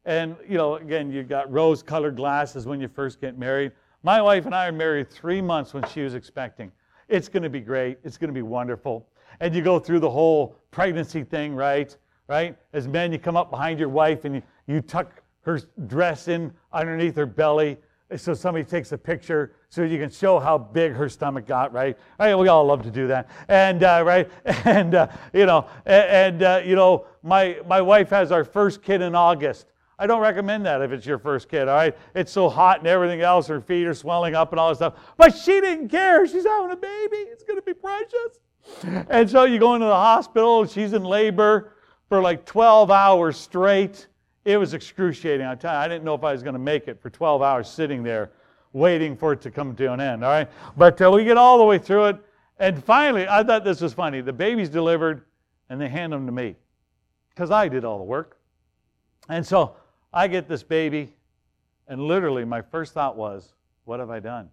and 0.06 0.36
you 0.48 0.58
know, 0.58 0.76
again, 0.76 1.12
you 1.12 1.24
got 1.24 1.52
rose-colored 1.52 2.16
glasses 2.16 2.66
when 2.66 2.80
you 2.80 2.88
first 2.88 3.20
get 3.20 3.38
married. 3.38 3.74
My 4.04 4.22
wife 4.22 4.46
and 4.46 4.56
I 4.56 4.68
are 4.68 4.72
married 4.72 5.10
three 5.10 5.42
months 5.42 5.74
when 5.74 5.86
she 5.90 6.02
was 6.02 6.14
expecting. 6.14 6.72
It's 7.10 7.28
going 7.30 7.44
to 7.44 7.50
be 7.50 7.60
great. 7.60 7.98
It's 8.04 8.18
going 8.18 8.30
to 8.30 8.34
be 8.34 8.42
wonderful. 8.42 9.08
And 9.40 9.54
you 9.54 9.62
go 9.62 9.80
through 9.80 10.00
the 10.00 10.10
whole 10.10 10.56
pregnancy 10.72 11.24
thing, 11.24 11.56
right? 11.56 11.96
Right? 12.28 12.58
As 12.74 12.88
men, 12.88 13.12
you 13.12 13.20
come 13.20 13.38
up 13.38 13.50
behind 13.50 13.80
your 13.80 13.90
wife 13.90 14.26
and 14.26 14.36
you, 14.36 14.42
you 14.68 14.82
tuck 14.82 15.24
her 15.42 15.62
dress 15.86 16.28
in 16.28 16.54
underneath 16.74 17.16
her 17.16 17.26
belly 17.26 17.78
so 18.16 18.34
somebody 18.34 18.64
takes 18.64 18.92
a 18.94 18.98
picture 18.98 19.54
so 19.70 19.84
you 19.84 19.98
can 19.98 20.10
show 20.10 20.40
how 20.40 20.58
big 20.58 20.94
her 20.94 21.10
stomach 21.10 21.46
got, 21.46 21.74
right? 21.74 21.98
right 22.18 22.36
we 22.36 22.48
all 22.48 22.64
love 22.64 22.82
to 22.84 22.92
do 22.92 23.08
that, 23.08 23.30
and 23.50 23.84
uh, 23.84 24.02
right, 24.06 24.30
and 24.66 24.96
uh, 24.96 25.08
you 25.34 25.46
know, 25.46 25.68
and, 25.86 26.42
uh, 26.42 26.62
you 26.64 26.76
know, 26.76 27.06
my 27.22 27.58
my 27.68 27.82
wife 27.82 28.10
has 28.10 28.32
our 28.32 28.46
first 28.46 28.82
kid 28.82 29.02
in 29.02 29.14
August. 29.14 29.68
I 30.00 30.06
don't 30.06 30.22
recommend 30.22 30.66
that 30.68 30.82
if 30.82 30.92
it's 30.92 31.06
your 31.06 31.18
first 31.18 31.50
kid, 31.50 31.68
all 31.68 31.76
right? 31.76 31.98
It's 32.14 32.32
so 32.32 32.50
hot 32.50 32.80
and 32.80 32.88
everything 32.88 33.22
else, 33.22 33.48
her 33.48 33.60
feet 33.60 33.88
are 33.88 33.96
swelling 33.96 34.36
up 34.36 34.52
and 34.52 34.60
all 34.60 34.70
this 34.70 34.78
stuff. 34.78 34.94
But 35.18 35.36
she 35.36 35.60
didn't 35.60 35.90
care. 35.90 36.28
She's 36.28 36.46
having 36.46 36.70
a 36.70 36.76
baby. 36.76 37.18
It's 37.18 37.44
going 37.44 37.58
to 37.58 37.66
be 37.66 37.74
precious. 37.74 39.06
And 39.10 39.28
so 39.28 39.46
you 39.46 39.58
go 39.58 39.74
into 39.74 39.88
the 39.88 39.96
hospital, 39.96 40.68
she's 40.68 40.94
in 40.94 41.04
labor 41.04 41.74
for 42.10 42.22
like 42.22 42.46
12 42.46 42.92
hours 42.92 43.38
straight. 43.38 44.08
It 44.46 44.58
was 44.58 44.74
excruciating. 44.74 45.46
I 45.46 45.54
you, 45.54 45.70
I 45.70 45.88
didn't 45.88 46.04
know 46.04 46.16
if 46.16 46.24
I 46.24 46.32
was 46.32 46.44
going 46.44 46.54
to 46.54 46.60
make 46.60 46.88
it 46.88 47.02
for 47.02 47.10
12 47.10 47.42
hours 47.42 47.70
sitting 47.70 48.04
there 48.04 48.32
waiting 48.74 49.16
for 49.18 49.34
it 49.34 49.42
to 49.42 49.52
come 49.52 49.76
to 49.76 49.92
an 49.92 50.00
end. 50.00 50.24
All 50.24 50.32
right, 50.32 50.50
but 50.78 51.02
uh, 51.02 51.12
we 51.12 51.24
get 51.24 51.38
all 51.38 51.58
the 51.58 51.66
way 51.66 51.78
through 51.78 52.06
it, 52.06 52.18
and 52.60 52.82
finally, 52.84 53.28
I 53.28 53.44
thought 53.44 53.64
this 53.64 53.82
was 53.82 53.94
funny. 53.94 54.22
The 54.22 54.34
baby's 54.34 54.70
delivered, 54.70 55.24
and 55.70 55.80
they 55.80 55.90
hand 55.90 56.14
them 56.14 56.26
to 56.26 56.32
me 56.32 56.56
because 57.30 57.52
I 57.52 57.68
did 57.68 57.84
all 57.84 57.98
the 57.98 58.04
work. 58.04 58.38
And 59.30 59.46
so 59.46 59.76
I 60.14 60.28
get 60.28 60.48
this 60.48 60.64
baby, 60.64 61.14
and 61.88 62.02
literally, 62.02 62.46
my 62.46 62.62
first 62.62 62.94
thought 62.94 63.18
was, 63.18 63.54
"What 63.86 64.00
have 64.00 64.10
I 64.10 64.20
done?" 64.20 64.50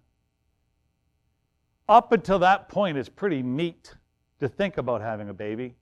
Up 1.89 2.13
until 2.13 2.39
that 2.41 2.69
point, 2.69 2.97
it's 2.97 3.09
pretty 3.09 3.43
neat 3.43 3.95
to 4.41 4.49
think 4.49 4.79
about 4.79 5.01
having 5.01 5.29
a 5.29 5.35
baby. 5.35 5.77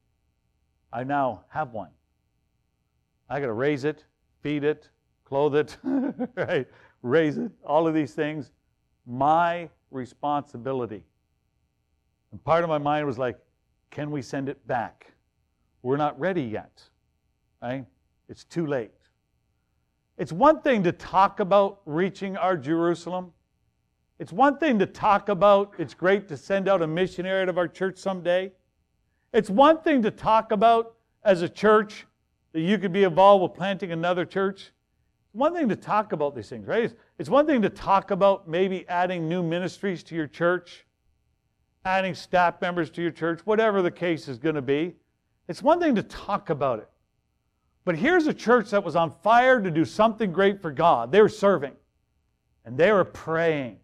I 0.92 1.04
now 1.04 1.44
have 1.48 1.72
one. 1.72 1.90
I 3.28 3.40
got 3.40 3.46
to 3.46 3.52
raise 3.52 3.84
it, 3.84 4.04
feed 4.42 4.64
it, 4.64 4.90
clothe 5.24 5.56
it, 5.56 5.78
right? 6.36 6.68
Raise 7.02 7.38
it, 7.38 7.50
all 7.64 7.86
of 7.86 7.94
these 7.94 8.12
things. 8.12 8.52
My 9.06 9.70
responsibility. 9.90 11.04
And 12.30 12.42
part 12.44 12.62
of 12.62 12.68
my 12.68 12.78
mind 12.78 13.06
was 13.06 13.18
like, 13.18 13.38
can 13.90 14.10
we 14.10 14.22
send 14.22 14.48
it 14.48 14.66
back? 14.66 15.12
We're 15.82 15.96
not 15.96 16.18
ready 16.18 16.42
yet, 16.42 16.82
right? 17.62 17.84
It's 18.28 18.44
too 18.44 18.66
late. 18.66 18.92
It's 20.18 20.32
one 20.32 20.62
thing 20.62 20.82
to 20.84 20.92
talk 20.92 21.40
about 21.40 21.80
reaching 21.84 22.36
our 22.36 22.56
Jerusalem. 22.56 23.32
It's 24.18 24.32
one 24.32 24.58
thing 24.58 24.78
to 24.78 24.86
talk 24.86 25.28
about 25.28 25.72
it's 25.78 25.94
great 25.94 26.28
to 26.28 26.36
send 26.36 26.68
out 26.68 26.82
a 26.82 26.86
missionary 26.86 27.42
out 27.42 27.48
of 27.48 27.58
our 27.58 27.68
church 27.68 27.98
someday. 27.98 28.52
It's 29.32 29.48
one 29.48 29.80
thing 29.80 30.02
to 30.02 30.10
talk 30.10 30.52
about 30.52 30.94
as 31.24 31.42
a 31.42 31.48
church 31.48 32.06
that 32.52 32.60
you 32.60 32.76
could 32.78 32.92
be 32.92 33.04
involved 33.04 33.42
with 33.42 33.54
planting 33.54 33.92
another 33.92 34.24
church. 34.26 34.72
One 35.32 35.54
thing 35.54 35.68
to 35.70 35.76
talk 35.76 36.12
about 36.12 36.34
these 36.34 36.50
things, 36.50 36.66
right? 36.66 36.92
It's 37.18 37.30
one 37.30 37.46
thing 37.46 37.62
to 37.62 37.70
talk 37.70 38.10
about 38.10 38.46
maybe 38.46 38.86
adding 38.88 39.28
new 39.28 39.42
ministries 39.42 40.02
to 40.04 40.14
your 40.14 40.26
church, 40.26 40.84
adding 41.86 42.14
staff 42.14 42.60
members 42.60 42.90
to 42.90 43.02
your 43.02 43.10
church, 43.10 43.40
whatever 43.44 43.80
the 43.80 43.90
case 43.90 44.28
is 44.28 44.38
going 44.38 44.56
to 44.56 44.62
be. 44.62 44.94
It's 45.48 45.62
one 45.62 45.80
thing 45.80 45.94
to 45.94 46.02
talk 46.02 46.50
about 46.50 46.80
it. 46.80 46.88
But 47.84 47.96
here's 47.96 48.26
a 48.26 48.34
church 48.34 48.70
that 48.70 48.84
was 48.84 48.94
on 48.94 49.10
fire 49.22 49.60
to 49.60 49.70
do 49.70 49.86
something 49.86 50.30
great 50.30 50.60
for 50.60 50.70
God. 50.70 51.10
They 51.10 51.22
were 51.22 51.28
serving 51.30 51.72
and 52.64 52.76
they 52.76 52.92
were 52.92 53.04
praying. 53.04 53.78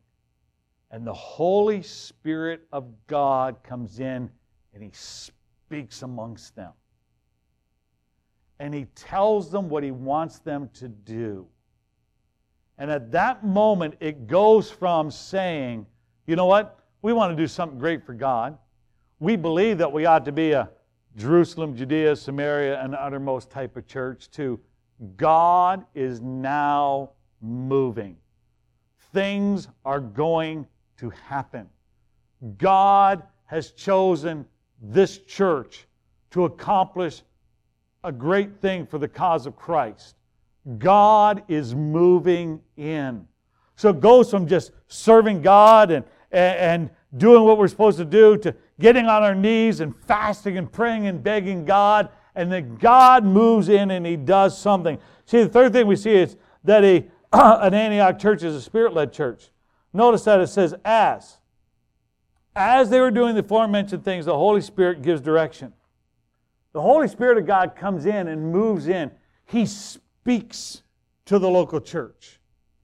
And 0.90 1.07
the 1.07 1.14
Holy 1.14 1.82
Spirit 1.82 2.66
of 2.70 2.86
God 3.07 3.57
comes 3.62 3.99
in 3.99 4.30
and 4.72 4.82
he 4.82 4.90
speaks 5.68 6.00
amongst 6.00 6.56
them. 6.56 6.72
And 8.58 8.72
he 8.72 8.86
tells 8.94 9.50
them 9.50 9.68
what 9.68 9.82
he 9.82 9.90
wants 9.90 10.38
them 10.38 10.70
to 10.74 10.88
do. 10.88 11.46
And 12.78 12.90
at 12.90 13.12
that 13.12 13.44
moment, 13.44 13.94
it 14.00 14.26
goes 14.26 14.70
from 14.70 15.10
saying, 15.10 15.84
you 16.26 16.36
know 16.36 16.46
what? 16.46 16.78
We 17.02 17.12
want 17.12 17.36
to 17.36 17.42
do 17.42 17.46
something 17.46 17.78
great 17.78 18.06
for 18.06 18.14
God. 18.14 18.56
We 19.20 19.36
believe 19.36 19.76
that 19.78 19.92
we 19.92 20.06
ought 20.06 20.24
to 20.24 20.32
be 20.32 20.52
a 20.52 20.70
Jerusalem, 21.16 21.76
Judea, 21.76 22.16
Samaria, 22.16 22.82
and 22.82 22.94
uttermost 22.94 23.50
type 23.50 23.76
of 23.76 23.86
church 23.86 24.30
to 24.30 24.58
God 25.16 25.84
is 25.94 26.22
now 26.22 27.10
moving. 27.42 28.16
Things 29.12 29.68
are 29.84 30.00
going 30.00 30.66
to 30.96 31.10
happen. 31.10 31.68
God 32.56 33.22
has 33.44 33.72
chosen 33.72 34.46
this 34.80 35.18
church 35.18 35.86
to 36.30 36.44
accomplish 36.44 37.22
a 38.04 38.12
great 38.12 38.60
thing 38.60 38.86
for 38.86 38.98
the 38.98 39.08
cause 39.08 39.46
of 39.46 39.56
Christ. 39.56 40.16
God 40.78 41.42
is 41.48 41.74
moving 41.74 42.60
in. 42.76 43.26
So 43.76 43.90
it 43.90 44.00
goes 44.00 44.30
from 44.30 44.46
just 44.46 44.72
serving 44.88 45.42
God 45.42 45.90
and, 45.90 46.04
and 46.30 46.90
doing 47.16 47.44
what 47.44 47.58
we're 47.58 47.68
supposed 47.68 47.98
to 47.98 48.04
do 48.04 48.36
to 48.38 48.54
getting 48.80 49.06
on 49.06 49.22
our 49.22 49.34
knees 49.34 49.80
and 49.80 49.94
fasting 50.06 50.58
and 50.58 50.70
praying 50.70 51.06
and 51.06 51.22
begging 51.22 51.64
God. 51.64 52.10
And 52.34 52.52
then 52.52 52.76
God 52.76 53.24
moves 53.24 53.68
in 53.68 53.90
and 53.90 54.04
He 54.04 54.16
does 54.16 54.58
something. 54.58 54.98
See, 55.24 55.42
the 55.42 55.48
third 55.48 55.72
thing 55.72 55.86
we 55.86 55.96
see 55.96 56.14
is 56.14 56.36
that 56.64 56.84
a, 56.84 57.06
an 57.32 57.74
Antioch 57.74 58.18
church 58.18 58.42
is 58.42 58.54
a 58.54 58.62
spirit 58.62 58.92
led 58.92 59.12
church. 59.12 59.50
Notice 59.92 60.24
that 60.24 60.40
it 60.40 60.48
says, 60.48 60.74
as. 60.84 61.38
As 62.57 62.90
they 62.90 63.01
were 63.01 63.11
doing 63.11 63.34
the 63.34 63.40
aforementioned 63.40 64.05
things, 64.05 64.26
the 64.26 64.36
Holy 64.36 64.61
Spirit 64.61 65.03
gives 65.03 65.20
direction. 65.20 65.72
The 66.72 66.82
Holy 66.82 67.09
Spirit 67.09 67.38
of 67.38 67.46
God 67.46 67.76
comes 67.76 68.07
in 68.07 68.28
and 68.28 68.53
moves 68.53 68.88
in. 68.88 69.11
He 69.46 69.66
speaks 69.66 70.82
to 71.26 71.38
the 71.38 71.49
local 71.49 71.80
church. 71.80 72.40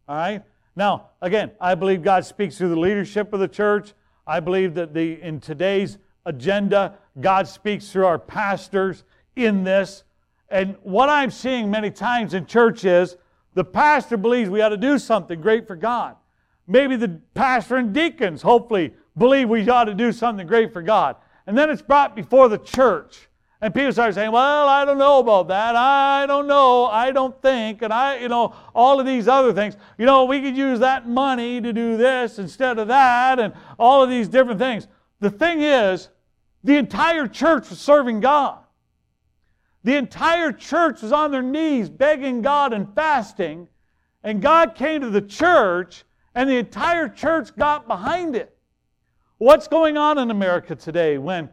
All 0.09 0.17
right? 0.17 0.43
Now, 0.77 1.11
again, 1.21 1.53
I 1.61 1.75
believe 1.75 2.03
God 2.03 2.25
speaks 2.25 2.59
through 2.59 2.71
the 2.71 2.81
leadership 2.81 3.33
of 3.33 3.41
the 3.41 3.49
church. 3.49 3.93
I 4.27 4.41
believe 4.41 4.75
that 4.75 4.95
the, 4.95 5.21
in 5.23 5.41
today's 5.41 5.99
agenda, 6.27 6.99
God 7.21 7.47
speaks 7.47 7.91
through 7.91 8.07
our 8.07 8.19
pastors 8.19 9.05
in 9.37 9.65
this. 9.65 10.05
And 10.49 10.77
what 10.83 11.09
I'm 11.09 11.31
seeing 11.31 11.71
many 11.71 11.91
times 11.91 12.35
in 12.35 12.47
church 12.47 12.85
is 12.85 13.17
the 13.55 13.65
pastor 13.65 14.17
believes 14.17 14.51
we 14.51 14.61
ought 14.61 14.71
to 14.71 14.77
do 14.77 14.99
something 14.99 15.41
great 15.41 15.67
for 15.67 15.77
God. 15.77 16.17
Maybe 16.67 16.97
the 16.97 17.21
pastor 17.35 17.77
and 17.77 17.93
deacons, 17.93 18.43
hopefully, 18.43 18.95
believe 19.17 19.49
we 19.49 19.69
ought 19.69 19.85
to 19.85 19.95
do 19.95 20.13
something 20.13 20.47
great 20.47 20.73
for 20.73 20.83
God. 20.83 21.17
And 21.47 21.57
then 21.57 21.71
it's 21.71 21.83
brought 21.83 22.17
before 22.17 22.49
the 22.49 22.59
church. 22.59 23.29
And 23.61 23.73
people 23.73 23.93
start 23.93 24.15
saying, 24.15 24.31
well, 24.31 24.69
I 24.69 24.85
don't 24.85 24.99
know 24.99 25.21
about 25.21 25.49
that. 25.49 25.75
I 25.75 26.27
don't 26.27 26.47
know. 26.47 26.87
I 26.87 27.13
don't 27.13 27.41
think. 27.41 27.83
And 27.83 27.93
I, 27.93 28.19
you 28.19 28.29
know, 28.29 28.55
all 28.75 29.01
of 29.01 29.07
these 29.07 29.27
other 29.27 29.53
things. 29.53 29.77
You 29.97 30.05
know, 30.05 30.25
we 30.25 30.43
could 30.43 30.57
use 30.57 30.81
that 30.81 31.09
money 31.09 31.61
to 31.61 31.73
do 31.73 31.97
this 31.97 32.39
instead 32.39 32.79
of 32.79 32.89
that 32.89 33.39
and 33.39 33.55
all 33.79 34.03
of 34.03 34.11
these 34.11 34.29
different 34.29 34.59
things. 34.59 34.87
The 35.21 35.31
thing 35.31 35.63
is, 35.63 36.11
the 36.63 36.77
entire 36.77 37.27
church 37.27 37.71
was 37.71 37.81
serving 37.81 38.21
God. 38.21 38.59
The 39.83 39.97
entire 39.97 40.53
church 40.53 41.03
was 41.03 41.13
on 41.13 41.31
their 41.31 41.43
knees 41.43 41.89
begging 41.89 42.43
God 42.43 42.73
and 42.73 42.95
fasting. 42.95 43.69
And 44.23 44.43
God 44.43 44.75
came 44.75 45.03
to 45.03 45.11
the 45.11 45.21
church, 45.21 46.05
and 46.35 46.49
the 46.49 46.57
entire 46.57 47.09
church 47.09 47.55
got 47.57 47.87
behind 47.87 48.35
it. 48.35 48.54
What's 49.45 49.69
going 49.69 49.99
on 49.99 50.17
in 50.17 50.31
America 50.31 50.75
today 50.75 51.19
when 51.19 51.51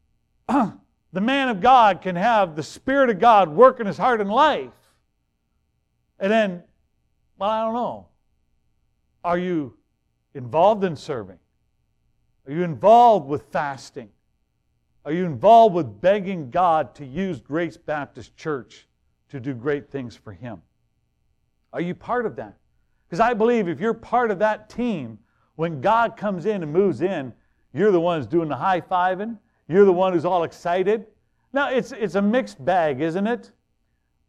the 0.48 1.20
man 1.20 1.48
of 1.48 1.60
God 1.60 2.00
can 2.00 2.14
have 2.14 2.54
the 2.54 2.62
Spirit 2.62 3.10
of 3.10 3.18
God 3.18 3.48
work 3.48 3.80
in 3.80 3.88
his 3.88 3.98
heart 3.98 4.20
and 4.20 4.30
life. 4.30 4.70
And 6.20 6.30
then, 6.30 6.62
well, 7.36 7.50
I 7.50 7.64
don't 7.64 7.74
know. 7.74 8.06
Are 9.24 9.36
you 9.36 9.76
involved 10.34 10.84
in 10.84 10.94
serving? 10.94 11.40
Are 12.46 12.52
you 12.52 12.62
involved 12.62 13.26
with 13.26 13.42
fasting? 13.50 14.10
Are 15.04 15.10
you 15.10 15.24
involved 15.24 15.74
with 15.74 16.00
begging 16.00 16.52
God 16.52 16.94
to 16.94 17.04
use 17.04 17.40
Grace 17.40 17.76
Baptist 17.76 18.36
Church 18.36 18.86
to 19.30 19.40
do 19.40 19.54
great 19.54 19.90
things 19.90 20.14
for 20.14 20.32
Him? 20.32 20.62
Are 21.72 21.80
you 21.80 21.96
part 21.96 22.26
of 22.26 22.36
that? 22.36 22.58
Because 23.08 23.18
I 23.18 23.34
believe 23.34 23.66
if 23.66 23.80
you're 23.80 23.92
part 23.92 24.30
of 24.30 24.38
that 24.38 24.70
team, 24.70 25.18
when 25.56 25.80
God 25.80 26.16
comes 26.16 26.46
in 26.46 26.62
and 26.62 26.72
moves 26.72 27.00
in, 27.00 27.32
you're 27.72 27.92
the 27.92 28.00
ones 28.00 28.26
doing 28.26 28.48
the 28.48 28.56
high 28.56 28.80
fiving, 28.80 29.38
you're 29.68 29.84
the 29.84 29.92
one 29.92 30.12
who's 30.12 30.24
all 30.24 30.44
excited. 30.44 31.06
Now, 31.52 31.70
it's, 31.70 31.92
it's 31.92 32.16
a 32.16 32.22
mixed 32.22 32.64
bag, 32.64 33.00
isn't 33.00 33.26
it? 33.26 33.52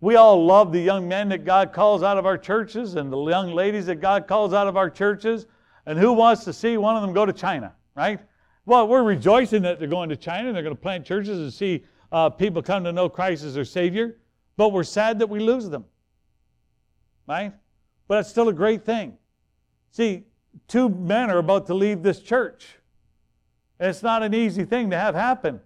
We 0.01 0.15
all 0.15 0.45
love 0.45 0.71
the 0.71 0.80
young 0.80 1.07
men 1.07 1.30
that 1.30 1.45
God 1.45 1.73
calls 1.73 2.03
out 2.03 2.17
of 2.17 2.26
our 2.26 2.38
churches 2.38 2.95
and 2.95 3.11
the 3.11 3.17
young 3.26 3.51
ladies 3.51 3.88
that 3.88 3.95
God 3.95 4.28
calls 4.28 4.53
out 4.53 4.67
of 4.67 4.78
our 4.78 4.89
churches. 4.89 5.47
And 5.88 5.97
who 5.97 6.13
wants 6.13 6.43
to 6.45 6.53
see 6.53 6.78
one 6.78 6.95
of 6.95 7.01
them 7.01 7.13
go 7.13 7.26
to 7.26 7.34
China, 7.34 7.73
right? 7.95 8.19
Well, 8.65 8.88
we're 8.88 9.03
rejoicing 9.03 9.61
that 9.63 9.80
they're 9.80 9.88
going 9.88 10.09
to 10.09 10.15
China 10.15 10.47
and 10.47 10.55
they're 10.55 10.63
going 10.63 10.76
to 10.76 10.82
plant 10.82 11.05
churches 11.05 11.39
and 11.39 11.53
see 11.53 11.86
uh, 12.11 12.30
people 12.30 12.61
come 12.61 12.84
to 12.84 12.91
know 12.91 13.09
Christ 13.09 13.43
as 13.43 13.53
their 13.53 13.65
Savior. 13.65 14.17
But 14.57 14.69
we're 14.69 14.84
sad 14.84 15.19
that 15.19 15.28
we 15.28 15.39
lose 15.39 15.69
them, 15.69 15.86
right? 17.28 17.53
But 18.07 18.19
it's 18.19 18.30
still 18.30 18.49
a 18.49 18.53
great 18.53 18.86
thing. 18.86 19.17
See, 19.91 20.23
two 20.67 20.89
men 20.89 21.29
are 21.29 21.37
about 21.37 21.67
to 21.67 21.73
leave 21.73 22.03
this 22.03 22.19
church. 22.19 22.77
And 23.79 23.89
It's 23.89 24.03
not 24.03 24.23
an 24.23 24.33
easy 24.33 24.65
thing 24.65 24.89
to 24.89 24.97
have 24.97 25.15
happen. 25.15 25.59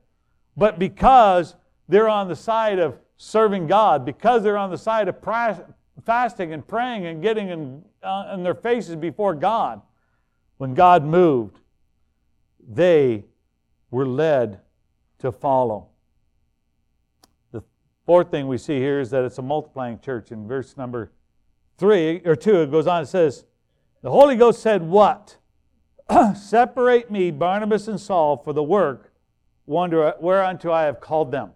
But 0.58 0.80
because 0.80 1.56
they're 1.88 2.10
on 2.10 2.28
the 2.28 2.36
side 2.36 2.80
of 2.80 3.00
serving 3.18 3.68
God, 3.68 4.06
because 4.06 4.44
they're 4.44 4.58
on 4.58 4.70
the 4.70 4.78
side 4.78 5.08
of 5.08 5.16
fasting 6.06 6.54
and 6.54 6.66
praying 6.66 7.06
and 7.06 7.22
getting 7.22 7.50
in, 7.50 7.84
uh, 8.04 8.32
in 8.34 8.44
their 8.44 8.56
faces 8.56 8.96
before 8.96 9.36
God, 9.36 9.82
when 10.58 10.74
God 10.74 11.04
moved, 11.04 11.60
they 12.68 13.26
were 13.92 14.06
led 14.06 14.60
to 15.20 15.32
follow. 15.32 15.88
The 17.52 17.64
fourth 18.06 18.32
thing 18.32 18.48
we 18.48 18.58
see 18.58 18.78
here 18.78 19.00
is 19.00 19.10
that 19.12 19.24
it's 19.24 19.38
a 19.38 19.42
multiplying 19.42 20.00
church. 20.00 20.32
In 20.32 20.48
verse 20.48 20.78
number 20.78 21.12
three 21.78 22.22
or 22.26 22.36
two, 22.36 22.62
it 22.62 22.72
goes 22.72 22.88
on, 22.88 23.04
it 23.04 23.08
says, 23.08 23.46
The 24.02 24.12
Holy 24.12 24.36
Ghost 24.36 24.62
said, 24.62 24.82
What? 24.82 25.38
Separate 26.36 27.12
me, 27.12 27.32
Barnabas 27.32 27.88
and 27.88 28.00
Saul, 28.00 28.38
for 28.38 28.54
the 28.54 28.64
work 28.64 29.14
whereunto 29.66 30.72
I 30.72 30.84
have 30.84 31.00
called 31.00 31.32
them. 31.32 31.52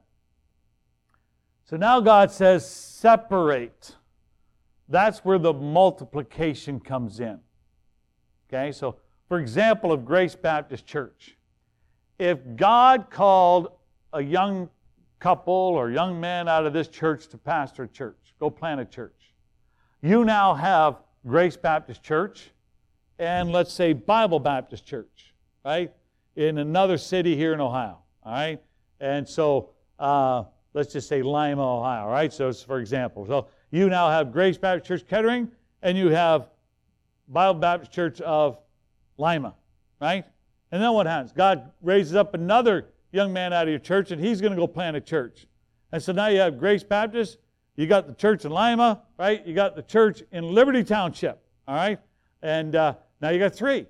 So 1.66 1.78
now 1.78 2.00
God 2.00 2.32
says, 2.32 2.70
Separate. 2.70 3.96
That's 4.89 5.20
where 5.20 5.39
the 5.39 5.54
multiplication 5.54 6.80
comes 6.80 7.20
in. 7.20 7.39
Okay, 8.48 8.72
so 8.72 8.98
for 9.28 9.39
example, 9.39 9.91
of 9.91 10.06
Grace 10.06 10.36
Baptist 10.36 10.86
Church, 10.86 11.38
if 12.20 12.38
God 12.56 13.10
called 13.10 13.70
a 14.12 14.22
young 14.22 14.70
couple 15.20 15.54
or 15.54 15.89
young 15.89 16.20
man 16.20 16.48
out 16.48 16.66
of 16.66 16.74
this 16.74 16.89
church 16.89 17.28
to 17.30 17.38
pastor 17.38 17.84
a 17.84 17.88
church, 17.88 18.36
go 18.39 18.50
plant 18.50 18.82
a 18.82 18.86
church, 18.86 19.34
you 20.02 20.26
now 20.26 20.54
have 20.54 20.98
Grace 21.26 21.57
Baptist 21.57 22.03
Church 22.03 22.51
and 23.19 23.51
let's 23.51 23.71
say 23.71 23.93
Bible 23.93 24.39
Baptist 24.39 24.86
Church, 24.86 25.34
right? 25.63 25.91
In 26.36 26.57
another 26.57 26.97
city 26.97 27.36
here 27.36 27.53
in 27.53 27.61
Ohio, 27.61 27.99
all 28.24 28.34
right? 28.34 28.61
And 28.99 29.28
so 29.28 29.69
uh, 29.99 30.43
let's 30.74 30.91
just 30.91 31.07
say 31.07 31.21
Lima, 31.21 31.80
Ohio, 31.80 32.07
right? 32.07 32.34
So, 32.34 32.51
for 32.51 32.80
example, 32.80 33.26
so 33.26 33.47
you 33.71 33.89
now 33.89 34.09
have 34.09 34.32
Grace 34.32 34.57
Baptist 34.57 34.88
Church 34.88 35.07
Kettering 35.07 35.49
and 35.82 35.97
you 35.97 36.09
have 36.09 36.49
Bible 37.28 37.59
Baptist 37.59 37.91
Church 37.91 38.19
of 38.21 38.57
Lima, 39.17 39.53
right? 40.01 40.26
And 40.71 40.82
then 40.82 40.91
what 40.93 41.05
happens? 41.05 41.32
God 41.32 41.71
raises 41.82 42.15
up 42.15 42.34
another 42.34 42.88
young 43.11 43.32
man 43.32 43.53
out 43.53 43.63
of 43.63 43.69
your 43.69 43.80
church 43.80 44.11
and 44.11 44.19
he's 44.19 44.41
going 44.41 44.51
to 44.51 44.57
go 44.57 44.67
plant 44.67 44.97
a 44.97 45.01
church. 45.01 45.45
And 45.91 46.01
so 46.01 46.11
now 46.11 46.28
you 46.28 46.39
have 46.39 46.57
Grace 46.57 46.84
Baptist, 46.84 47.38
you 47.76 47.88
got 47.88 48.07
the 48.07 48.13
church 48.13 48.45
in 48.45 48.51
Lima, 48.51 49.01
right? 49.17 49.45
You 49.45 49.55
got 49.55 49.76
the 49.76 49.82
church 49.82 50.21
in 50.32 50.53
Liberty 50.53 50.84
Township, 50.84 51.41
all 51.67 51.76
right? 51.76 51.99
And 52.41 52.76
uh, 52.76 52.95
now 53.21 53.30
you 53.30 53.39
got 53.39 53.55
three, 53.55 53.88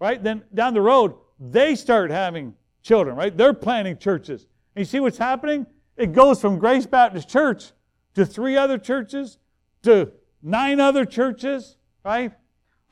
right? 0.00 0.22
Then 0.22 0.42
down 0.54 0.74
the 0.74 0.80
road, 0.80 1.14
they 1.38 1.74
start 1.74 2.10
having 2.10 2.54
children, 2.82 3.16
right? 3.16 3.36
They're 3.36 3.52
planting 3.52 3.98
churches. 3.98 4.46
And 4.74 4.80
you 4.80 4.84
see 4.84 5.00
what's 5.00 5.18
happening? 5.18 5.66
It 5.96 6.12
goes 6.12 6.40
from 6.40 6.58
Grace 6.58 6.86
Baptist 6.86 7.28
Church 7.28 7.72
to 8.14 8.24
three 8.24 8.56
other 8.56 8.78
churches 8.78 9.38
to 9.82 10.12
nine 10.42 10.80
other 10.80 11.04
churches, 11.04 11.76
right? 12.04 12.32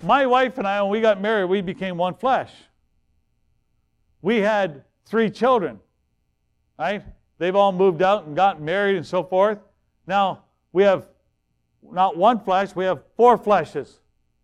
My 0.03 0.27
wife 0.27 0.59
and 0.59 0.67
I, 0.67 0.83
when 0.83 0.91
we 0.91 1.01
got 1.01 1.21
married, 1.21 1.47
we 1.47 1.63
became 1.63 1.97
one 1.97 2.15
flesh. 2.15 2.53
We 4.21 4.39
had 4.39 4.85
three 5.07 5.31
children, 5.31 5.81
right? 6.79 7.03
They've 7.39 7.57
all 7.57 7.73
moved 7.73 8.03
out 8.03 8.27
and 8.27 8.37
gotten 8.37 8.65
married 8.65 8.97
and 8.97 9.07
so 9.07 9.23
forth. 9.23 9.59
Now, 10.07 10.45
we 10.73 10.83
have 10.83 11.07
not 11.83 12.17
one 12.17 12.41
flesh, 12.41 12.75
we 12.75 12.85
have 12.85 13.03
four 13.17 13.39
fleshes, 13.39 13.99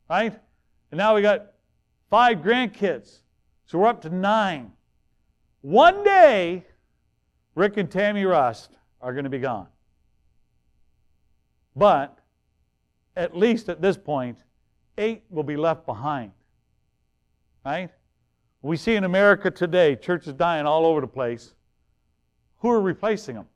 right? 0.09 0.39
And 0.91 0.99
now 0.99 1.15
we 1.15 1.23
got 1.23 1.53
five 2.11 2.39
grandkids. 2.39 3.19
So 3.67 3.79
we're 3.79 3.89
up 3.89 4.03
to 4.03 4.11
nine. 4.11 4.73
One 5.63 6.03
day, 6.03 6.65
Rick 7.55 7.77
and 7.77 7.91
Tammy 7.91 8.25
Rust 8.25 8.71
are 9.01 9.13
going 9.13 9.25
to 9.25 9.31
be 9.31 9.39
gone. 9.39 9.69
But 11.77 12.19
at 13.17 13.37
least 13.37 13.69
at 13.69 13.81
this 13.81 13.97
point, 13.97 14.39
eight 14.99 15.25
will 15.31 15.43
be 15.43 15.57
left 15.57 15.87
behind. 15.87 16.33
Right? 17.65 17.91
We 18.63 18.77
see 18.77 18.95
in 18.95 19.05
America 19.05 19.51
today 19.51 19.97
churches 19.97 20.35
dying 20.35 20.67
all 20.67 20.85
over 20.85 21.01
the 21.01 21.07
place. 21.07 21.55
Who 22.59 22.71
are 22.71 22.81
replacing 22.81 23.37
them? 23.37 23.47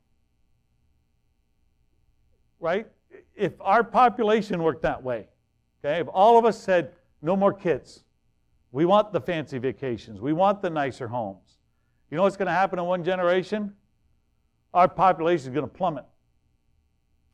Right? 2.59 2.87
If 3.35 3.53
our 3.61 3.83
population 3.83 4.61
worked 4.63 4.81
that 4.83 5.01
way, 5.03 5.27
okay, 5.83 5.99
if 5.99 6.07
all 6.11 6.37
of 6.37 6.45
us 6.45 6.59
said, 6.59 6.93
no 7.21 7.35
more 7.35 7.53
kids, 7.53 8.03
we 8.71 8.85
want 8.85 9.13
the 9.13 9.21
fancy 9.21 9.57
vacations, 9.57 10.19
we 10.19 10.33
want 10.33 10.61
the 10.61 10.69
nicer 10.69 11.07
homes, 11.07 11.57
you 12.09 12.17
know 12.17 12.23
what's 12.23 12.37
going 12.37 12.47
to 12.47 12.53
happen 12.53 12.79
in 12.79 12.85
one 12.85 13.03
generation? 13.03 13.73
Our 14.73 14.87
population 14.87 15.49
is 15.49 15.53
going 15.53 15.67
to 15.67 15.73
plummet. 15.73 16.05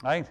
Right? 0.04 0.28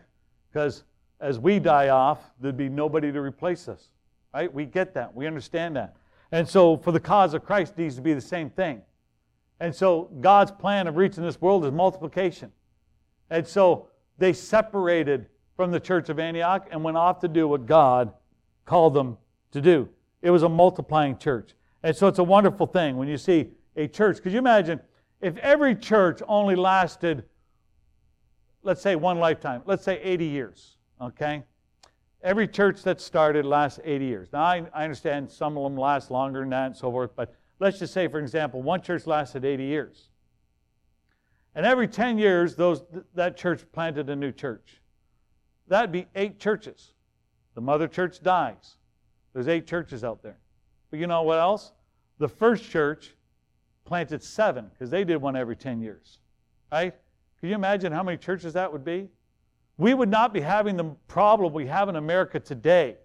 Because 0.50 0.84
as 1.20 1.38
we 1.38 1.58
die 1.58 1.88
off, 1.88 2.18
there'd 2.40 2.56
be 2.56 2.68
nobody 2.68 3.12
to 3.12 3.20
replace 3.20 3.68
us. 3.68 3.88
Right? 4.32 4.52
We 4.52 4.64
get 4.64 4.94
that. 4.94 5.14
We 5.14 5.26
understand 5.26 5.76
that. 5.76 5.96
And 6.32 6.48
so, 6.48 6.76
for 6.76 6.92
the 6.92 7.00
cause 7.00 7.34
of 7.34 7.44
Christ 7.44 7.76
needs 7.76 7.96
to 7.96 8.02
be 8.02 8.14
the 8.14 8.20
same 8.20 8.50
thing. 8.50 8.82
And 9.58 9.74
so, 9.74 10.10
God's 10.20 10.52
plan 10.52 10.86
of 10.86 10.96
reaching 10.96 11.24
this 11.24 11.40
world 11.40 11.64
is 11.64 11.72
multiplication. 11.72 12.52
And 13.30 13.46
so, 13.46 13.88
they 14.20 14.32
separated 14.32 15.26
from 15.56 15.72
the 15.72 15.80
church 15.80 16.08
of 16.08 16.20
Antioch 16.20 16.68
and 16.70 16.84
went 16.84 16.96
off 16.96 17.18
to 17.20 17.28
do 17.28 17.48
what 17.48 17.66
God 17.66 18.12
called 18.64 18.94
them 18.94 19.18
to 19.50 19.60
do. 19.60 19.88
It 20.22 20.30
was 20.30 20.44
a 20.44 20.48
multiplying 20.48 21.18
church. 21.18 21.54
And 21.82 21.96
so, 21.96 22.06
it's 22.06 22.18
a 22.18 22.24
wonderful 22.24 22.66
thing 22.66 22.96
when 22.98 23.08
you 23.08 23.16
see 23.16 23.48
a 23.74 23.88
church. 23.88 24.22
Could 24.22 24.32
you 24.32 24.38
imagine 24.38 24.80
if 25.20 25.36
every 25.38 25.74
church 25.74 26.20
only 26.28 26.54
lasted, 26.54 27.24
let's 28.62 28.82
say, 28.82 28.94
one 28.94 29.18
lifetime, 29.18 29.62
let's 29.64 29.82
say 29.82 29.98
80 30.02 30.26
years? 30.26 30.76
Okay? 31.00 31.42
Every 32.22 32.46
church 32.46 32.82
that 32.82 33.00
started 33.00 33.46
lasts 33.46 33.80
80 33.82 34.04
years. 34.04 34.28
Now, 34.32 34.42
I, 34.42 34.66
I 34.74 34.84
understand 34.84 35.30
some 35.30 35.56
of 35.56 35.64
them 35.64 35.78
last 35.78 36.10
longer 36.10 36.40
than 36.40 36.50
that 36.50 36.66
and 36.66 36.76
so 36.76 36.90
forth, 36.90 37.12
but 37.16 37.34
let's 37.58 37.78
just 37.78 37.94
say, 37.94 38.06
for 38.08 38.18
example, 38.18 38.60
one 38.60 38.82
church 38.82 39.06
lasted 39.06 39.46
80 39.46 39.64
years. 39.64 40.09
And 41.54 41.66
every 41.66 41.88
10 41.88 42.18
years, 42.18 42.54
those, 42.54 42.82
that 43.14 43.36
church 43.36 43.64
planted 43.72 44.08
a 44.08 44.16
new 44.16 44.32
church. 44.32 44.80
That'd 45.68 45.92
be 45.92 46.06
eight 46.14 46.38
churches. 46.38 46.92
The 47.54 47.60
mother 47.60 47.88
church 47.88 48.22
dies. 48.22 48.76
There's 49.32 49.48
eight 49.48 49.66
churches 49.66 50.04
out 50.04 50.22
there. 50.22 50.38
But 50.90 51.00
you 51.00 51.06
know 51.06 51.22
what 51.22 51.38
else? 51.38 51.72
The 52.18 52.28
first 52.28 52.68
church 52.70 53.14
planted 53.84 54.22
seven 54.22 54.70
because 54.72 54.90
they 54.90 55.04
did 55.04 55.16
one 55.16 55.36
every 55.36 55.56
10 55.56 55.80
years. 55.80 56.18
Right? 56.70 56.94
Can 57.40 57.48
you 57.48 57.54
imagine 57.54 57.92
how 57.92 58.02
many 58.02 58.18
churches 58.18 58.52
that 58.52 58.72
would 58.72 58.84
be? 58.84 59.08
we 59.80 59.94
would 59.94 60.10
not 60.10 60.34
be 60.34 60.42
having 60.42 60.76
the 60.76 60.84
problem 61.08 61.54
we 61.54 61.66
have 61.66 61.88
in 61.88 61.96
America 61.96 62.38
today. 62.38 62.98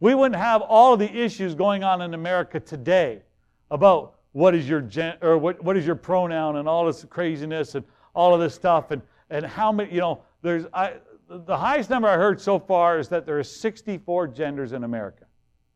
We 0.00 0.14
wouldn't 0.14 0.38
have 0.38 0.60
all 0.60 0.92
of 0.92 0.98
the 0.98 1.10
issues 1.10 1.54
going 1.54 1.82
on 1.82 2.02
in 2.02 2.12
America 2.12 2.60
today 2.60 3.22
about 3.70 4.13
what 4.34 4.52
is 4.52 4.68
your 4.68 4.80
gen, 4.80 5.14
or 5.22 5.38
what, 5.38 5.62
what 5.62 5.76
is 5.76 5.86
your 5.86 5.94
pronoun 5.94 6.56
and 6.56 6.68
all 6.68 6.84
this 6.84 7.04
craziness 7.08 7.76
and 7.76 7.84
all 8.14 8.34
of 8.34 8.40
this 8.40 8.52
stuff 8.52 8.90
and, 8.90 9.00
and 9.30 9.46
how 9.46 9.70
many, 9.70 9.94
you 9.94 10.00
know, 10.00 10.22
there's 10.42 10.66
I, 10.74 10.94
the 11.28 11.56
highest 11.56 11.88
number 11.88 12.08
I 12.08 12.16
heard 12.16 12.40
so 12.40 12.58
far 12.58 12.98
is 12.98 13.08
that 13.10 13.26
there 13.26 13.38
are 13.38 13.44
64 13.44 14.28
genders 14.28 14.72
in 14.72 14.82
America. 14.82 15.24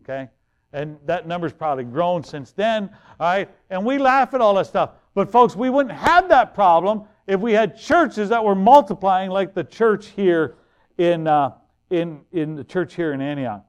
Okay? 0.02 0.28
And 0.72 0.98
that 1.06 1.28
number's 1.28 1.52
probably 1.52 1.84
grown 1.84 2.24
since 2.24 2.50
then. 2.50 2.90
All 3.20 3.28
right? 3.28 3.48
And 3.70 3.86
we 3.86 3.96
laugh 3.96 4.34
at 4.34 4.40
all 4.40 4.54
that 4.54 4.66
stuff. 4.66 4.90
But 5.14 5.30
folks, 5.30 5.54
we 5.54 5.70
wouldn't 5.70 5.94
have 5.94 6.28
that 6.28 6.52
problem 6.52 7.04
if 7.28 7.38
we 7.40 7.52
had 7.52 7.78
churches 7.78 8.28
that 8.30 8.44
were 8.44 8.56
multiplying 8.56 9.30
like 9.30 9.54
the 9.54 9.64
church 9.64 10.08
here 10.08 10.56
in, 10.98 11.28
uh, 11.28 11.52
in, 11.90 12.22
in 12.32 12.56
the 12.56 12.64
church 12.64 12.94
here 12.94 13.12
in 13.12 13.20
Antioch. 13.20 13.64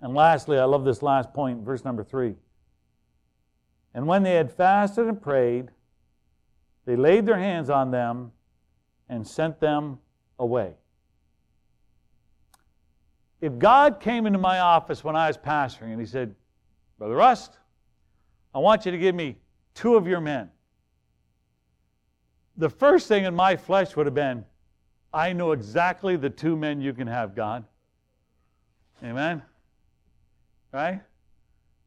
And 0.00 0.14
lastly, 0.14 0.58
I 0.58 0.64
love 0.64 0.84
this 0.84 1.02
last 1.02 1.34
point, 1.34 1.60
verse 1.60 1.84
number 1.84 2.02
three. 2.02 2.34
And 3.94 4.06
when 4.06 4.22
they 4.22 4.34
had 4.34 4.50
fasted 4.50 5.06
and 5.06 5.20
prayed, 5.20 5.70
they 6.84 6.96
laid 6.96 7.26
their 7.26 7.38
hands 7.38 7.70
on 7.70 7.90
them 7.90 8.32
and 9.08 9.26
sent 9.26 9.60
them 9.60 9.98
away. 10.38 10.74
If 13.40 13.58
God 13.58 14.00
came 14.00 14.26
into 14.26 14.38
my 14.38 14.58
office 14.58 15.04
when 15.04 15.16
I 15.16 15.28
was 15.28 15.36
pastoring 15.36 15.92
and 15.92 16.00
he 16.00 16.06
said, 16.06 16.34
Brother 16.98 17.14
Rust, 17.14 17.58
I 18.54 18.58
want 18.58 18.84
you 18.84 18.92
to 18.92 18.98
give 18.98 19.14
me 19.14 19.36
two 19.74 19.96
of 19.96 20.06
your 20.06 20.20
men 20.20 20.50
the 22.56 22.70
first 22.70 23.08
thing 23.08 23.24
in 23.24 23.34
my 23.34 23.56
flesh 23.56 23.96
would 23.96 24.06
have 24.06 24.14
been, 24.14 24.44
I 25.12 25.32
know 25.32 25.52
exactly 25.52 26.16
the 26.16 26.30
two 26.30 26.56
men 26.56 26.80
you 26.80 26.92
can 26.92 27.06
have, 27.06 27.34
God. 27.34 27.64
Amen? 29.02 29.42
Right? 30.72 31.00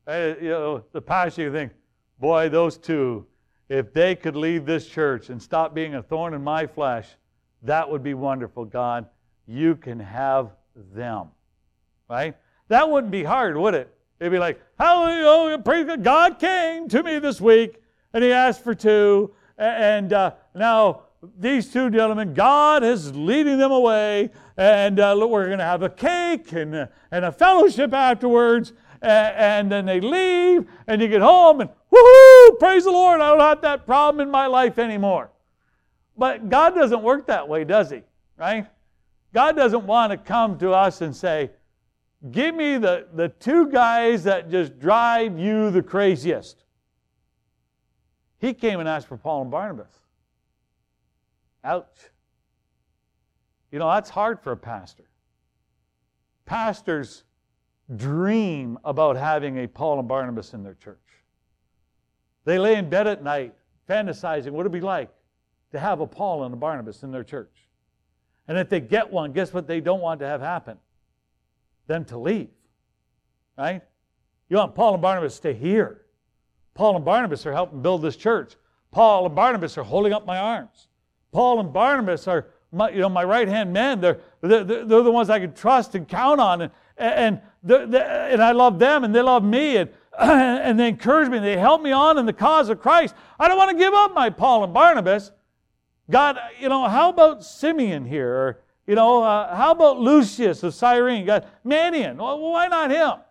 Uh, 0.07 0.33
you 0.41 0.49
know, 0.49 0.83
the 0.91 1.01
pastor, 1.01 1.43
you 1.43 1.51
think, 1.51 1.71
boy, 2.19 2.49
those 2.49 2.77
two, 2.77 3.25
if 3.69 3.93
they 3.93 4.15
could 4.15 4.35
leave 4.35 4.65
this 4.65 4.87
church 4.87 5.29
and 5.29 5.41
stop 5.41 5.73
being 5.73 5.95
a 5.95 6.03
thorn 6.03 6.33
in 6.33 6.43
my 6.43 6.65
flesh, 6.65 7.07
that 7.63 7.89
would 7.89 8.03
be 8.03 8.13
wonderful, 8.13 8.65
God. 8.65 9.07
You 9.45 9.75
can 9.75 9.99
have 9.99 10.51
them. 10.93 11.29
Right? 12.09 12.35
That 12.69 12.89
wouldn't 12.89 13.11
be 13.11 13.23
hard, 13.23 13.57
would 13.57 13.73
it? 13.73 13.93
It'd 14.19 14.31
be 14.31 14.39
like, 14.39 14.61
hallelujah, 14.79 15.59
praise 15.59 15.85
God. 15.85 16.03
God 16.03 16.39
came 16.39 16.87
to 16.89 17.03
me 17.03 17.19
this 17.19 17.39
week 17.39 17.81
and 18.13 18.23
he 18.23 18.31
asked 18.31 18.63
for 18.63 18.73
two, 18.73 19.33
and 19.57 20.13
uh, 20.13 20.33
now, 20.55 21.03
these 21.37 21.71
two 21.71 21.89
gentlemen, 21.89 22.33
God 22.33 22.83
is 22.83 23.15
leading 23.15 23.57
them 23.57 23.71
away, 23.71 24.29
and 24.55 24.99
uh, 24.99 25.15
we're 25.19 25.47
going 25.47 25.57
to 25.57 25.65
have 25.65 25.81
a 25.81 25.89
cake 25.89 26.51
and, 26.51 26.75
uh, 26.75 26.87
and 27.11 27.25
a 27.25 27.31
fellowship 27.31 27.91
afterwards. 27.93 28.73
And, 29.01 29.71
then 29.71 29.85
they 29.85 29.99
leave, 29.99 30.67
and 30.87 31.01
you 31.01 31.07
get 31.07 31.21
home, 31.21 31.61
and 31.61 31.69
woohoo, 31.93 32.59
praise 32.59 32.83
the 32.83 32.91
Lord, 32.91 33.21
I 33.21 33.29
don't 33.29 33.39
have 33.39 33.61
that 33.61 33.85
problem 33.85 34.21
in 34.21 34.31
my 34.31 34.47
life 34.47 34.79
anymore. 34.79 35.29
But 36.17 36.49
God 36.49 36.73
doesn't 36.73 37.03
work 37.03 37.27
that 37.27 37.47
way, 37.47 37.63
does 37.63 37.91
He? 37.91 38.01
Right? 38.37 38.67
God 39.33 39.55
doesn't 39.55 39.85
want 39.85 40.11
to 40.11 40.17
come 40.17 40.57
to 40.59 40.71
us 40.71 41.01
and 41.01 41.15
say, 41.15 41.51
Give 42.31 42.55
me 42.55 42.77
the, 42.77 43.07
the 43.13 43.29
two 43.29 43.69
guys 43.69 44.23
that 44.23 44.49
just 44.49 44.79
drive 44.79 45.37
you 45.37 45.69
the 45.69 45.83
craziest. 45.83 46.63
He 48.39 48.53
came 48.53 48.79
and 48.79 48.89
asked 48.89 49.07
for 49.07 49.17
Paul 49.17 49.43
and 49.43 49.51
Barnabas. 49.51 49.91
Ouch. 51.63 51.85
You 53.71 53.79
know, 53.79 53.89
that's 53.91 54.09
hard 54.09 54.41
for 54.41 54.51
a 54.51 54.57
pastor. 54.57 55.03
Pastors 56.45 57.23
dream 57.95 58.77
about 58.83 59.15
having 59.15 59.59
a 59.59 59.67
Paul 59.67 59.99
and 59.99 60.07
Barnabas 60.07 60.53
in 60.53 60.63
their 60.63 60.75
church. 60.75 60.97
They 62.45 62.59
lay 62.59 62.75
in 62.75 62.89
bed 62.89 63.07
at 63.07 63.23
night 63.23 63.53
fantasizing 63.89 64.51
what 64.51 64.61
it'd 64.61 64.71
be 64.71 64.81
like 64.81 65.09
to 65.71 65.79
have 65.79 65.99
a 66.01 66.07
Paul 66.07 66.43
and 66.43 66.53
a 66.53 66.57
Barnabas 66.57 67.03
in 67.03 67.11
their 67.11 67.23
church. 67.23 67.51
And 68.47 68.57
if 68.57 68.69
they 68.69 68.79
get 68.79 69.11
one, 69.11 69.33
guess 69.33 69.53
what 69.53 69.67
they 69.67 69.81
don't 69.81 70.01
want 70.01 70.19
to 70.21 70.27
have 70.27 70.41
happen? 70.41 70.77
Them 71.87 72.05
to 72.05 72.17
leave. 72.17 72.49
Right? 73.57 73.81
You 74.49 74.57
want 74.57 74.75
Paul 74.75 74.93
and 74.93 75.01
Barnabas 75.01 75.33
to 75.33 75.37
stay 75.37 75.53
here. 75.53 76.01
Paul 76.73 76.95
and 76.95 77.03
Barnabas 77.03 77.45
are 77.45 77.53
helping 77.53 77.81
build 77.81 78.01
this 78.01 78.15
church. 78.15 78.55
Paul 78.91 79.25
and 79.25 79.35
Barnabas 79.35 79.77
are 79.77 79.83
holding 79.83 80.13
up 80.13 80.25
my 80.25 80.37
arms. 80.37 80.87
Paul 81.31 81.59
and 81.59 81.73
Barnabas 81.73 82.27
are 82.27 82.47
my, 82.71 82.89
you 82.89 82.99
know, 82.99 83.09
my 83.09 83.23
right 83.23 83.47
hand 83.47 83.73
men. 83.73 83.99
They're, 83.99 84.19
they're, 84.41 84.63
they're 84.63 84.85
the 84.85 85.11
ones 85.11 85.29
I 85.29 85.39
can 85.39 85.53
trust 85.53 85.95
and 85.95 86.07
count 86.07 86.39
on. 86.39 86.61
And, 86.61 86.71
and, 86.97 87.41
and 87.67 88.43
I 88.43 88.51
love 88.51 88.79
them 88.79 89.03
and 89.03 89.13
they 89.13 89.21
love 89.21 89.43
me. 89.43 89.77
And, 89.77 89.89
and 90.19 90.79
they 90.79 90.87
encourage 90.87 91.29
me. 91.29 91.37
and 91.37 91.45
They 91.45 91.57
help 91.57 91.81
me 91.81 91.91
on 91.91 92.17
in 92.17 92.25
the 92.25 92.33
cause 92.33 92.69
of 92.69 92.79
Christ. 92.81 93.15
I 93.39 93.47
don't 93.47 93.57
want 93.57 93.71
to 93.71 93.77
give 93.77 93.93
up 93.93 94.13
my 94.13 94.29
Paul 94.29 94.63
and 94.63 94.73
Barnabas. 94.73 95.31
God, 96.09 96.39
you 96.59 96.69
know, 96.69 96.87
how 96.87 97.09
about 97.09 97.43
Simeon 97.43 98.05
here? 98.05 98.33
Or, 98.33 98.59
you 98.87 98.95
know, 98.95 99.23
uh, 99.23 99.55
how 99.55 99.71
about 99.71 99.99
Lucius 99.99 100.63
of 100.63 100.73
Cyrene? 100.73 101.25
God, 101.25 101.45
Manaen. 101.65 102.17
Well, 102.17 102.39
why 102.39 102.67
not 102.67 102.89
him? 102.89 103.21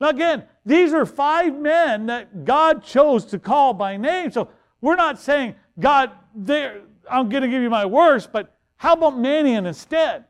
Now, 0.00 0.08
again, 0.08 0.44
these 0.64 0.94
are 0.94 1.04
five 1.04 1.54
men 1.54 2.06
that 2.06 2.44
God 2.44 2.82
chose 2.82 3.26
to 3.26 3.38
call 3.38 3.74
by 3.74 3.98
name. 3.98 4.30
So 4.30 4.48
we're 4.80 4.96
not 4.96 5.20
saying, 5.20 5.54
God, 5.78 6.10
I'm 6.48 7.28
going 7.28 7.42
to 7.42 7.48
give 7.48 7.62
you 7.62 7.70
my 7.70 7.84
worst, 7.84 8.32
but 8.32 8.56
how 8.76 8.94
about 8.94 9.14
Manaen 9.14 9.66
instead? 9.66 10.24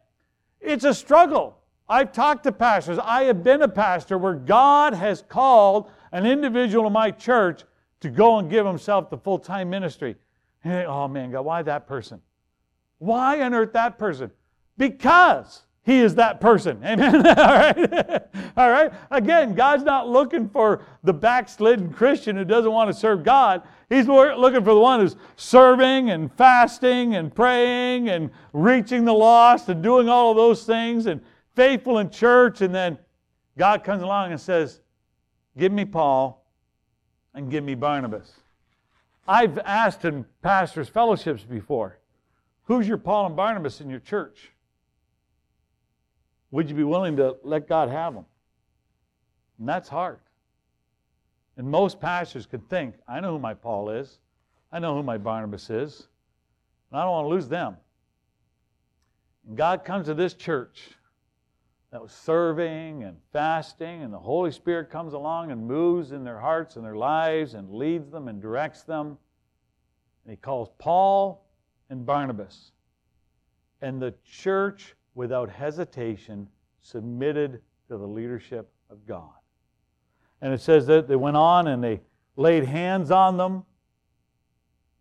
It's 0.61 0.85
a 0.85 0.93
struggle. 0.93 1.60
I've 1.91 2.13
talked 2.13 2.45
to 2.45 2.53
pastors. 2.53 2.99
I 3.03 3.25
have 3.25 3.43
been 3.43 3.63
a 3.63 3.69
pastor 3.69 4.17
where 4.17 4.35
God 4.35 4.95
has 4.95 5.23
called 5.23 5.91
an 6.13 6.25
individual 6.25 6.87
in 6.87 6.93
my 6.93 7.11
church 7.11 7.65
to 8.01 8.09
go 8.09 8.39
and 8.39 8.49
give 8.49 8.65
himself 8.65 9.11
the 9.11 9.19
full 9.19 9.41
time 9.41 9.69
ministry. 9.69 10.15
And, 10.63 10.87
oh 10.87 11.09
man, 11.09 11.33
God, 11.33 11.43
why 11.43 11.63
that 11.63 11.89
person? 11.89 12.21
Why 12.99 13.43
on 13.43 13.55
earth 13.55 13.73
that 13.73 13.99
person? 13.99 14.31
Because 14.79 15.63
he 15.83 15.99
is 15.99 16.15
that 16.15 16.41
person. 16.41 16.81
Amen. 16.85 17.27
All 17.27 17.35
right. 17.35 18.23
All 18.57 18.71
right. 18.71 18.93
Again, 19.11 19.55
God's 19.55 19.83
not 19.83 20.09
looking 20.09 20.49
for 20.49 20.85
the 21.03 21.13
backslidden 21.13 21.93
Christian 21.93 22.37
who 22.37 22.45
doesn't 22.45 22.71
want 22.71 22.89
to 22.89 22.95
serve 22.95 23.25
God. 23.25 23.63
He's 23.89 24.07
looking 24.07 24.63
for 24.63 24.75
the 24.75 24.81
one 24.81 25.01
who's 25.01 25.17
serving 25.35 26.11
and 26.11 26.33
fasting 26.35 27.17
and 27.17 27.35
praying 27.35 28.11
and 28.11 28.31
reaching 28.53 29.05
the 29.05 29.13
lost 29.13 29.69
and 29.69 29.83
doing 29.83 30.09
all 30.09 30.31
of 30.31 30.37
those 30.37 30.63
things 30.65 31.07
and 31.07 31.21
faithful 31.55 31.99
in 31.99 32.11
church. 32.11 32.61
And 32.61 32.75
then 32.75 32.99
God 33.57 33.85
comes 33.85 34.03
along 34.03 34.33
and 34.33 34.41
says, 34.41 34.81
Give 35.59 35.73
me 35.73 35.85
Paul 35.85 36.47
and 37.35 37.51
give 37.51 37.65
me 37.65 37.75
Barnabas. 37.75 38.33
I've 39.27 39.59
asked 39.59 40.05
in 40.05 40.25
pastors' 40.43 40.89
fellowships 40.89 41.45
before, 41.45 41.99
Who's 42.65 42.87
your 42.87 42.99
Paul 42.99 43.27
and 43.27 43.37
Barnabas 43.37 43.81
in 43.81 43.91
your 43.91 44.01
church? 44.01 44.53
Would 46.53 46.69
you 46.69 46.77
be 46.77 46.85
willing 46.85 47.17
to 47.17 47.37
let 47.43 47.69
God 47.69 47.89
have 47.89 48.15
them? 48.15 48.27
And 49.59 49.69
that's 49.69 49.89
hard. 49.89 50.19
And 51.57 51.71
most 51.71 52.01
pastors 52.01 52.47
could 52.47 52.69
think, 52.69 52.95
I 53.07 53.21
know 53.21 53.33
who 53.33 53.39
my 53.39 53.55
Paul 53.55 53.91
is. 53.91 54.19
I 54.73 54.79
know 54.79 54.95
who 54.95 55.03
my 55.03 55.19
Barnabas 55.19 55.69
is. 55.69 56.09
And 56.91 56.99
I 56.99 57.03
don't 57.03 57.13
want 57.13 57.25
to 57.27 57.29
lose 57.29 57.49
them. 57.49 57.77
And 59.47 59.57
God 59.57 59.85
comes 59.85 60.07
to 60.07 60.15
this 60.15 60.35
church 60.35 60.91
that 61.93 62.01
was 62.01 62.13
serving 62.13 63.03
and 63.03 63.17
fasting, 63.33 64.03
and 64.03 64.13
the 64.13 64.19
Holy 64.19 64.53
Spirit 64.53 64.91
comes 64.91 65.13
along 65.13 65.51
and 65.51 65.67
moves 65.67 66.13
in 66.13 66.23
their 66.23 66.39
hearts 66.39 66.77
and 66.77 66.85
their 66.85 66.97
lives 66.97 67.55
and 67.55 67.73
leads 67.73 68.11
them 68.11 68.29
and 68.29 68.41
directs 68.41 68.83
them. 68.83 69.19
And 70.25 70.31
He 70.31 70.37
calls 70.37 70.69
Paul 70.79 71.47
and 71.89 72.07
Barnabas. 72.07 72.73
And 73.83 74.01
the 74.01 74.15
church 74.25 74.95
without 75.15 75.51
hesitation, 75.51 76.49
submitted 76.83 77.61
to 77.89 77.97
the 77.97 78.07
leadership 78.07 78.71
of 78.89 79.07
God. 79.07 79.31
And 80.41 80.55
it 80.55 80.61
says 80.61 80.87
that 80.87 81.09
they 81.09 81.17
went 81.17 81.37
on 81.37 81.67
and 81.67 81.83
they 81.83 82.01
laid 82.37 82.65
hands 82.65 83.11
on 83.11 83.37
them 83.37 83.65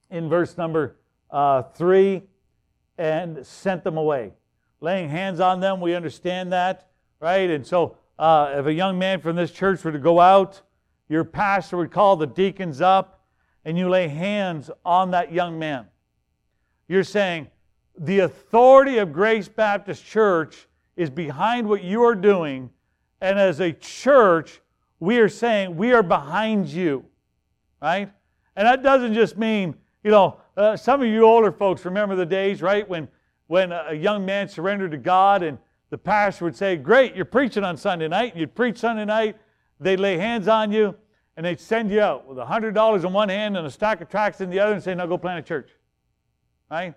in 0.10 0.28
verse 0.28 0.58
number 0.58 0.98
uh, 1.30 1.62
3 1.62 2.24
and 2.98 3.46
sent 3.46 3.84
them 3.84 3.98
away. 3.98 4.34
Laying 4.82 5.10
hands 5.10 5.40
on 5.40 5.60
them, 5.60 5.82
we 5.82 5.94
understand 5.94 6.54
that, 6.54 6.90
right? 7.20 7.50
And 7.50 7.66
so 7.66 7.98
uh, 8.18 8.56
if 8.58 8.66
a 8.66 8.74
young 8.74 8.98
man 8.98 9.20
from 9.20 9.36
this 9.36 9.52
church 9.52 9.84
were 9.84 9.92
to 9.92 10.00
go 10.00 10.20
out, 10.20 10.62
your 11.10 11.24
pastor 11.24 11.78
would 11.78 11.92
call 11.92 12.16
the 12.16 12.28
deacons 12.28 12.82
up 12.82 13.22
and 13.66 13.78
you 13.78 13.90
lay 13.90 14.08
hands 14.08 14.72
on 14.86 15.12
that 15.12 15.34
young 15.34 15.60
man. 15.60 15.88
You're 16.88 17.04
saying, 17.04 17.48
the 17.98 18.20
authority 18.20 18.98
of 18.98 19.12
Grace 19.12 19.50
Baptist 19.50 20.06
Church 20.06 20.68
is 20.96 21.10
behind 21.10 21.68
what 21.68 21.84
you 21.84 22.04
are 22.04 22.16
doing. 22.16 22.70
And 23.22 23.38
as 23.38 23.60
a 23.60 23.74
church, 23.74 24.62
we 25.00 25.20
are 25.20 25.30
saying 25.30 25.76
we 25.76 25.92
are 25.92 26.04
behind 26.04 26.68
you, 26.68 27.06
right? 27.82 28.12
And 28.56 28.68
that 28.68 28.84
doesn't 28.84 29.14
just 29.14 29.38
mean, 29.38 29.76
you 30.04 30.12
know, 30.12 30.40
uh, 30.56 30.78
some 30.78 31.02
of 31.02 31.08
you 31.08 31.24
older 31.24 31.52
folks 31.52 31.86
remember 31.86 32.16
the 32.16 32.26
days, 32.26 32.62
right, 32.62 32.88
when, 32.88 33.08
when 33.50 33.72
a 33.72 33.96
young 33.96 34.24
man 34.24 34.48
surrendered 34.48 34.92
to 34.92 34.98
God 34.98 35.42
and 35.42 35.58
the 35.90 35.98
pastor 35.98 36.46
would 36.46 36.56
say, 36.56 36.76
Great, 36.76 37.16
you're 37.16 37.26
preaching 37.26 37.64
on 37.64 37.78
Sunday 37.78 38.08
night. 38.08 38.36
You'd 38.36 38.54
preach 38.54 38.78
Sunday 38.78 39.06
night, 39.06 39.38
they'd 39.80 40.00
lay 40.00 40.18
hands 40.20 40.48
on 40.48 40.72
you, 40.72 40.94
and 41.36 41.44
they'd 41.44 41.60
send 41.60 41.90
you 41.90 42.00
out 42.00 42.28
with 42.28 42.38
$100 42.38 43.04
in 43.04 43.12
one 43.12 43.28
hand 43.28 43.58
and 43.58 43.66
a 43.66 43.72
stack 43.72 44.02
of 44.02 44.08
tracts 44.08 44.40
in 44.40 44.52
the 44.52 44.60
other 44.60 44.74
and 44.74 44.84
say, 44.84 44.94
Now 44.94 45.08
go 45.08 45.18
plant 45.18 45.40
a 45.40 45.42
church, 45.42 45.72
right? 46.70 46.94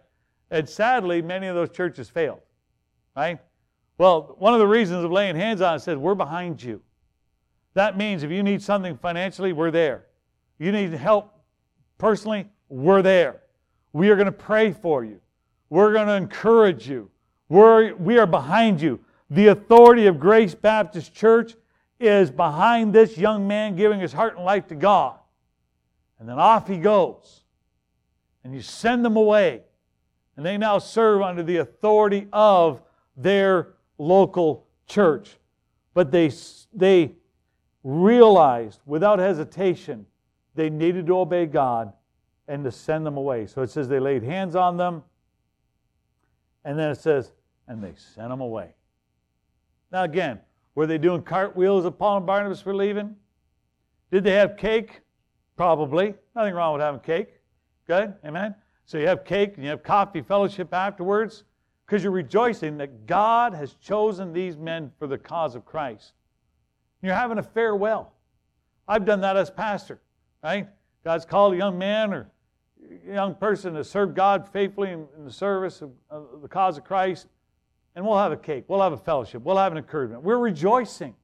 And 0.50 0.68
sadly, 0.68 1.22
many 1.22 1.46
of 1.46 1.54
those 1.54 1.70
churches 1.70 2.10
failed. 2.10 2.40
Right? 3.16 3.38
Well, 3.96 4.36
one 4.38 4.52
of 4.52 4.60
the 4.60 4.66
reasons 4.66 5.04
of 5.04 5.10
laying 5.10 5.36
hands 5.36 5.62
on 5.62 5.76
it 5.76 5.80
says, 5.80 5.96
We're 5.96 6.14
behind 6.14 6.62
you. 6.62 6.82
That 7.72 7.96
means 7.96 8.24
if 8.24 8.30
you 8.30 8.42
need 8.42 8.60
something 8.60 8.98
financially, 8.98 9.54
we're 9.54 9.70
there. 9.70 10.04
You 10.58 10.70
need 10.70 10.92
help 10.92 11.32
personally, 11.96 12.46
we're 12.68 13.00
there. 13.00 13.40
We 13.94 14.10
are 14.10 14.16
going 14.16 14.26
to 14.26 14.32
pray 14.32 14.72
for 14.72 15.02
you. 15.02 15.18
We're 15.72 15.94
going 15.94 16.08
to 16.08 16.16
encourage 16.16 16.86
you. 16.86 17.10
We're, 17.48 17.94
we 17.94 18.18
are 18.18 18.26
behind 18.26 18.82
you. 18.82 19.00
The 19.30 19.46
authority 19.46 20.04
of 20.04 20.20
Grace 20.20 20.54
Baptist 20.54 21.14
Church 21.14 21.54
is 21.98 22.30
behind 22.30 22.92
this 22.92 23.16
young 23.16 23.48
man 23.48 23.74
giving 23.74 23.98
his 23.98 24.12
heart 24.12 24.36
and 24.36 24.44
life 24.44 24.66
to 24.66 24.74
God. 24.74 25.18
And 26.20 26.28
then 26.28 26.38
off 26.38 26.68
he 26.68 26.76
goes. 26.76 27.44
And 28.44 28.54
you 28.54 28.60
send 28.60 29.02
them 29.02 29.16
away. 29.16 29.62
And 30.36 30.44
they 30.44 30.58
now 30.58 30.78
serve 30.78 31.22
under 31.22 31.42
the 31.42 31.56
authority 31.56 32.28
of 32.34 32.82
their 33.16 33.68
local 33.96 34.66
church. 34.86 35.38
But 35.94 36.12
they, 36.12 36.30
they 36.74 37.12
realized 37.82 38.80
without 38.84 39.20
hesitation 39.20 40.04
they 40.54 40.68
needed 40.68 41.06
to 41.06 41.16
obey 41.16 41.46
God 41.46 41.94
and 42.46 42.62
to 42.62 42.70
send 42.70 43.06
them 43.06 43.16
away. 43.16 43.46
So 43.46 43.62
it 43.62 43.70
says 43.70 43.88
they 43.88 44.00
laid 44.00 44.22
hands 44.22 44.54
on 44.54 44.76
them, 44.76 45.02
and 46.64 46.78
then 46.78 46.90
it 46.90 47.00
says, 47.00 47.32
and 47.68 47.82
they 47.82 47.92
sent 47.96 48.28
them 48.28 48.40
away. 48.40 48.74
Now, 49.90 50.04
again, 50.04 50.40
were 50.74 50.86
they 50.86 50.98
doing 50.98 51.22
cartwheels 51.22 51.84
of 51.84 51.98
Paul 51.98 52.18
and 52.18 52.26
Barnabas 52.26 52.60
for 52.60 52.74
leaving? 52.74 53.16
Did 54.10 54.24
they 54.24 54.32
have 54.32 54.56
cake? 54.56 55.00
Probably. 55.56 56.14
Nothing 56.34 56.54
wrong 56.54 56.72
with 56.72 56.82
having 56.82 57.00
cake. 57.00 57.40
Good? 57.86 58.14
Amen? 58.24 58.54
So 58.84 58.98
you 58.98 59.06
have 59.06 59.24
cake 59.24 59.54
and 59.54 59.64
you 59.64 59.70
have 59.70 59.82
coffee 59.82 60.22
fellowship 60.22 60.72
afterwards 60.72 61.44
because 61.86 62.02
you're 62.02 62.12
rejoicing 62.12 62.78
that 62.78 63.06
God 63.06 63.54
has 63.54 63.74
chosen 63.74 64.32
these 64.32 64.56
men 64.56 64.90
for 64.98 65.06
the 65.06 65.18
cause 65.18 65.54
of 65.54 65.64
Christ. 65.64 66.12
You're 67.02 67.14
having 67.14 67.38
a 67.38 67.42
farewell. 67.42 68.14
I've 68.88 69.04
done 69.04 69.20
that 69.20 69.36
as 69.36 69.50
pastor, 69.50 70.00
right? 70.42 70.68
God's 71.04 71.24
called 71.24 71.54
a 71.54 71.56
young 71.56 71.78
man 71.78 72.14
or 72.14 72.30
young 73.06 73.34
person 73.34 73.74
to 73.74 73.84
serve 73.84 74.14
God 74.14 74.48
faithfully 74.52 74.90
in, 74.90 75.06
in 75.16 75.24
the 75.24 75.32
service 75.32 75.82
of, 75.82 75.92
of 76.10 76.42
the 76.42 76.48
cause 76.48 76.78
of 76.78 76.84
Christ, 76.84 77.28
and 77.94 78.04
we'll 78.04 78.18
have 78.18 78.32
a 78.32 78.36
cake. 78.36 78.64
We'll 78.68 78.80
have 78.80 78.92
a 78.92 78.98
fellowship. 78.98 79.42
We'll 79.42 79.58
have 79.58 79.72
an 79.72 79.78
encouragement. 79.78 80.22
We're 80.22 80.38
rejoicing. 80.38 81.14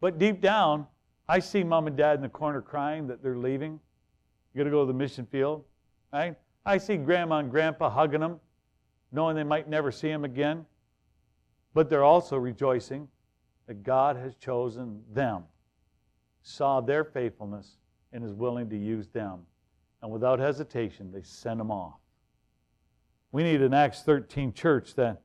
But 0.00 0.18
deep 0.18 0.40
down, 0.40 0.86
I 1.28 1.38
see 1.38 1.64
mom 1.64 1.86
and 1.86 1.96
dad 1.96 2.16
in 2.16 2.22
the 2.22 2.28
corner 2.28 2.60
crying 2.60 3.06
that 3.06 3.22
they're 3.22 3.38
leaving. 3.38 3.80
You 4.52 4.58
got 4.58 4.64
to 4.64 4.70
go 4.70 4.80
to 4.80 4.86
the 4.86 4.98
mission 4.98 5.26
field, 5.26 5.64
right? 6.12 6.36
I 6.66 6.78
see 6.78 6.96
grandma 6.96 7.38
and 7.38 7.50
grandpa 7.50 7.88
hugging 7.88 8.20
them, 8.20 8.40
knowing 9.12 9.36
they 9.36 9.44
might 9.44 9.68
never 9.68 9.90
see 9.90 10.08
them 10.08 10.24
again. 10.24 10.66
But 11.74 11.88
they're 11.88 12.04
also 12.04 12.36
rejoicing 12.36 13.08
that 13.66 13.82
God 13.82 14.16
has 14.16 14.34
chosen 14.34 15.02
them, 15.12 15.44
saw 16.42 16.80
their 16.80 17.04
faithfulness, 17.04 17.76
and 18.12 18.24
is 18.24 18.32
willing 18.32 18.68
to 18.68 18.76
use 18.76 19.08
them. 19.08 19.40
And 20.02 20.10
without 20.10 20.40
hesitation, 20.40 21.12
they 21.12 21.22
sent 21.22 21.58
them 21.58 21.70
off. 21.70 21.94
We 23.30 23.44
need 23.44 23.62
an 23.62 23.72
Acts 23.72 24.02
13 24.02 24.52
church 24.52 24.94
that 24.96 25.22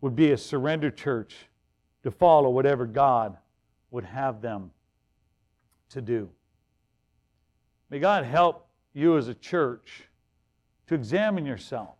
would 0.00 0.16
be 0.16 0.32
a 0.32 0.38
surrender 0.38 0.90
church 0.90 1.34
to 2.02 2.10
follow 2.10 2.50
whatever 2.50 2.86
God 2.86 3.36
would 3.90 4.04
have 4.04 4.40
them 4.40 4.70
to 5.90 6.00
do. 6.00 6.30
May 7.90 7.98
God 7.98 8.24
help 8.24 8.68
you 8.94 9.18
as 9.18 9.28
a 9.28 9.34
church 9.34 10.04
to 10.86 10.94
examine 10.94 11.44
yourself 11.44 11.96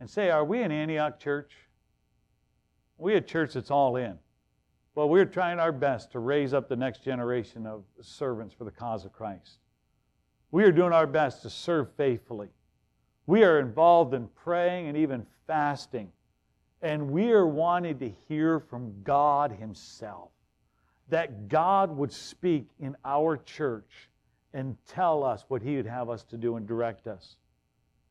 and 0.00 0.08
say, 0.08 0.30
Are 0.30 0.44
we 0.44 0.62
an 0.62 0.70
Antioch 0.70 1.18
church? 1.18 1.52
Are 2.98 3.04
we 3.04 3.14
a 3.14 3.20
church 3.20 3.54
that's 3.54 3.70
all 3.70 3.96
in? 3.96 4.18
Well, 4.94 5.08
we're 5.08 5.24
trying 5.24 5.58
our 5.58 5.72
best 5.72 6.12
to 6.12 6.18
raise 6.18 6.52
up 6.52 6.68
the 6.68 6.76
next 6.76 7.02
generation 7.02 7.66
of 7.66 7.84
servants 8.00 8.54
for 8.54 8.64
the 8.64 8.70
cause 8.70 9.04
of 9.04 9.12
Christ. 9.12 9.58
We 10.54 10.62
are 10.62 10.70
doing 10.70 10.92
our 10.92 11.08
best 11.08 11.42
to 11.42 11.50
serve 11.50 11.88
faithfully. 11.96 12.46
We 13.26 13.42
are 13.42 13.58
involved 13.58 14.14
in 14.14 14.28
praying 14.28 14.86
and 14.86 14.96
even 14.96 15.26
fasting. 15.48 16.12
And 16.80 17.10
we 17.10 17.32
are 17.32 17.44
wanting 17.44 17.98
to 17.98 18.08
hear 18.28 18.60
from 18.60 19.02
God 19.02 19.50
Himself. 19.50 20.30
That 21.08 21.48
God 21.48 21.96
would 21.96 22.12
speak 22.12 22.68
in 22.78 22.96
our 23.04 23.36
church 23.36 24.08
and 24.52 24.76
tell 24.86 25.24
us 25.24 25.44
what 25.48 25.60
He 25.60 25.74
would 25.74 25.86
have 25.86 26.08
us 26.08 26.22
to 26.22 26.36
do 26.36 26.54
and 26.54 26.68
direct 26.68 27.08
us. 27.08 27.34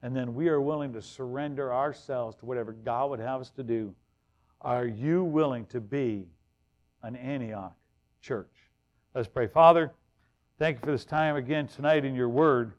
And 0.01 0.13
then 0.13 0.35
we 0.35 0.49
are 0.49 0.59
willing 0.59 0.91
to 0.95 1.01
surrender 1.01 1.73
ourselves 1.73 2.35
to 2.39 2.45
whatever 2.45 2.73
God 2.73 3.09
would 3.11 3.21
have 3.21 3.39
us 3.39 3.51
to 3.51 3.63
do. 3.63 3.95
Are 4.59 4.85
you 4.85 5.23
willing 5.23 5.65
to 5.67 5.79
be 5.79 6.27
an 7.03 7.15
Antioch 7.15 7.77
church? 8.21 8.51
Let's 9.15 9.29
pray. 9.29 9.47
Father, 9.47 9.93
thank 10.59 10.77
you 10.77 10.81
for 10.81 10.91
this 10.91 11.05
time 11.05 11.35
again 11.35 11.67
tonight 11.67 12.05
in 12.05 12.15
your 12.15 12.29
word. 12.29 12.73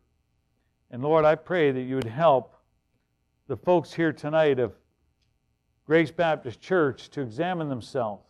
And 0.91 1.03
Lord, 1.03 1.25
I 1.25 1.35
pray 1.35 1.73
that 1.73 1.83
you 1.83 1.97
would 1.97 2.05
help 2.05 2.55
the 3.49 3.57
folks 3.57 3.93
here 3.93 4.13
tonight 4.13 4.59
of 4.59 4.73
Grace 5.87 6.11
Baptist 6.11 6.61
Church 6.61 7.11
to 7.11 7.21
examine 7.21 7.69
themselves 7.69 8.25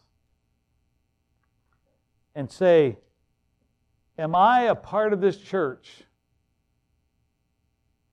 and 2.35 2.51
say, 2.51 2.97
Am 4.19 4.35
I 4.35 4.63
a 4.63 4.75
part 4.75 5.13
of 5.13 5.21
this 5.21 5.37
church? 5.37 6.03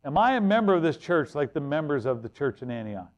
Am 0.04 0.18
I 0.18 0.34
a 0.34 0.42
member 0.42 0.74
of 0.74 0.82
this 0.82 0.98
church 0.98 1.36
like 1.36 1.54
the 1.54 1.62
members 1.62 2.06
of 2.06 2.24
the 2.24 2.30
church 2.30 2.62
in 2.62 2.72
Antioch? 2.72 3.12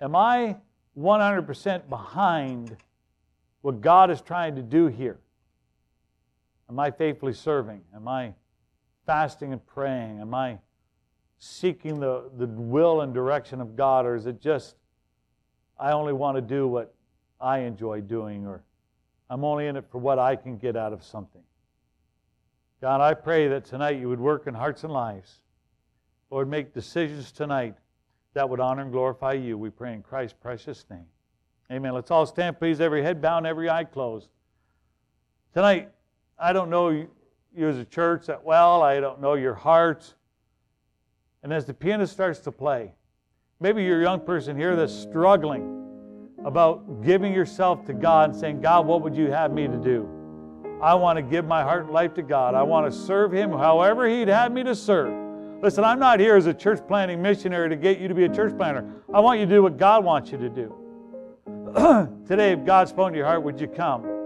Am 0.00 0.16
I 0.16 0.56
100% 0.98 1.88
behind 1.88 2.76
what 3.60 3.80
God 3.80 4.10
is 4.10 4.20
trying 4.20 4.56
to 4.56 4.62
do 4.62 4.86
here? 4.86 5.18
Am 6.68 6.78
I 6.78 6.90
faithfully 6.90 7.32
serving? 7.32 7.82
Am 7.94 8.06
I 8.06 8.34
fasting 9.06 9.52
and 9.52 9.66
praying? 9.66 10.20
Am 10.20 10.34
I 10.34 10.58
seeking 11.38 12.00
the, 12.00 12.30
the 12.36 12.46
will 12.46 13.00
and 13.00 13.14
direction 13.14 13.60
of 13.60 13.76
God? 13.76 14.04
Or 14.04 14.14
is 14.14 14.26
it 14.26 14.40
just, 14.40 14.76
I 15.78 15.92
only 15.92 16.12
want 16.12 16.36
to 16.36 16.42
do 16.42 16.66
what 16.66 16.94
I 17.40 17.60
enjoy 17.60 18.00
doing, 18.00 18.46
or 18.46 18.62
I'm 19.30 19.44
only 19.44 19.66
in 19.66 19.76
it 19.76 19.84
for 19.90 19.98
what 19.98 20.18
I 20.18 20.36
can 20.36 20.58
get 20.58 20.76
out 20.76 20.92
of 20.92 21.02
something? 21.02 21.42
God, 22.80 23.00
I 23.00 23.14
pray 23.14 23.48
that 23.48 23.64
tonight 23.64 23.98
you 23.98 24.08
would 24.08 24.20
work 24.20 24.46
in 24.46 24.54
hearts 24.54 24.84
and 24.84 24.92
lives. 24.92 25.42
Lord, 26.30 26.48
make 26.48 26.74
decisions 26.74 27.32
tonight 27.32 27.74
that 28.34 28.48
would 28.48 28.60
honor 28.60 28.82
and 28.82 28.92
glorify 28.92 29.32
you. 29.32 29.56
We 29.56 29.70
pray 29.70 29.94
in 29.94 30.02
Christ's 30.02 30.36
precious 30.40 30.84
name. 30.90 31.06
Amen. 31.72 31.92
Let's 31.92 32.10
all 32.10 32.26
stand, 32.26 32.58
please. 32.58 32.80
Every 32.80 33.02
head 33.02 33.20
bowed, 33.20 33.46
every 33.46 33.68
eye 33.68 33.84
closed. 33.84 34.28
Tonight, 35.52 35.90
I 36.38 36.52
don't 36.52 36.70
know 36.70 36.90
you, 36.90 37.08
as 37.60 37.78
a 37.78 37.84
church 37.84 38.26
that 38.26 38.44
well. 38.44 38.82
I 38.82 39.00
don't 39.00 39.20
know 39.20 39.34
your 39.34 39.54
heart. 39.54 40.14
And 41.42 41.52
as 41.52 41.64
the 41.64 41.74
pianist 41.74 42.12
starts 42.12 42.38
to 42.40 42.52
play, 42.52 42.94
maybe 43.60 43.82
you're 43.82 44.00
a 44.00 44.02
young 44.02 44.20
person 44.20 44.56
here 44.56 44.76
that's 44.76 44.92
struggling 44.92 45.74
about 46.44 47.02
giving 47.04 47.32
yourself 47.32 47.84
to 47.86 47.92
God 47.92 48.30
and 48.30 48.38
saying, 48.38 48.60
God, 48.60 48.86
what 48.86 49.02
would 49.02 49.16
you 49.16 49.30
have 49.30 49.52
me 49.52 49.66
to 49.66 49.76
do? 49.76 50.08
I 50.80 50.94
want 50.94 51.16
to 51.16 51.22
give 51.22 51.44
my 51.44 51.62
heart 51.62 51.86
and 51.86 51.92
life 51.92 52.14
to 52.14 52.22
God. 52.22 52.54
I 52.54 52.62
want 52.62 52.90
to 52.90 52.96
serve 52.96 53.32
Him 53.32 53.50
however 53.50 54.08
He'd 54.08 54.28
have 54.28 54.52
me 54.52 54.62
to 54.62 54.76
serve. 54.76 55.12
Listen, 55.60 55.82
I'm 55.82 55.98
not 55.98 56.20
here 56.20 56.36
as 56.36 56.46
a 56.46 56.54
church 56.54 56.80
planting 56.86 57.20
missionary 57.20 57.68
to 57.68 57.74
get 57.74 57.98
you 57.98 58.06
to 58.06 58.14
be 58.14 58.24
a 58.24 58.28
church 58.28 58.56
planter. 58.56 58.88
I 59.12 59.18
want 59.18 59.40
you 59.40 59.46
to 59.46 59.50
do 59.50 59.60
what 59.60 59.76
God 59.76 60.04
wants 60.04 60.30
you 60.30 60.38
to 60.38 60.48
do. 60.48 60.74
Today, 62.28 62.52
if 62.52 62.64
God's 62.64 62.90
spoken 62.90 63.12
to 63.14 63.18
your 63.18 63.26
heart, 63.26 63.42
would 63.42 63.60
you 63.60 63.66
come? 63.66 64.17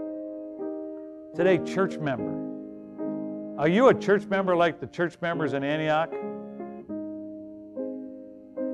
Today, 1.35 1.57
church 1.57 1.97
member. 1.97 3.59
Are 3.59 3.67
you 3.67 3.87
a 3.87 3.93
church 3.93 4.27
member 4.27 4.55
like 4.55 4.79
the 4.79 4.85
church 4.85 5.15
members 5.19 5.53
in 5.53 5.63
Antioch? 5.63 6.13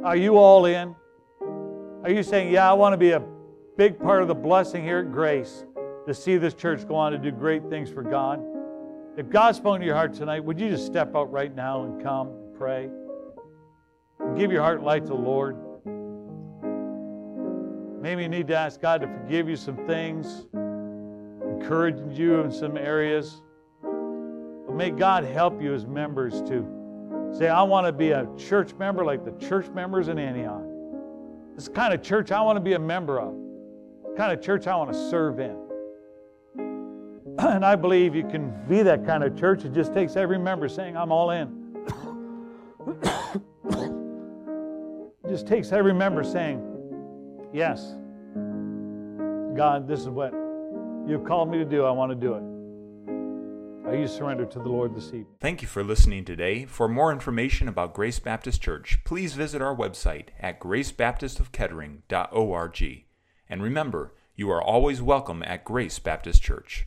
Are 0.03 0.18
you 0.18 0.38
all 0.38 0.66
in? 0.66 0.93
Are 2.03 2.12
you 2.12 2.22
saying, 2.22 2.51
Yeah, 2.51 2.70
I 2.70 2.74
want 2.74 2.91
to 2.91 2.97
be 2.97 3.12
a 3.12 3.24
big 3.78 3.97
part 3.97 4.22
of 4.22 4.28
the 4.28 4.36
blessing 4.36 4.84
here 4.84 4.99
at 4.99 5.10
Grace 5.14 5.64
to 6.05 6.14
see 6.14 6.36
this 6.36 6.53
church 6.53 6.86
go 6.86 6.95
on 6.95 7.14
to 7.14 7.18
do 7.18 7.32
great 7.32 7.70
things 7.70 7.89
for 7.89 8.03
God? 8.03 8.41
If 9.16 9.30
God's 9.30 9.57
spoken 9.57 9.80
to 9.80 9.86
your 9.86 9.95
heart 9.95 10.14
tonight, 10.14 10.43
would 10.43 10.60
you 10.60 10.70
just 10.70 10.86
step 10.86 11.16
out 11.16 11.32
right 11.32 11.55
now 11.55 11.86
and 11.86 12.03
come 12.03 12.28
and 12.28 12.55
pray? 12.57 12.89
And 14.20 14.38
give 14.38 14.51
your 14.51 14.64
heart 14.64 14.84
life 14.84 15.03
to 15.03 15.10
the 15.10 15.16
Lord. 15.16 15.55
Maybe 18.01 18.24
you 18.24 18.30
need 18.30 18.47
to 18.47 18.57
ask 18.57 18.82
God 18.82 18.99
to 18.99 19.07
forgive 19.07 19.47
you 19.47 19.55
some 19.55 19.78
things, 19.88 20.45
encouraging 21.60 22.12
you 22.12 22.41
in 22.41 22.51
some 22.51 22.78
areas. 22.78 23.41
But 23.82 24.76
may 24.76 24.91
God 24.91 25.24
help 25.24 25.62
you 25.62 25.74
as 25.74 25.86
members 25.86 26.41
to 26.43 26.66
say, 27.38 27.49
I 27.49 27.62
want 27.64 27.86
to 27.88 27.91
be 27.91 28.12
a 28.12 28.28
church 28.38 28.74
member 28.76 29.03
like 29.03 29.26
the 29.26 29.45
church 29.45 29.70
members 29.70 30.07
in 30.07 30.18
Antioch. 30.18 30.64
This 31.55 31.68
kind 31.68 31.93
of 31.93 32.01
church 32.01 32.32
I 32.32 32.41
want 32.41 32.55
to 32.57 32.62
be 32.62 32.74
a 32.74 32.80
member 32.80 33.20
of. 33.20 33.34
The 34.10 34.14
kind 34.16 34.32
of 34.32 34.43
church 34.43 34.68
I 34.68 34.76
want 34.76 34.93
to 34.93 35.10
serve 35.10 35.39
in. 35.39 35.57
And 37.39 37.66
I 37.66 37.76
believe 37.76 38.16
you 38.16 38.28
can 38.28 38.53
be 38.68 38.82
that 38.84 39.05
kind 39.05 39.24
of 39.24 39.39
church. 39.39 39.64
It 39.64 39.74
just 39.74 39.93
takes 39.93 40.18
every 40.18 40.38
member 40.38 40.68
saying, 40.68 40.97
I'm 40.97 41.10
all 41.10 41.32
in. 41.32 41.74
it 45.24 45.30
just 45.30 45.47
takes 45.47 45.72
every 45.72 45.93
member 45.93 46.24
saying, 46.26 46.62
Yes, 47.53 47.95
God, 49.55 49.88
this 49.88 50.01
is 50.01 50.10
what 50.10 50.49
you've 51.08 51.26
called 51.26 51.50
me 51.50 51.58
to 51.58 51.66
do. 51.66 51.86
I 51.86 51.91
want 51.91 52.12
to 52.12 52.16
do 52.16 52.34
it. 52.34 52.43
Are 53.89 53.95
you 53.95 54.08
surrendered 54.08 54.52
to 54.52 54.60
the 54.60 54.70
Lord 54.70 54.95
this 54.95 55.08
evening? 55.08 55.26
Thank 55.39 55.64
you 55.64 55.68
for 55.68 55.84
listening 55.84 56.24
today. 56.24 56.66
For 56.66 56.88
more 56.88 57.12
information 57.12 57.68
about 57.68 57.95
Grace 57.95 58.20
Baptist 58.20 58.62
Church, 58.62 59.00
please 59.04 59.34
visit 59.34 59.64
our 59.64 59.76
website 59.76 60.26
at 60.39 60.60
gracebaptistofkettering.org. 60.60 63.06
And 63.50 63.64
remember, 63.64 64.14
you 64.36 64.52
are 64.52 64.62
always 64.62 65.02
welcome 65.02 65.41
at 65.43 65.66
Grace 65.66 65.97
Baptist 65.97 66.43
Church. 66.43 66.78